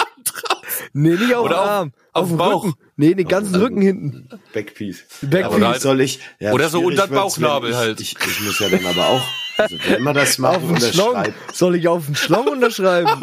auf 0.00 0.06
deine 0.14 0.24
drauf. 0.24 0.82
Nee, 0.94 1.10
nicht 1.10 1.34
auf 1.34 1.46
auf- 1.50 1.56
Arm. 1.68 1.92
auf 2.12 2.24
dem 2.26 2.28
dem 2.30 2.38
Bauch. 2.38 2.64
Rücken. 2.64 2.76
Nee, 2.96 3.14
den 3.14 3.28
ganzen 3.28 3.54
Rücken 3.56 3.80
hinten. 3.82 4.28
Backpiece. 4.52 5.04
Backpiece. 5.22 5.64
Halt- 5.64 5.80
soll 5.82 6.00
ich? 6.00 6.20
Ja, 6.38 6.52
oder 6.52 6.68
so 6.68 6.80
unter 6.80 7.06
den 7.06 7.10
wenn 7.10 7.16
Bauchnabel 7.16 7.70
ich, 7.70 7.76
halt. 7.76 8.00
Ich, 8.00 8.16
ich 8.26 8.40
muss 8.40 8.58
ja 8.60 8.68
dann 8.68 8.84
aber 8.86 9.06
auch, 9.08 9.22
also 9.58 9.76
wer 9.86 9.98
immer 9.98 10.12
das 10.12 10.38
macht, 10.38 10.56
Auf 10.56 10.62
den 10.66 10.80
Schlong. 10.80 11.08
unterschreibt. 11.10 11.56
Soll 11.56 11.76
ich 11.76 11.88
auf 11.88 12.06
den 12.06 12.14
Schlong 12.16 12.46
unterschreiben? 12.48 13.22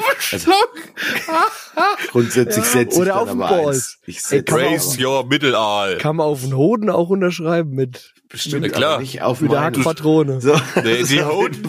Grundsätzlich 2.11 2.65
setze 2.65 2.95
ich 2.95 3.01
Oder 3.01 3.05
dann 3.13 3.17
auf 3.19 3.29
den 3.29 3.41
aber 3.41 3.49
Ball. 3.63 3.67
eins. 3.69 3.97
Ich 4.05 4.17
Ey, 4.17 4.21
setze 4.21 4.53
man 4.55 4.63
aber 4.65 4.99
your 5.07 5.25
Middle-Aal. 5.25 5.97
Kann 5.97 6.15
man 6.17 6.25
auf 6.27 6.41
den 6.41 6.55
Hoden 6.55 6.89
auch 6.89 7.09
unterschreiben 7.09 7.71
mit, 7.71 8.13
bestimmt 8.29 8.65
Ja, 8.65 8.71
klar. 8.71 8.99
nicht 8.99 9.21
auf 9.21 9.41
mit 9.41 9.51
der 9.51 9.59
meine. 9.61 9.77
Hackpatrone. 9.77 10.39
So, 10.41 10.53
Nee, 10.83 11.03
die 11.03 11.21
Hoden-. 11.23 11.63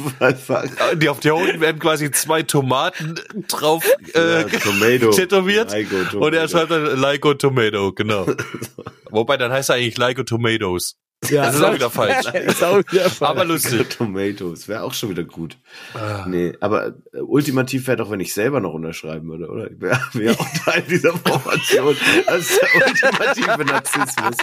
Die 1.01 1.09
auf 1.09 1.21
die 1.21 1.31
Hoden 1.31 1.61
werden 1.61 1.79
quasi 1.79 2.11
zwei 2.11 2.43
Tomaten 2.43 3.15
drauf 3.49 3.85
äh, 4.15 4.43
Ja, 4.43 4.45
Tomato. 4.45 5.11
tätowiert. 5.11 5.71
Tomato. 5.71 6.19
Und 6.27 6.35
er 6.35 6.49
schreibt 6.49 6.71
dann 6.71 7.01
Lyco 7.01 7.35
Tomato, 7.35 7.93
genau. 7.93 8.27
Wobei, 9.11 9.37
dann 9.37 9.51
heißt 9.53 9.71
er 9.71 9.77
eigentlich 9.77 9.99
Lyco 9.99 10.23
Tomatoes. 10.23 10.97
Ja, 11.29 11.43
Das 11.43 11.57
ist 11.57 11.63
auch 11.63 11.75
wieder 11.75 11.91
falsch. 11.91 12.27
ist 12.35 12.65
auch 12.65 12.79
wieder 12.79 13.11
falsch. 13.11 13.23
Aber 13.23 13.45
lustig. 13.45 13.89
Tomatoes 13.99 14.69
wäre 14.69 14.83
auch 14.83 14.95
schon 14.95 15.11
wieder 15.11 15.25
gut. 15.25 15.59
Ah. 15.93 16.25
Nee, 16.27 16.55
aber 16.61 16.95
äh, 17.13 17.19
ultimativ 17.19 17.87
wäre 17.87 17.99
doch, 17.99 18.11
wenn 18.11 18.21
ich 18.21 18.33
selber 18.33 18.61
noch 18.61 18.73
unterschreiben 18.73 19.29
würde, 19.29 19.49
oder? 19.49 19.71
Ich 19.71 19.81
wäre 19.81 20.01
wär 20.15 20.33
auch 20.33 20.49
Teil 20.65 20.83
dieser 20.83 21.13
Formation. 21.13 21.97
Das 22.27 22.39
ist 22.51 22.61
der 22.63 22.87
ultimative 22.87 23.65
Narzissmus. 23.67 24.37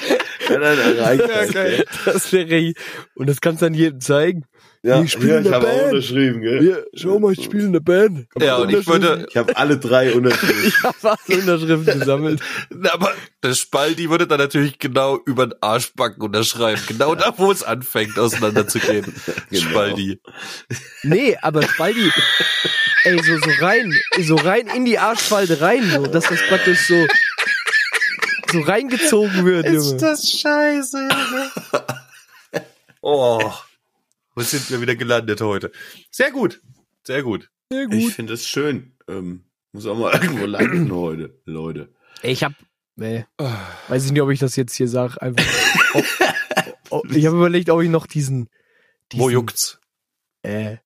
Wenn 0.47 0.61
er 0.61 0.77
erreicht 0.77 1.27
Ja, 1.27 1.39
ist, 1.39 1.53
geil. 1.53 1.85
Das 2.05 2.31
wäre 2.31 2.55
ich. 2.55 2.75
Und 3.15 3.27
das 3.27 3.41
kannst 3.41 3.61
du 3.61 3.65
dann 3.65 3.73
jedem 3.73 3.99
zeigen. 3.99 4.45
Ja, 4.87 5.01
Ich 5.01 5.11
spiele 5.11 5.29
ja, 5.33 5.37
in 5.39 5.43
ich 5.43 5.49
der 5.49 5.55
habe 5.59 5.67
auch 5.67 5.77
Band. 5.77 5.91
unterschrieben, 5.93 6.41
gell? 6.41 6.59
Hier, 6.61 6.85
schau 6.93 7.19
mal, 7.19 7.33
ich 7.33 7.43
spiele 7.43 7.65
in 7.65 7.73
der 7.73 7.81
Band. 7.81 8.27
Ja, 8.39 8.55
und 8.55 8.69
ich 8.73 8.87
würde, 8.87 9.25
Ich 9.29 9.35
habe 9.35 9.57
alle 9.57 9.77
drei 9.77 10.13
unterschrieben. 10.13 10.63
Ich 10.65 10.81
habe 10.83 10.95
alle 11.27 11.39
Unterschriften 11.41 11.99
gesammelt. 11.99 12.39
Na, 12.69 12.93
aber 12.93 13.13
das 13.41 13.59
Spaldi 13.59 14.09
würde 14.09 14.27
dann 14.27 14.39
natürlich 14.39 14.79
genau 14.79 15.19
über 15.25 15.47
den 15.47 15.55
Arschbacken 15.61 16.21
unterschreiben. 16.23 16.81
Genau 16.87 17.15
da, 17.15 17.33
wo 17.37 17.51
es 17.51 17.63
anfängt, 17.63 18.17
auseinanderzugehen. 18.17 19.13
Genau. 19.49 19.69
Spaldi. 19.69 20.21
Nee, 21.03 21.37
aber 21.41 21.63
Spaldi, 21.63 22.09
ey, 23.03 23.17
so, 23.23 23.37
so 23.37 23.51
rein, 23.65 23.93
so 24.21 24.35
rein 24.35 24.67
in 24.67 24.85
die 24.85 24.97
Arschfalte 24.99 25.59
rein, 25.61 25.83
so, 25.93 26.05
dass 26.07 26.25
das 26.29 26.39
praktisch 26.47 26.87
so, 26.87 27.05
so 28.53 28.59
reingezogen 28.61 29.45
wird, 29.45 29.67
Junge. 29.67 29.97
das 29.97 30.29
scheiße, 30.31 31.07
Oh. 33.01 33.51
Wo 34.37 34.43
sind 34.43 34.69
wir 34.69 34.79
wieder 34.81 34.95
gelandet 34.95 35.41
heute? 35.41 35.71
Sehr 36.11 36.29
gut. 36.29 36.61
Sehr 37.03 37.23
gut. 37.23 37.49
Sehr 37.71 37.87
Ich 37.89 38.03
gut. 38.03 38.13
finde 38.13 38.33
es 38.33 38.47
schön. 38.47 38.95
Ähm, 39.07 39.45
muss 39.71 39.87
auch 39.87 39.97
mal 39.97 40.13
irgendwo 40.21 40.45
landen 40.45 40.91
heute, 40.93 41.41
Leute. 41.45 41.91
Ich 42.21 42.43
hab, 42.43 42.53
nee, 42.95 43.25
weiß 43.87 44.05
ich 44.05 44.11
nicht, 44.11 44.21
ob 44.21 44.29
ich 44.29 44.37
das 44.39 44.55
jetzt 44.55 44.75
hier 44.75 44.87
sage, 44.87 45.19
einfach. 45.23 45.43
Ob, 46.89 47.03
ob, 47.05 47.11
ich 47.15 47.25
habe 47.25 47.35
überlegt, 47.37 47.69
ob 47.71 47.81
ich 47.81 47.89
noch 47.89 48.05
diesen, 48.05 48.47
diesen 49.11 49.23
Wo 49.23 49.29
juckt's? 49.31 49.79
äh, 50.43 50.77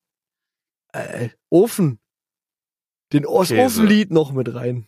äh, 0.93 1.29
Ofen, 1.49 1.99
den 3.11 3.25
Os- 3.25 3.49
Käse. 3.49 3.61
Ofenlied 3.63 4.11
noch 4.11 4.31
mit 4.31 4.53
rein. 4.55 4.87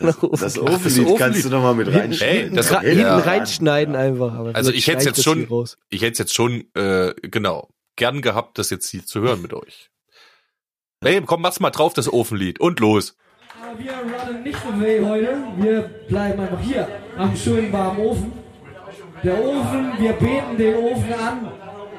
Das, 0.00 0.16
das 0.40 0.58
Ofenlied 0.58 0.60
Ofenlied. 1.06 1.18
kannst 1.18 1.44
du 1.44 1.50
doch 1.50 1.62
mal 1.62 1.74
mit 1.74 1.88
Hinten, 1.88 2.00
reinschneiden. 2.00 2.34
Ey, 2.36 2.40
hinten, 2.40 2.56
das- 2.56 2.72
ra- 2.72 2.82
ja. 2.82 2.88
hinten 2.88 3.04
reinschneiden 3.28 3.94
einfach. 3.96 4.32
Aber 4.32 4.54
Also 4.56 4.72
ich 4.72 4.86
hätt's 4.86 5.02
schneid 5.04 5.16
jetzt 5.16 5.24
schon-. 5.24 5.46
Ich 5.90 6.00
hätte 6.00 6.12
es 6.12 6.18
jetzt 6.18 6.34
schon, 6.34 6.64
äh, 6.74 7.12
genau, 7.22 7.68
gern 7.98 8.22
gehabt, 8.22 8.56
das 8.56 8.70
jetzt 8.70 8.88
hier 8.88 9.04
zu 9.04 9.20
hören 9.20 9.42
mit 9.42 9.52
euch. 9.52 9.90
Hey, 11.04 11.20
komm, 11.24 11.42
mach's 11.42 11.60
mal 11.60 11.70
drauf, 11.70 11.92
das 11.92 12.10
Ofenlied. 12.10 12.58
Und 12.58 12.80
los. 12.80 13.16
Aber 13.60 13.78
wir 13.78 13.92
runnen 13.92 14.42
nicht 14.42 14.64
away 14.64 15.04
heute. 15.04 15.44
Wir 15.58 15.82
bleiben 16.08 16.40
einfach 16.40 16.60
hier 16.60 16.88
am 17.16 17.36
schönen 17.36 17.72
warmen 17.72 18.00
Ofen. 18.00 18.32
Der 19.22 19.38
Ofen, 19.38 19.92
wir 19.98 20.12
beten 20.14 20.56
den 20.56 20.76
Ofen 20.76 21.12
an. 21.12 21.52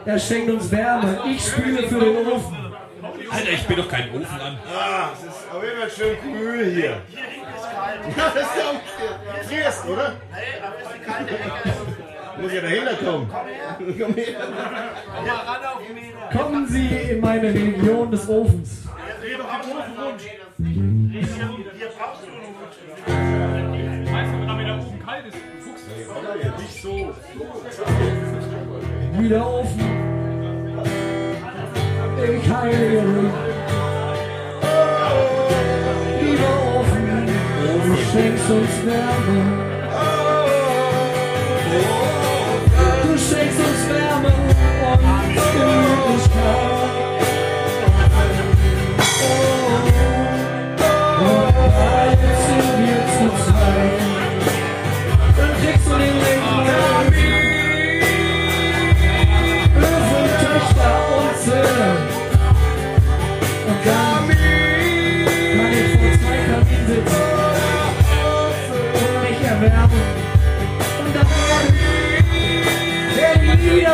Er 0.06 0.20
schenkt 0.20 0.50
uns 0.50 0.72
Wärme. 0.72 1.22
Ich 1.30 1.46
spüle 1.46 1.88
für 1.88 2.00
den 2.00 2.28
Ofen. 2.28 2.58
Alter, 3.30 3.52
ich 3.52 3.68
bin 3.68 3.78
doch 3.78 3.88
kein 3.88 4.10
Ofen 4.10 4.40
an. 4.40 4.60
Ah, 4.68 5.10
es 5.14 5.24
ist 5.24 5.52
auf 5.54 5.64
jeden 5.64 5.78
Fall 5.80 5.92
schön 5.92 6.20
kühl 6.22 6.74
hier. 6.74 7.02
Ja, 8.18 8.32
das 8.34 8.44
ist 8.44 8.58
ja 8.58 8.72
auch 8.72 9.48
frierst, 9.48 9.86
oder? 9.86 10.16
Muss 12.38 12.54
ja 12.54 12.62
dahinter 12.62 12.96
kommen. 12.96 13.30
Komm 13.30 14.14
her. 14.14 14.36
Kommen 16.32 16.68
Sie 16.68 16.88
in 16.88 17.20
meine 17.20 17.54
Religion 17.54 18.12
des 18.12 18.30
Ofens. 18.30 18.84
Wie 29.18 29.30
der 29.30 29.46
Ofen. 29.46 30.10
Ich 32.22 32.50
heilige 32.50 33.02
dich. 33.02 33.34
Lieber 36.22 36.52
Ofen, 36.80 37.28
du 37.86 37.96
schenkst 38.12 38.50
uns 38.50 38.86
Wärme. 38.86 39.69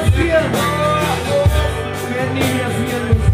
Wir 0.05 0.11
nie 0.11 0.11
frieren. 0.11 0.51
Wir 2.09 2.25
nie 2.33 2.53
wieder 2.53 2.69
frieren 2.69 3.07
müssen. 3.07 3.33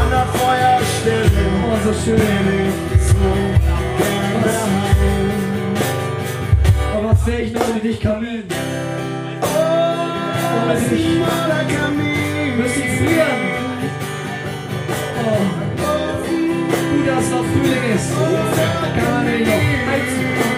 An 0.00 0.08
der 0.10 0.26
Feuerstelle. 0.38 1.30
Oh, 1.64 1.76
so 1.84 1.92
schön. 2.04 2.72
Aber 6.94 7.10
was 7.10 7.26
wäre 7.26 7.42
ich 7.42 7.52
noch 7.52 7.68
ohne 7.68 7.80
dich, 7.80 8.00
Kamin? 8.00 8.44
Ohne 10.62 10.80
dich 10.80 11.06
Schmaler 11.06 11.64
Kamin. 11.64 12.58
müsste 12.58 12.80
ich 12.80 12.98
frieren. 12.98 13.40
Oh. 15.24 15.40
Gut, 16.90 17.06
dass 17.06 17.30
noch 17.30 17.44
Frühling 17.44 17.94
ist. 17.94 18.10
Kann 18.96 19.12
man 19.12 19.24
nicht 19.26 19.46
noch 19.46 19.62
heizen 19.90 20.57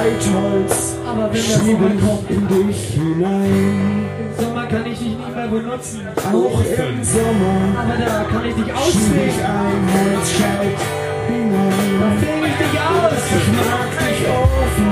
Scheitholz. 0.00 0.96
Aber 1.06 1.32
wenn 1.32 1.42
Schieben 1.42 2.00
kommt, 2.00 2.30
in 2.30 2.48
dich 2.48 2.80
hinein. 2.94 4.08
im 4.18 4.44
Sommer 4.44 4.66
kann 4.66 4.86
ich 4.86 4.98
dich 4.98 5.08
nicht 5.08 5.36
mehr 5.36 5.46
benutzen. 5.48 6.00
Auch 6.16 6.60
im 6.60 7.04
Sommer. 7.04 7.56
Aber 7.76 7.96
da 8.02 8.24
kann 8.30 8.44
ich 8.46 8.54
dich 8.54 8.64
Schieb 8.64 9.16
ich 9.28 9.44
ein 9.44 9.82
Holzscheit 9.92 10.80
Da 10.80 11.34
hinein. 11.34 12.18
fäng 12.20 12.44
ich 12.48 12.56
dich 12.62 12.76
aus. 12.80 13.24
Ich 13.36 13.48
mag 13.60 13.90
dich 14.00 14.20
offen. 14.40 14.90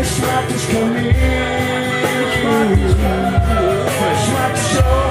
Ich 0.00 0.12
mag 0.20 0.44
dich 0.48 0.64
Kamin. 0.70 1.14
Ich 2.22 2.36
mag 2.44 2.68
dich 2.76 2.94
Ich 4.12 4.26
mag 4.32 4.54
dich 4.54 4.78
offen. 4.78 5.01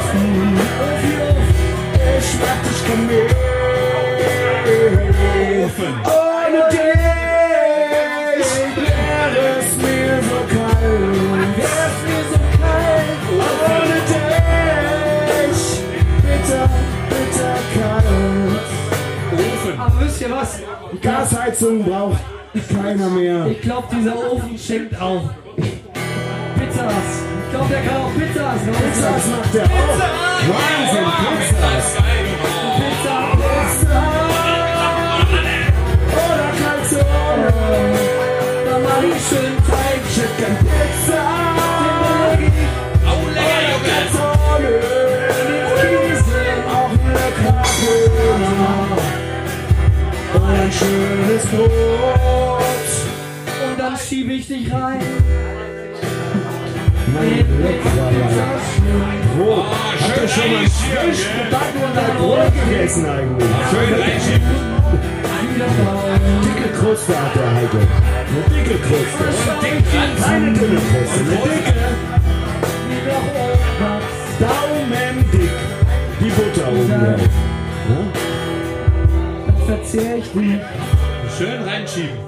Gasheizung 21.41 21.83
braucht 21.83 22.19
keiner 22.69 23.09
mehr. 23.09 23.47
Ich 23.47 23.61
glaube, 23.61 23.87
dieser 23.95 24.15
Ofen 24.15 24.57
schenkt 24.57 24.99
auch 25.01 25.31
Pizzas. 25.55 26.93
Ich 27.45 27.51
glaube, 27.51 27.69
der 27.69 27.81
kann 27.81 28.01
auch 28.01 28.13
Pizzas. 28.13 28.61
Pizzas 28.61 29.27
macht 29.27 29.55
er 29.55 29.65
auch. 29.65 29.99
Wahnsinn, 30.51 31.07
Pizzas. 31.39 31.95
Pizza. 32.77 33.17
Pizza. 33.41 34.01
Oder 36.13 36.49
Calzone. 36.61 37.53
Dann 38.69 38.83
mach 38.83 39.03
ich 39.03 39.21
schön 39.27 39.55
Teig. 39.67 40.01
Chicken 40.13 40.55
Pizza. 40.57 41.50
Tot. 51.51 51.69
Und 53.67 53.79
dann 53.79 53.97
schiebe 53.97 54.33
ich 54.33 54.47
dich 54.47 54.71
rein. 54.71 54.99
Mein 57.13 57.45
letzter 57.61 58.11
Brot. 59.37 59.65
Habt 60.01 60.21
ihr 60.21 60.27
schon 60.27 60.53
mal 60.53 60.65
frisch 60.69 61.23
gebackenes 61.37 62.09
Brot 62.17 62.51
gegessen 62.53 63.05
eigentlich? 63.05 63.49
Schön. 63.69 64.41
Dicke 66.43 66.69
Kruste 66.79 67.13
hat 67.13 67.35
der 67.35 67.49
Heike. 67.55 67.77
Eine 67.77 68.43
dicke 68.55 68.77
Kruste. 68.79 69.23
Keine 70.21 70.53
dünne 70.53 70.79
Kruste, 70.89 71.19
eine 71.19 71.35
dicke. 71.55 71.73
Daumendick. 74.39 75.51
Die 76.19 76.29
Butter 76.29 76.67
oben. 76.71 76.89
drauf. 76.89 77.50
Verzehr 79.71 80.17
ich 80.17 80.29
die. 80.33 80.59
Schön 81.37 81.63
reinschieben. 81.63 82.19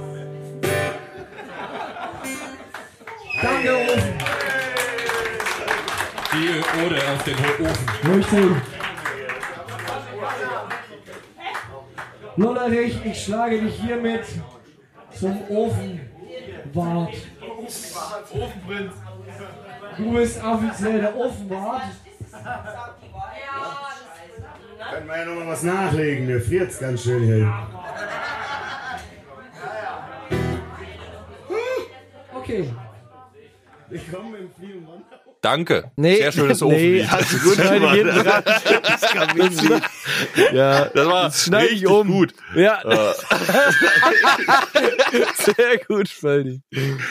Danke, 3.41 3.75
Ofen. 3.75 4.13
Die 6.31 6.63
Ode 6.85 6.99
auf 7.11 7.23
den 7.25 7.35
Ofen. 7.35 8.13
Richtig. 8.13 8.49
Lollerich, 12.37 13.05
ich 13.05 13.23
schlage 13.25 13.59
dich 13.59 13.75
hiermit 13.75 14.23
zum 15.13 15.41
Ofenwart. 15.49 17.13
Du 19.97 20.13
bist 20.13 20.41
offiziell 20.41 21.01
der 21.01 21.13
Ofenwart. 21.13 21.81
Können 24.93 25.07
wir 25.07 25.17
ja 25.17 25.25
noch 25.25 25.35
mal 25.35 25.47
was 25.47 25.63
nachlegen, 25.63 26.27
mir 26.27 26.39
friert's 26.39 26.77
ganz 26.77 27.01
schön 27.03 27.23
hier. 27.23 27.51
Okay. 32.35 32.71
Ich 33.89 34.11
komme 34.11 34.37
im 34.37 34.51
Fliegen 34.51 34.87
Danke. 35.43 35.91
Nee, 35.97 36.15
Sehr 36.15 36.31
schönes 36.31 36.61
nee, 36.61 36.67
Ofenlied. 36.67 37.11
hast 37.11 37.33
du 37.33 37.37
gut 37.39 37.53
schneide 37.55 37.85
ich 37.85 37.91
hinten 37.91 38.23
dran. 38.23 38.43
Ja, 40.53 40.85
Das 40.85 41.05
war 41.07 41.23
das 41.25 41.43
schneide 41.43 41.65
ich 41.67 41.71
richtig 41.83 41.87
um. 41.89 42.07
gut. 42.07 42.33
Ja. 42.55 42.79
Sehr 45.35 45.77
gut, 45.87 46.07
Spaldi. 46.09 46.61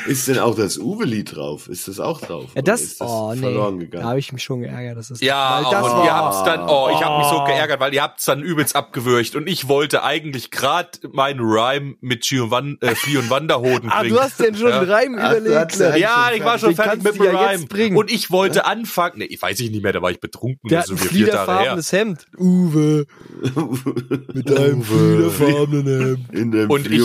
Ist 0.07 0.29
denn 0.29 0.39
auch 0.39 0.57
das 0.57 0.79
Uwe-Lied 0.79 1.37
drauf? 1.37 1.69
Ist 1.69 1.89
das 1.89 2.01
auch 2.01 2.21
drauf? 2.21 2.47
Ja, 2.55 2.63
das, 2.63 2.81
ist 2.81 3.01
das 3.01 3.09
oh 3.11 3.33
nee, 3.35 3.41
verloren 3.41 3.79
da 3.79 3.85
gegangen? 3.85 4.05
habe 4.07 4.19
ich 4.19 4.33
mich 4.33 4.43
schon 4.43 4.61
geärgert, 4.63 4.97
dass 4.97 5.09
das 5.09 5.21
Ja, 5.21 5.57
weil 5.63 5.71
das 5.71 5.85
und 5.85 5.91
war, 5.93 6.05
ihr 6.05 6.15
habt's 6.15 6.43
dann, 6.45 6.61
oh, 6.69 6.89
ich 6.91 7.05
habe 7.05 7.19
mich 7.19 7.27
so 7.29 7.41
Oh. 7.43 7.45
geärgert, 7.45 7.81
weil 7.81 7.93
ihr 7.95 8.03
habt's 8.03 8.25
dann 8.25 8.41
übelst 8.43 8.77
abgewürgt 8.77 9.37
und 9.37 9.47
ich 9.49 9.69
wollte 9.69 10.03
eigentlich 10.05 10.51
grad 10.51 11.01
meinen 11.13 11.41
Rhyme 11.41 11.97
mit 12.01 12.23
Giovann, 12.23 12.79
äh, 12.81 12.95
Flie 12.95 13.19
und 13.19 13.31
Wanderhoden 13.31 13.91
Ah, 13.91 14.01
bringen. 14.01 14.15
du 14.15 14.21
hast 14.21 14.39
denn 14.41 14.55
schon 14.55 14.69
Ja. 14.71 14.81
einen 14.81 14.91
Reim 14.91 15.19
Ach, 15.21 15.33
überlegt. 15.33 15.73
hast 15.73 15.81
ja- 15.81 15.91
ne? 15.91 15.99
Ja, 15.99 16.31
ich 16.35 16.45
war 16.45 16.59
schon 16.59 16.75
fertig 16.75 17.03
mit 17.03 17.15
dem 17.17 17.23
Rhyme. 17.37 17.97
Und 17.99 18.11
ich 18.11 18.22
wollte 18.31 18.65
anfangen, 18.67 19.19
nee, 19.19 19.25
ich 19.25 19.41
weiß 19.41 19.59
ich 19.61 19.71
nicht 19.71 19.83
mehr, 19.83 19.93
da 19.93 20.03
war 20.03 20.11
ich 20.11 20.21
betrunken, 20.21 20.69
Der 20.69 20.81
ein 20.81 20.87
so 20.87 20.95
Tage 20.95 21.03
her. 21.05 21.11
fliederfarbenes 21.11 21.93
Hemd. 21.93 22.27
Uwe. 22.39 23.07
Mit 24.35 24.51
deinem 24.51 24.83
fliederfarbenen 24.83 26.01
Hemd. 26.01 26.33
In 26.35 26.51
dem 26.51 26.71
Und 26.71 26.91
ich-. 26.91 27.03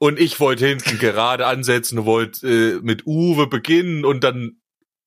Und 0.00 0.20
ich 0.20 0.38
wollte 0.38 0.66
hinten 0.66 0.98
gerade 0.98 1.46
ansetzen, 1.46 2.04
wollte 2.04 2.46
äh, 2.46 2.80
mit 2.82 3.04
Uwe 3.06 3.48
beginnen 3.48 4.04
und 4.04 4.22
dann 4.22 4.60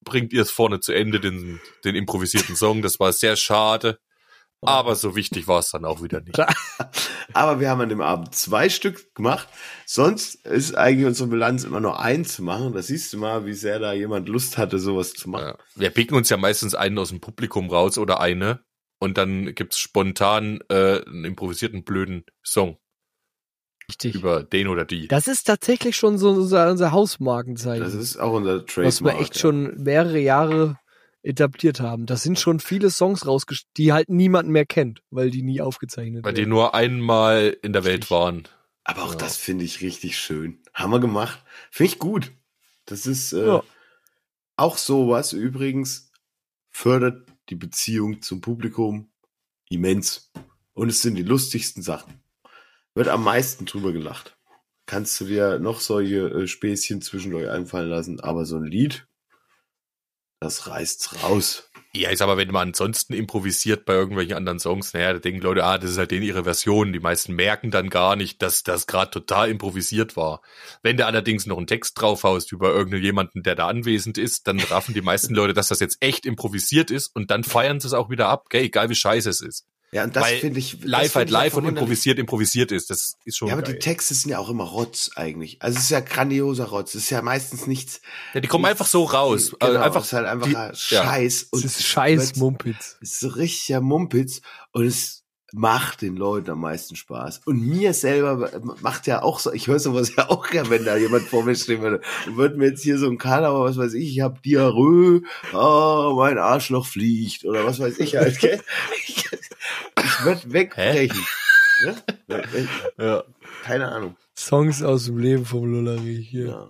bringt 0.03 0.33
ihr 0.33 0.41
es 0.41 0.51
vorne 0.51 0.81
zu 0.81 0.91
Ende, 0.91 1.19
den, 1.21 1.61
den 1.85 1.95
improvisierten 1.95 2.55
Song. 2.55 2.81
Das 2.81 2.99
war 2.99 3.13
sehr 3.13 3.37
schade. 3.37 3.99
Aber 4.63 4.95
so 4.95 5.15
wichtig 5.15 5.47
war 5.47 5.59
es 5.59 5.71
dann 5.71 5.85
auch 5.85 6.03
wieder 6.03 6.21
nicht. 6.21 6.39
Aber 7.33 7.59
wir 7.59 7.69
haben 7.69 7.81
an 7.81 7.89
dem 7.89 8.01
Abend 8.01 8.35
zwei 8.35 8.69
Stück 8.69 9.15
gemacht. 9.15 9.47
Sonst 9.85 10.45
ist 10.45 10.75
eigentlich 10.75 11.07
unsere 11.07 11.29
Bilanz 11.29 11.63
immer 11.63 11.79
nur 11.79 11.99
eins 11.99 12.35
zu 12.35 12.43
machen. 12.43 12.73
Da 12.73 12.81
siehst 12.81 13.11
du 13.13 13.17
mal, 13.17 13.45
wie 13.45 13.53
sehr 13.53 13.79
da 13.79 13.93
jemand 13.93 14.29
Lust 14.29 14.57
hatte, 14.57 14.77
sowas 14.77 15.13
zu 15.13 15.29
machen. 15.29 15.47
Ja. 15.47 15.57
Wir 15.75 15.89
picken 15.89 16.15
uns 16.15 16.29
ja 16.29 16.37
meistens 16.37 16.75
einen 16.75 16.99
aus 16.99 17.09
dem 17.09 17.21
Publikum 17.21 17.69
raus 17.69 17.97
oder 17.97 18.19
eine 18.19 18.63
und 18.99 19.17
dann 19.17 19.55
gibt's 19.55 19.79
spontan 19.79 20.59
äh, 20.69 21.01
einen 21.05 21.25
improvisierten 21.25 21.83
blöden 21.83 22.23
Song 22.43 22.77
Richtig. 23.89 24.13
über 24.13 24.43
den 24.43 24.67
oder 24.67 24.85
die. 24.85 25.07
Das 25.07 25.27
ist 25.27 25.45
tatsächlich 25.45 25.95
schon 25.95 26.19
so 26.19 26.29
unser, 26.29 26.69
unser 26.69 26.91
Hausmarkenzeichen. 26.91 27.83
Das 27.83 27.95
ist 27.95 28.17
auch 28.17 28.33
unser 28.33 28.65
Trademark. 28.65 28.85
was 28.85 29.03
wir 29.03 29.19
echt 29.19 29.35
ja. 29.35 29.41
schon 29.41 29.75
mehrere 29.81 30.19
Jahre 30.19 30.77
etabliert 31.23 31.79
haben. 31.79 32.05
Das 32.05 32.23
sind 32.23 32.39
schon 32.39 32.59
viele 32.59 32.89
Songs 32.89 33.25
rausgesch 33.27 33.65
die 33.77 33.93
halt 33.93 34.09
niemand 34.09 34.49
mehr 34.49 34.65
kennt, 34.65 35.03
weil 35.11 35.29
die 35.29 35.43
nie 35.43 35.61
aufgezeichnet 35.61 36.23
Weil 36.25 36.33
die 36.33 36.41
werden. 36.41 36.49
nur 36.49 36.73
einmal 36.75 37.55
in 37.61 37.73
der 37.73 37.83
Welt 37.83 38.09
waren. 38.11 38.47
Aber 38.83 39.03
auch 39.03 39.11
Ja. 39.13 39.17
das 39.19 39.37
finde 39.37 39.63
ich 39.65 39.81
richtig 39.81 40.17
schön. 40.17 40.63
Haben 40.73 40.91
wir 40.91 40.99
gemacht. 40.99 41.43
Finde 41.69 41.93
ich 41.93 41.99
gut. 41.99 42.31
Das 42.85 43.05
ist 43.05 43.33
äh, 43.33 43.45
Ja. 43.45 43.63
auch 44.55 44.77
sowas 44.77 45.33
übrigens 45.33 46.11
fördert 46.71 47.29
die 47.49 47.55
Beziehung 47.55 48.21
zum 48.21 48.41
Publikum 48.41 49.11
immens. 49.69 50.31
Und 50.73 50.89
es 50.89 51.01
sind 51.01 51.15
die 51.15 51.23
lustigsten 51.23 51.83
Sachen. 51.83 52.21
Wird 52.95 53.07
am 53.09 53.23
meisten 53.23 53.65
drüber 53.65 53.91
gelacht. 53.93 54.37
Kannst 54.87 55.19
du 55.21 55.25
dir 55.25 55.59
noch 55.59 55.79
solche 55.79 56.27
äh, 56.29 56.47
Späßchen 56.47 57.01
zwischendurch 57.01 57.49
einfallen 57.49 57.89
lassen, 57.89 58.19
aber 58.19 58.45
so 58.45 58.57
ein 58.57 58.63
Lied, 58.65 59.05
das 60.41 60.67
reißt's 60.67 61.23
raus. 61.23 61.69
Ja, 61.93 62.09
ist 62.09 62.21
aber, 62.21 62.37
wenn 62.37 62.51
man 62.51 62.69
ansonsten 62.69 63.13
improvisiert 63.13 63.83
bei 63.85 63.93
irgendwelchen 63.93 64.35
anderen 64.35 64.59
Songs, 64.59 64.93
naja, 64.93 65.11
da 65.11 65.19
denken 65.19 65.41
Leute, 65.41 65.65
ah, 65.65 65.77
das 65.77 65.91
ist 65.91 65.97
halt 65.97 66.11
denen 66.11 66.23
ihre 66.25 66.45
Version. 66.45 66.93
Die 66.93 67.01
meisten 67.01 67.33
merken 67.35 67.69
dann 67.69 67.89
gar 67.89 68.15
nicht, 68.15 68.41
dass 68.41 68.63
das 68.63 68.87
gerade 68.87 69.11
total 69.11 69.49
improvisiert 69.49 70.15
war. 70.15 70.41
Wenn 70.83 70.95
du 70.95 71.05
allerdings 71.05 71.45
noch 71.45 71.57
einen 71.57 71.67
Text 71.67 71.99
draufhaust 71.99 72.53
über 72.53 72.73
irgendjemanden, 72.73 73.43
der 73.43 73.55
da 73.55 73.67
anwesend 73.67 74.17
ist, 74.17 74.47
dann 74.47 74.59
raffen 74.59 74.93
die 74.93 75.01
meisten 75.01 75.35
Leute, 75.35 75.53
dass 75.53 75.67
das 75.67 75.81
jetzt 75.81 75.97
echt 75.99 76.25
improvisiert 76.25 76.91
ist 76.91 77.13
und 77.13 77.29
dann 77.29 77.43
feiern 77.43 77.81
sie 77.81 77.87
es 77.87 77.93
auch 77.93 78.09
wieder 78.09 78.29
ab, 78.29 78.49
gell, 78.49 78.63
egal 78.63 78.89
wie 78.89 78.95
scheiße 78.95 79.29
es 79.29 79.41
ist. 79.41 79.67
Ja, 79.93 80.05
und 80.05 80.15
das 80.15 80.23
Weil 80.23 80.39
finde 80.39 80.59
ich. 80.59 80.77
live 80.83 81.15
halt 81.15 81.29
live 81.29 81.53
und 81.55 81.65
improvisiert 81.65 82.17
improvisiert 82.17 82.71
ist. 82.71 82.89
Das 82.89 83.17
ist 83.25 83.37
schon 83.37 83.49
Ja, 83.49 83.55
aber 83.55 83.63
geil. 83.63 83.73
die 83.73 83.79
Texte 83.79 84.13
sind 84.13 84.31
ja 84.31 84.39
auch 84.39 84.49
immer 84.49 84.63
Rotz 84.63 85.11
eigentlich. 85.15 85.61
Also 85.61 85.77
es 85.77 85.83
ist 85.85 85.89
ja 85.89 85.99
grandioser 85.99 86.65
Rotz. 86.67 86.95
Es 86.95 87.03
ist 87.03 87.09
ja 87.09 87.21
meistens 87.21 87.67
nichts. 87.67 87.99
ja, 88.33 88.39
die 88.39 88.47
kommen 88.47 88.63
einfach 88.65 88.87
so 88.87 89.03
raus. 89.03 89.51
Genau, 89.51 89.65
Also 89.65 89.79
einfach 89.79 90.01
es 90.01 90.07
ist 90.07 90.13
halt 90.13 90.27
einfach 90.27 90.47
die- 90.47 90.77
Scheiß. 90.77 91.49
Das 91.51 91.63
ist 91.65 91.83
scheiß 91.83 92.35
Mumpitz. 92.37 92.97
Es 93.01 93.11
ist 93.11 93.19
so 93.19 93.27
richtiger 93.29 93.81
Mumpitz 93.81 94.41
und 94.71 94.85
es 94.85 95.20
macht 95.53 96.01
den 96.01 96.15
Leuten 96.15 96.51
am 96.51 96.61
meisten 96.61 96.95
Spaß. 96.95 97.41
Und 97.45 97.65
mir 97.65 97.93
selber 97.93 98.49
macht 98.81 99.07
ja 99.07 99.21
auch 99.21 99.39
so, 99.39 99.51
ich 99.51 99.67
höre 99.67 99.79
sowas 99.79 100.15
ja 100.15 100.29
auch 100.29 100.49
gern, 100.49 100.69
wenn 100.69 100.85
da 100.85 100.95
jemand 100.95 101.23
vor 101.23 101.43
mir 101.43 101.55
stehen 101.55 101.81
würde 101.81 102.01
und 102.27 102.37
würde 102.37 102.57
mir 102.57 102.69
jetzt 102.69 102.83
hier 102.83 102.97
so 102.97 103.09
ein 103.09 103.17
Kanal, 103.17 103.53
was 103.53 103.77
weiß 103.77 103.93
ich, 103.93 104.17
ich 104.17 104.21
habe 104.21 104.39
Diarrhoe, 104.43 105.23
oh, 105.53 106.13
mein 106.15 106.37
Arschloch 106.37 106.85
fliegt 106.85 107.45
oder 107.45 107.65
was 107.65 107.79
weiß 107.79 107.99
ich 107.99 108.15
halt, 108.15 108.39
gell? 108.39 108.61
Ich, 109.05 109.29
ich 110.03 110.25
würde 110.25 110.53
wegbrechen. 110.53 111.25
Ne? 111.83 111.95
Ja. 112.97 113.23
Keine 113.63 113.91
Ahnung. 113.91 114.15
Songs 114.37 114.83
aus 114.83 115.05
dem 115.05 115.17
Leben 115.17 115.45
vom 115.45 115.65
Lullerich 115.65 116.29
hier. 116.29 116.47
Ja. 116.47 116.69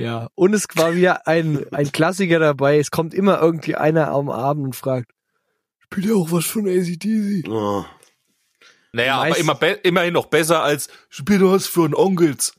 Ja. 0.00 0.28
Und 0.34 0.54
es 0.54 0.66
war 0.74 0.94
wieder 0.94 1.26
ein, 1.26 1.66
ein 1.72 1.92
Klassiker 1.92 2.38
dabei. 2.38 2.78
Es 2.78 2.90
kommt 2.90 3.12
immer 3.12 3.40
irgendwie 3.40 3.76
einer 3.76 4.08
am 4.08 4.30
Abend 4.30 4.64
und 4.64 4.76
fragt, 4.76 5.12
spielt 5.92 6.06
ihr 6.06 6.16
auch 6.16 6.30
was 6.30 6.44
von 6.46 6.68
ACDC? 6.68 7.48
Oh. 7.48 7.84
Naja, 8.92 9.16
aber 9.16 9.30
Meist- 9.30 9.40
immer 9.40 9.54
be 9.56 9.66
immerhin 9.82 10.12
noch 10.14 10.26
besser 10.26 10.62
als 10.62 10.88
spiel 11.08 11.38
du 11.38 11.50
was 11.52 11.66
für 11.66 11.84
einen 11.84 11.94
Onkels. 11.94 12.54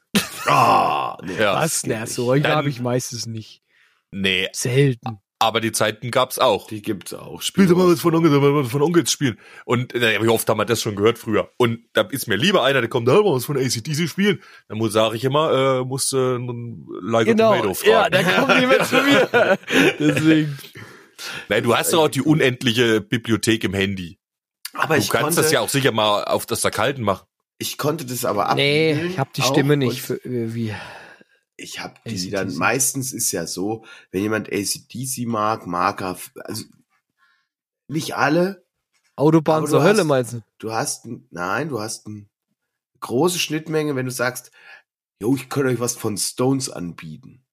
Ah, 0.48 1.18
nee. 1.24 1.38
Ja. 1.40 1.56
Was? 1.56 1.86
Na, 1.86 2.06
solche 2.08 2.48
habe 2.50 2.70
ich 2.70 2.82
meistens 2.82 3.26
nicht. 3.28 3.62
Nee, 4.12 4.50
Selten. 4.52 5.20
aber 5.40 5.62
die 5.62 5.72
Zeiten 5.72 6.12
gab's 6.12 6.40
auch. 6.40 6.68
Die 6.68 6.82
gibt's 6.82 7.14
auch. 7.14 7.42
Spiel 7.42 7.68
doch 7.68 7.78
mal 7.78 7.88
was 7.90 8.02
von 8.02 8.14
Onkels, 8.16 8.34
was 8.34 8.70
von 8.72 8.82
Onkels 8.82 9.10
spielen. 9.12 9.40
Und 9.64 9.94
äh, 9.96 10.22
wie 10.22 10.28
oft 10.28 10.50
haben 10.50 10.58
wir 10.58 10.66
das 10.66 10.82
schon 10.82 10.98
gehört 10.98 11.18
früher? 11.18 11.50
Und 11.58 11.80
da 11.94 12.02
ist 12.02 12.28
mir 12.28 12.36
lieber 12.36 12.64
einer, 12.66 12.82
der 12.82 12.90
kommt 12.90 13.08
da 13.08 13.14
mal 13.14 13.34
was 13.36 13.46
von 13.46 13.58
ACDC 13.58 14.10
spielen. 14.10 14.42
Dann 14.68 14.78
muss 14.78 14.92
sage 14.92 15.16
ich 15.16 15.24
immer, 15.24 15.80
äh, 15.82 15.86
muss 15.86 16.12
äh, 16.12 16.18
ein 16.36 16.86
Like 17.02 17.28
a 17.28 17.32
Genau. 17.32 17.56
Tomato 17.62 17.86
Ja, 17.86 18.04
fragen. 18.10 18.12
da 18.12 18.24
kommt 18.24 18.60
jemand 18.60 18.86
zu 18.86 18.96
mir. 19.02 19.58
Deswegen. 20.00 20.58
Nein, 21.50 21.64
du 21.64 21.76
hast 21.76 21.94
doch 21.94 22.04
auch 22.04 22.08
die 22.10 22.22
unendliche 22.22 23.02
Bibliothek 23.02 23.64
im 23.64 23.74
Handy. 23.74 24.20
Aber 24.74 24.96
Du 24.96 25.02
ich 25.02 25.10
kannst 25.10 25.24
konnte, 25.26 25.42
das 25.42 25.52
ja 25.52 25.60
auch 25.60 25.70
sicher 25.70 25.92
mal 25.92 26.24
auf 26.26 26.46
das 26.46 26.62
da 26.62 26.70
kalten 26.70 27.02
machen. 27.04 27.26
ich 27.58 27.78
konnte 27.78 28.06
das 28.06 28.24
aber 28.26 28.48
ab. 28.50 28.56
Nee, 28.56 28.94
ich 28.94 29.20
habe 29.20 29.30
die 29.36 29.42
Stimme 29.42 29.78
nicht. 29.78 30.02
Für, 30.02 30.16
äh, 30.26 30.54
wie. 30.54 30.74
Ich 31.58 31.80
habe 31.80 31.94
die 32.08 32.30
dann, 32.32 32.56
meistens 32.56 33.14
ist 33.14 33.32
ja 33.32 33.46
so, 33.46 33.86
wenn 34.12 34.24
jemand 34.24 34.52
ACDC 34.52 35.26
mag, 35.28 35.68
mag 35.68 36.02
er, 36.02 36.18
also 36.46 36.64
nicht 37.88 38.16
alle, 38.16 38.66
Autobahn 39.16 39.68
zur 39.68 39.84
Hölle 39.84 40.00
hast- 40.00 40.06
meinst 40.08 40.34
du? 40.34 40.42
du 40.58 40.72
hast, 40.74 41.06
ein- 41.06 41.28
nein, 41.30 41.70
du 41.70 41.80
hast 41.80 42.08
eine 42.08 42.26
große 43.02 43.38
Schnittmenge, 43.38 43.96
wenn 43.96 44.06
du 44.06 44.12
sagst, 44.12 44.52
jo, 45.20 45.36
ich 45.36 45.50
könnte 45.50 45.70
euch 45.72 45.80
was 45.80 45.96
von 45.96 46.18
Stones 46.18 46.70
anbieten. 46.70 47.44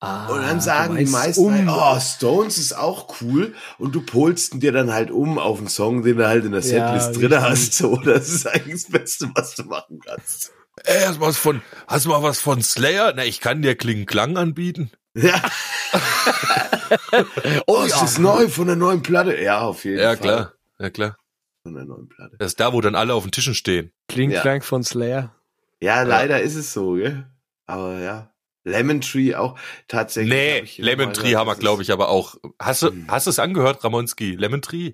Ah, 0.00 0.28
Und 0.28 0.42
dann 0.42 0.60
sagen 0.60 0.96
die 0.96 1.04
meisten, 1.06 1.44
um. 1.44 1.54
halt, 1.54 1.68
oh, 1.68 2.00
Stones 2.00 2.58
ist 2.58 2.72
auch 2.76 3.20
cool. 3.20 3.54
Und 3.78 3.94
du 3.94 4.00
polst 4.02 4.54
ihn 4.54 4.60
dir 4.60 4.72
dann 4.72 4.92
halt 4.92 5.10
um 5.12 5.38
auf 5.38 5.58
einen 5.58 5.68
Song, 5.68 6.02
den 6.02 6.16
du 6.16 6.26
halt 6.26 6.44
in 6.44 6.52
der 6.52 6.60
Ja, 6.62 6.68
Setlist 6.98 7.16
drin 7.20 7.32
richtig. 7.32 7.50
hast. 7.50 7.74
So, 7.74 7.96
das 7.96 8.28
ist 8.28 8.46
eigentlich 8.46 8.82
das 8.82 8.90
Beste, 8.90 9.30
was 9.34 9.54
du 9.54 9.64
machen 9.64 10.00
kannst. 10.04 10.52
Ey, 10.84 11.02
hast 11.06 11.16
du 11.16 11.20
was 11.20 11.36
von, 11.36 11.62
hast 11.86 12.04
du 12.06 12.08
mal 12.08 12.22
was 12.22 12.40
von 12.40 12.62
Slayer? 12.62 13.12
Na, 13.14 13.24
ich 13.24 13.40
kann 13.40 13.62
dir 13.62 13.76
Kling 13.76 14.06
Klang 14.06 14.36
anbieten. 14.36 14.90
Ja. 15.14 15.40
oh, 17.66 17.82
ist 17.82 18.00
das 18.00 18.18
neu 18.18 18.48
von 18.48 18.66
der 18.66 18.76
neuen 18.76 19.02
Platte? 19.02 19.40
Ja, 19.40 19.60
auf 19.60 19.84
jeden 19.84 19.98
Ja, 19.98 20.10
Fall. 20.16 20.18
klar. 20.18 20.52
Ja, 20.78 20.90
klar. 20.90 21.16
Von 21.62 21.74
der 21.74 21.84
neuen 21.84 22.08
Platte. 22.08 22.36
Das 22.38 22.48
ist 22.48 22.60
da, 22.60 22.72
wo 22.72 22.80
dann 22.80 22.94
alle 22.94 23.14
auf 23.14 23.22
den 23.24 23.30
Tischen 23.32 23.54
stehen. 23.54 23.92
Klingt 24.08 24.32
Ja. 24.32 24.40
klang 24.40 24.62
von 24.62 24.82
Slayer. 24.82 25.34
Ja, 25.80 26.02
leider 26.02 26.40
ist 26.40 26.54
es 26.56 26.72
so, 26.72 26.94
gell? 26.94 27.26
Aber 27.66 27.98
ja. 28.00 28.31
Lemon 28.64 29.00
Tree 29.00 29.34
auch 29.34 29.58
tatsächlich. 29.88 30.32
Nee, 30.32 30.58
ich 30.60 30.78
Lemon 30.78 31.12
Tree 31.12 31.34
haben 31.36 31.46
wir, 31.48 31.56
glaube 31.56 31.82
ich, 31.82 31.90
aber 31.92 32.08
auch. 32.08 32.36
Hast 32.58 32.82
du, 32.82 32.88
Hm. 32.90 33.06
hast 33.08 33.26
du 33.26 33.30
es 33.30 33.38
angehört, 33.38 33.82
Ramonski? 33.84 34.36
Lemon 34.36 34.62
Tree? 34.62 34.92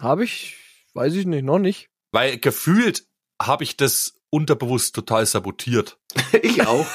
Habe 0.00 0.24
ich, 0.24 0.56
weiß 0.94 1.14
ich 1.14 1.26
nicht, 1.26 1.44
noch 1.44 1.58
nicht. 1.58 1.88
Weil 2.12 2.38
gefühlt 2.38 3.06
habe 3.40 3.64
ich 3.64 3.76
das 3.76 4.14
unterbewusst 4.30 4.94
total 4.94 5.24
sabotiert. 5.24 5.98
ich 6.42 6.66
auch. 6.66 6.86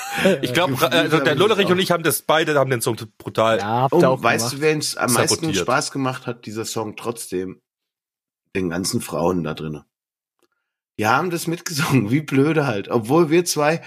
Ich 0.43 0.53
glaube, 0.53 0.74
Gefühlt 0.74 0.93
also 0.93 1.18
hab 1.18 1.24
der 1.24 1.34
ich 1.34 1.39
Lollerich 1.39 1.68
und 1.68 1.80
ich 1.80 1.89
haben 1.91 2.03
das 2.03 2.22
beide, 2.22 2.53
haben 2.59 2.70
den 2.70 2.82
Song 2.82 2.95
brutal. 3.18 3.57
Ja, 3.57 3.88
Oh, 3.91 4.03
auch 4.05 4.22
weißt 4.22 4.51
gemacht. 4.51 4.57
du, 4.57 4.61
wen 4.61 4.78
es 4.80 4.95
am 4.97 5.14
meisten 5.14 5.36
Sabotiert. 5.41 5.64
Spaß 5.64 5.91
gemacht 5.91 6.28
hat, 6.28 6.45
dieser 6.45 6.66
Song 6.66 6.95
trotzdem? 6.95 7.59
Den 8.55 8.70
ganzen 8.70 9.01
Frauen 9.01 9.43
da 9.43 9.55
drinnen. 9.55 9.84
Die 10.99 11.07
haben 11.07 11.32
das 11.32 11.47
mitgesungen, 11.47 12.11
wie 12.11 12.22
blöde 12.22 12.68
halt. 12.68 12.88
Obwohl 12.89 13.32
wir 13.32 13.45
zwei 13.45 13.82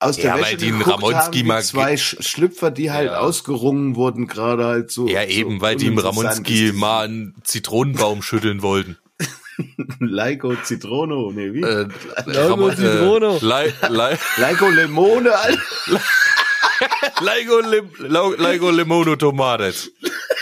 aus 0.00 0.16
der 0.16 0.24
Ja, 0.24 0.34
weil 0.34 0.42
Wäsche 0.42 0.56
die 0.56 0.66
einen 0.68 0.78
geguckt 0.80 1.02
Ramonski 1.02 1.38
haben, 1.40 1.46
mal 1.48 1.62
zwei 1.62 1.96
Sch 1.96 2.16
Schlüpfer, 2.20 2.70
die 2.70 2.90
halt 2.90 3.06
Ja. 3.10 3.18
ausgerungen 3.20 3.94
wurden, 3.96 4.26
gerade 4.26 4.64
halt 4.64 4.90
so. 4.90 5.06
Ja, 5.06 5.22
so 5.22 5.28
eben, 5.28 5.60
weil 5.60 5.76
die 5.76 5.86
im 5.86 5.98
Ramonski 5.98 6.72
mal 6.74 7.04
einen 7.04 7.34
Zitronenbaum 7.44 8.22
schütteln 8.22 8.62
wollten. 8.62 8.96
Leiko 10.00 10.54
Zitrono, 10.64 11.30
nee, 11.32 11.52
wie? 11.52 11.60
Äh, 11.62 11.86
Lego 12.24 12.54
Ramon- 12.54 12.74
Zitrono. 12.76 13.36
Äh, 13.36 13.44
Lei- 13.44 13.72
Lei- 13.90 14.18
Leiko 14.38 14.68
Lemone, 14.70 15.36
Alter. 15.36 15.60
Lego 17.20 17.60
Lim- 17.60 17.90
Lego 18.38 18.70
Limono 18.70 19.16
Tomates. 19.16 19.90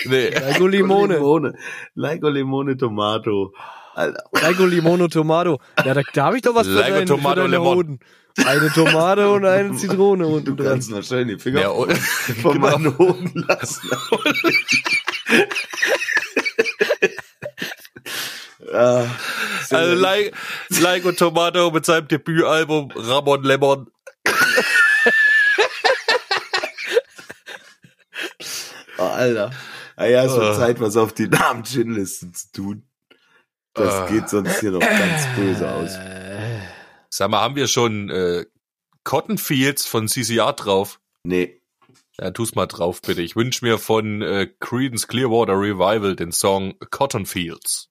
Nee. 0.05 0.29
Lego 0.31 0.67
Limone. 0.69 1.15
Limone. 1.15 1.53
Leiko 1.97 2.29
Limone 2.29 2.77
Tomato. 2.77 3.53
Alter. 3.97 4.23
Lego 4.41 4.65
Limono 4.67 5.09
Tomato. 5.09 5.59
Ja, 5.85 5.95
da, 5.95 6.03
da 6.15 6.25
habe 6.27 6.37
ich 6.37 6.43
doch 6.43 6.55
was 6.55 6.67
für, 6.69 6.75
Lego 6.75 6.99
dein, 6.99 7.07
Tomato 7.07 7.31
für 7.43 7.49
deine 7.49 7.49
Lemon. 7.57 7.77
Hoden. 7.77 8.01
Eine 8.47 8.71
Tomate 8.73 9.31
und 9.31 9.45
eine 9.45 9.75
Zitrone 9.77 10.25
Du 10.25 10.35
unten 10.37 10.57
dran. 10.57 10.67
kannst 10.67 10.91
noch 10.91 11.03
schön 11.03 11.29
die 11.29 11.39
Finger 11.39 11.61
Ja, 11.63 11.69
und- 11.71 11.93
von 12.43 12.55
genau. 12.55 12.71
meinen 12.79 12.99
Hoden 12.99 13.45
lassen. 13.49 13.91
Ah, 18.73 19.07
Also 19.71 19.95
gut. 19.95 20.03
Le 20.03 20.31
Lego 20.81 21.13
Tomato 21.13 21.71
mit 21.71 21.87
seinem 21.87 22.07
Debütalbum 22.09 22.91
Ramon 22.95 23.43
Lemon. 23.43 23.87
Oh, 28.99 29.03
Alter. 29.05 29.51
Ah 29.97 30.07
ja, 30.07 30.25
es 30.25 30.33
wird 30.33 30.43
Ah. 30.45 30.55
Zeit, 30.59 30.81
was 30.81 30.97
auf 30.97 31.13
die 31.13 31.29
Namen-Chin-Liste 31.29 32.33
zu 32.33 32.53
tun. 32.53 32.83
Das 33.75 33.95
Ah. 33.95 34.07
geht 34.07 34.29
sonst 34.29 34.59
hier 34.61 34.73
noch 34.73 34.81
ganz 34.81 35.27
böse 35.37 35.71
aus. 35.71 35.93
Sag 37.11 37.31
mal, 37.31 37.41
haben 37.41 37.57
wir 37.57 37.67
schon 37.69 38.11
äh, 38.11 38.45
Cotton 39.05 39.39
Fields 39.39 39.87
von 39.87 40.09
CCR 40.09 40.53
drauf? 40.53 41.01
Nee. 41.25 41.61
Ja, 42.21 42.31
tu's 42.33 42.55
mal 42.55 42.67
drauf, 42.67 43.01
bitte. 43.01 43.23
Ich 43.23 43.37
wünsche 43.37 43.65
mir 43.65 43.79
von 43.79 44.23
äh, 44.23 44.49
Creedence 44.61 45.07
Clearwater 45.07 45.55
Revival 45.55 46.17
den 46.17 46.33
Song 46.33 46.75
Cotton 46.91 47.27
Fields. 47.27 47.89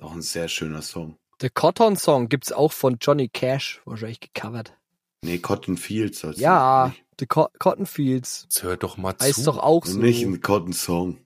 Auch 0.00 0.12
ein 0.12 0.22
sehr 0.22 0.48
schöner 0.48 0.82
Song. 0.82 1.16
der 1.40 1.50
Cotton 1.50 1.96
Song 1.96 2.28
gibt's 2.28 2.52
auch 2.52 2.72
von 2.72 2.98
Johnny 3.00 3.28
Cash, 3.28 3.80
wahrscheinlich 3.84 4.20
gecovert. 4.20 4.74
Nee, 5.22 5.38
Cotton 5.38 5.76
Fields. 5.78 6.20
soll's 6.20 6.38
Ja, 6.38 6.88
Nicht, 6.88 7.04
The 7.20 7.26
Co 7.26 7.48
Cotton 7.58 7.86
Fields. 7.86 8.42
Jetzt 8.44 8.62
hör 8.62 8.76
doch 8.76 8.96
mal 8.98 9.16
zu. 9.16 9.24
Heißt 9.26 9.46
doch 9.46 9.58
auch 9.58 9.86
so. 9.86 9.98
nicht 9.98 10.22
ein 10.22 10.40
Cotton 10.42 10.72
Song. 10.74 11.18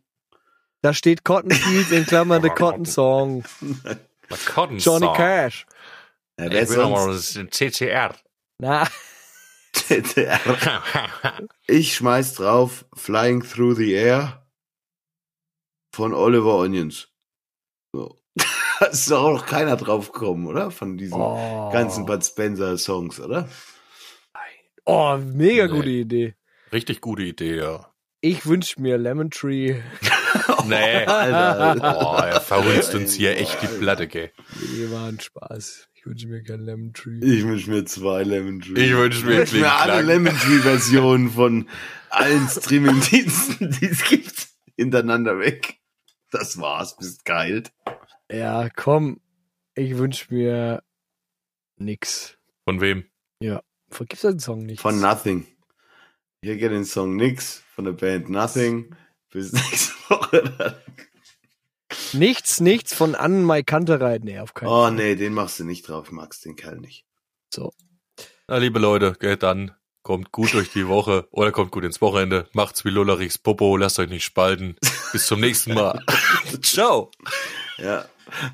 Da 0.80 0.94
steht 0.94 1.24
Cotton 1.24 1.50
Fields 1.50 1.90
in 1.90 2.06
Klammern 2.06 2.40
The 2.42 2.48
Cotton 2.56 2.84
Song. 2.84 3.42
Mal 4.30 4.38
Cotton 4.46 4.78
Johnny 4.78 5.06
Song. 5.06 5.16
Cash. 5.16 5.66
Ja, 6.39 6.51
wer 6.51 6.62
Ich 6.62 6.68
will 6.70 6.76
noch 6.76 6.97
sonst? 6.99 7.07
mal 7.07 7.12
das 7.12 7.36
ist 7.36 7.55
CCR. 7.55 8.14
Na, 8.61 8.89
ich 11.66 11.95
schmeiß 11.95 12.34
drauf 12.34 12.84
Flying 12.95 13.43
Through 13.43 13.74
the 13.76 13.93
Air 13.93 14.47
von 15.95 16.12
Oliver 16.14 16.57
Onions. 16.59 17.09
So. 17.93 18.18
Da 18.80 18.86
ist 18.86 19.11
doch 19.11 19.24
auch 19.24 19.32
noch 19.32 19.47
keiner 19.47 19.76
drauf 19.76 20.12
gekommen, 20.12 20.47
oder? 20.47 20.70
Von 20.70 20.97
diesen 20.97 21.20
oh, 21.20 21.68
ganzen 21.72 22.07
Bud 22.07 22.24
Spencer 22.24 22.78
Songs, 22.78 23.18
oder? 23.18 23.49
oh, 24.84 25.16
mega 25.16 25.66
Nee. 25.66 25.72
gute 25.72 25.89
Idee. 25.89 26.34
Richtig 26.72 27.01
gute 27.01 27.24
Idee, 27.24 27.57
ja. 27.57 27.93
Ich 28.20 28.47
wünsche 28.47 28.80
mir 28.80 28.97
Lemon 28.97 29.30
Tree. 29.30 29.80
Nee. 30.66 31.07
Alter, 31.07 31.61
Alter. 31.61 31.99
Oh, 32.01 32.16
er 32.22 32.41
verhunzt 32.43 32.95
uns 32.95 33.14
hier 33.14 33.36
echt 33.39 33.62
die 33.62 33.66
Platte, 33.66 34.07
gell. 34.07 34.30
Nee, 34.61 34.91
war 34.91 35.09
ein 35.09 35.18
Spaß. 35.18 35.88
Ich 35.99 36.07
wünsche 36.07 36.28
mir 36.28 36.42
kein 36.42 36.61
Lemon 36.61 36.92
Tree. 36.92 37.18
Ich 37.22 37.44
wünsche 37.44 37.70
mir 37.70 37.84
zwei 37.84 38.22
Lemon 38.22 38.61
Tree. 38.61 38.84
Ich 38.84 38.96
wünsch 38.96 39.24
mir 39.24 39.42
Ich 39.42 39.53
wünsch 39.53 39.53
mir 39.53 39.72
alle. 39.72 40.03
Lemon 40.03 40.36
Tree 40.36 40.61
Versionen 40.61 41.30
von 41.30 41.68
allen 42.11 42.49
Streaming-Diensten, 42.49 43.70
die 43.80 43.86
es 43.86 44.05
gibt, 44.05 44.49
hintereinander 44.76 45.38
weg. 45.38 45.78
Das 46.30 46.59
war's, 46.61 46.96
bist 46.96 47.24
geheilt. 47.24 47.72
Ja, 48.30 48.68
komm. 48.70 49.20
Ich 49.74 49.99
wünsche 49.99 50.32
mir 50.32 50.82
nix. 51.76 52.38
Von 52.64 52.80
wem? 52.80 53.05
Vergib's 53.90 54.22
den 54.22 54.38
Song 54.38 54.64
nicht. 54.66 54.80
Von 54.80 55.01
Nothing. 55.01 55.46
Hier 56.42 56.57
geht 56.57 56.70
den 56.70 56.84
Song 56.84 57.16
Nix 57.16 57.62
von 57.74 57.84
der 57.84 57.92
Band 57.92 58.28
Nothing. 58.28 58.94
Bis 59.30 59.53
nächste 59.53 59.94
Woche. 60.09 60.82
Nichts, 62.14 62.61
nichts 62.61 62.94
von 62.94 63.14
An 63.14 63.44
My 63.44 63.62
Kantereit. 63.62 64.24
Nee, 64.24 64.38
auf 64.38 64.54
keinen 64.54 64.68
Oh 64.68 64.82
Fall. 64.84 64.92
nee, 64.92 65.14
den 65.14 65.34
machst 65.34 65.59
du 65.59 65.64
nicht 65.64 65.88
drauf, 65.88 66.11
magst 66.11 66.44
den 66.44 66.56
Kerl 66.56 66.78
nicht. 66.78 67.04
Na, 68.46 68.56
liebe 68.56 68.78
Leute, 68.78 69.14
gell, 69.18 69.36
dann 69.36 69.72
kommt 70.02 70.32
gut 70.32 70.54
durch 70.54 70.70
die 70.72 70.88
Woche 70.88 71.28
oder 71.30 71.52
kommt 71.52 71.70
gut 71.70 71.84
ins 71.84 72.00
Wochenende. 72.00 72.48
Macht's 72.52 72.84
wie 72.84 72.88
Lullerichs 72.90 73.36
Popo, 73.38 73.76
lasst 73.76 73.98
euch 73.98 74.09
nicht 74.09 74.24
spalten. 74.24 74.76
Bis 75.12 75.26
zum 75.26 75.40
nächsten 75.40 75.74
Mal. 75.74 76.02
Ciao. 76.62 77.11
Ja, 77.76 78.06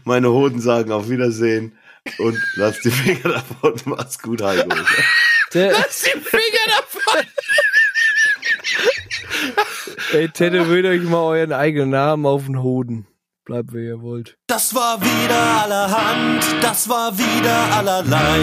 meine 0.05 0.30
Hoden 0.30 0.61
sagen 0.61 0.90
auf 0.90 1.09
Wiedersehen 1.09 1.78
und 2.18 2.38
lass 2.57 2.80
die 2.80 2.90
Finger 2.90 3.34
davon. 3.34 3.74
Mach's 3.84 4.18
gut, 4.20 4.42
Heiko. 4.42 4.68
Der, 5.55 5.72
die 5.72 6.20
Finger 6.20 6.66
davon. 6.68 7.26
ey, 10.12 10.28
tätowiert 10.28 10.86
euch 10.86 11.02
mal 11.02 11.22
euren 11.22 11.52
eigenen 11.52 11.90
Namen 11.90 12.26
auf 12.26 12.46
den 12.46 12.61
Hoden. 12.62 13.07
Bleibt, 13.45 13.74
wie 13.74 13.84
ihr 13.84 14.01
wollt. 14.01 14.38
Das 14.47 14.74
war 14.74 14.99
wieder 15.03 15.62
allerhand, 15.62 16.42
das 16.62 16.88
war 16.88 17.12
wieder 17.18 17.76
allerlei. 17.76 18.40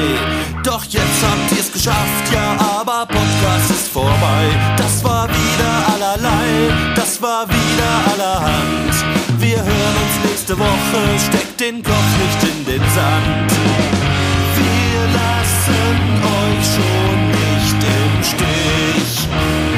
Doch 0.64 0.84
jetzt 0.84 1.24
habt 1.24 1.52
ihr's 1.58 1.74
geschafft, 1.74 2.32
ja, 2.32 2.56
aber 2.80 3.08
Podcast 3.08 3.72
ist 3.72 3.88
vorbei. 3.88 4.46
Das 4.78 5.04
war 5.04 5.28
wieder 5.28 5.94
allerlei, 5.96 6.94
das 6.96 7.20
war 7.20 7.50
wieder 7.50 7.92
allerhand. 8.14 8.94
Wir 9.40 9.58
hören 9.58 9.96
uns 10.04 10.30
nächste 10.30 10.60
Woche, 10.60 11.20
steckt 11.28 11.60
den 11.60 11.82
Kopf 11.82 12.12
nicht 12.22 12.44
in 12.54 12.66
den 12.66 12.90
Sand. 12.94 13.52
Wir 14.56 15.02
lassen 15.18 16.22
euch 16.46 16.66
schon 16.76 17.32
nicht 17.32 17.84
im 17.98 18.24
Stich. 18.24 19.71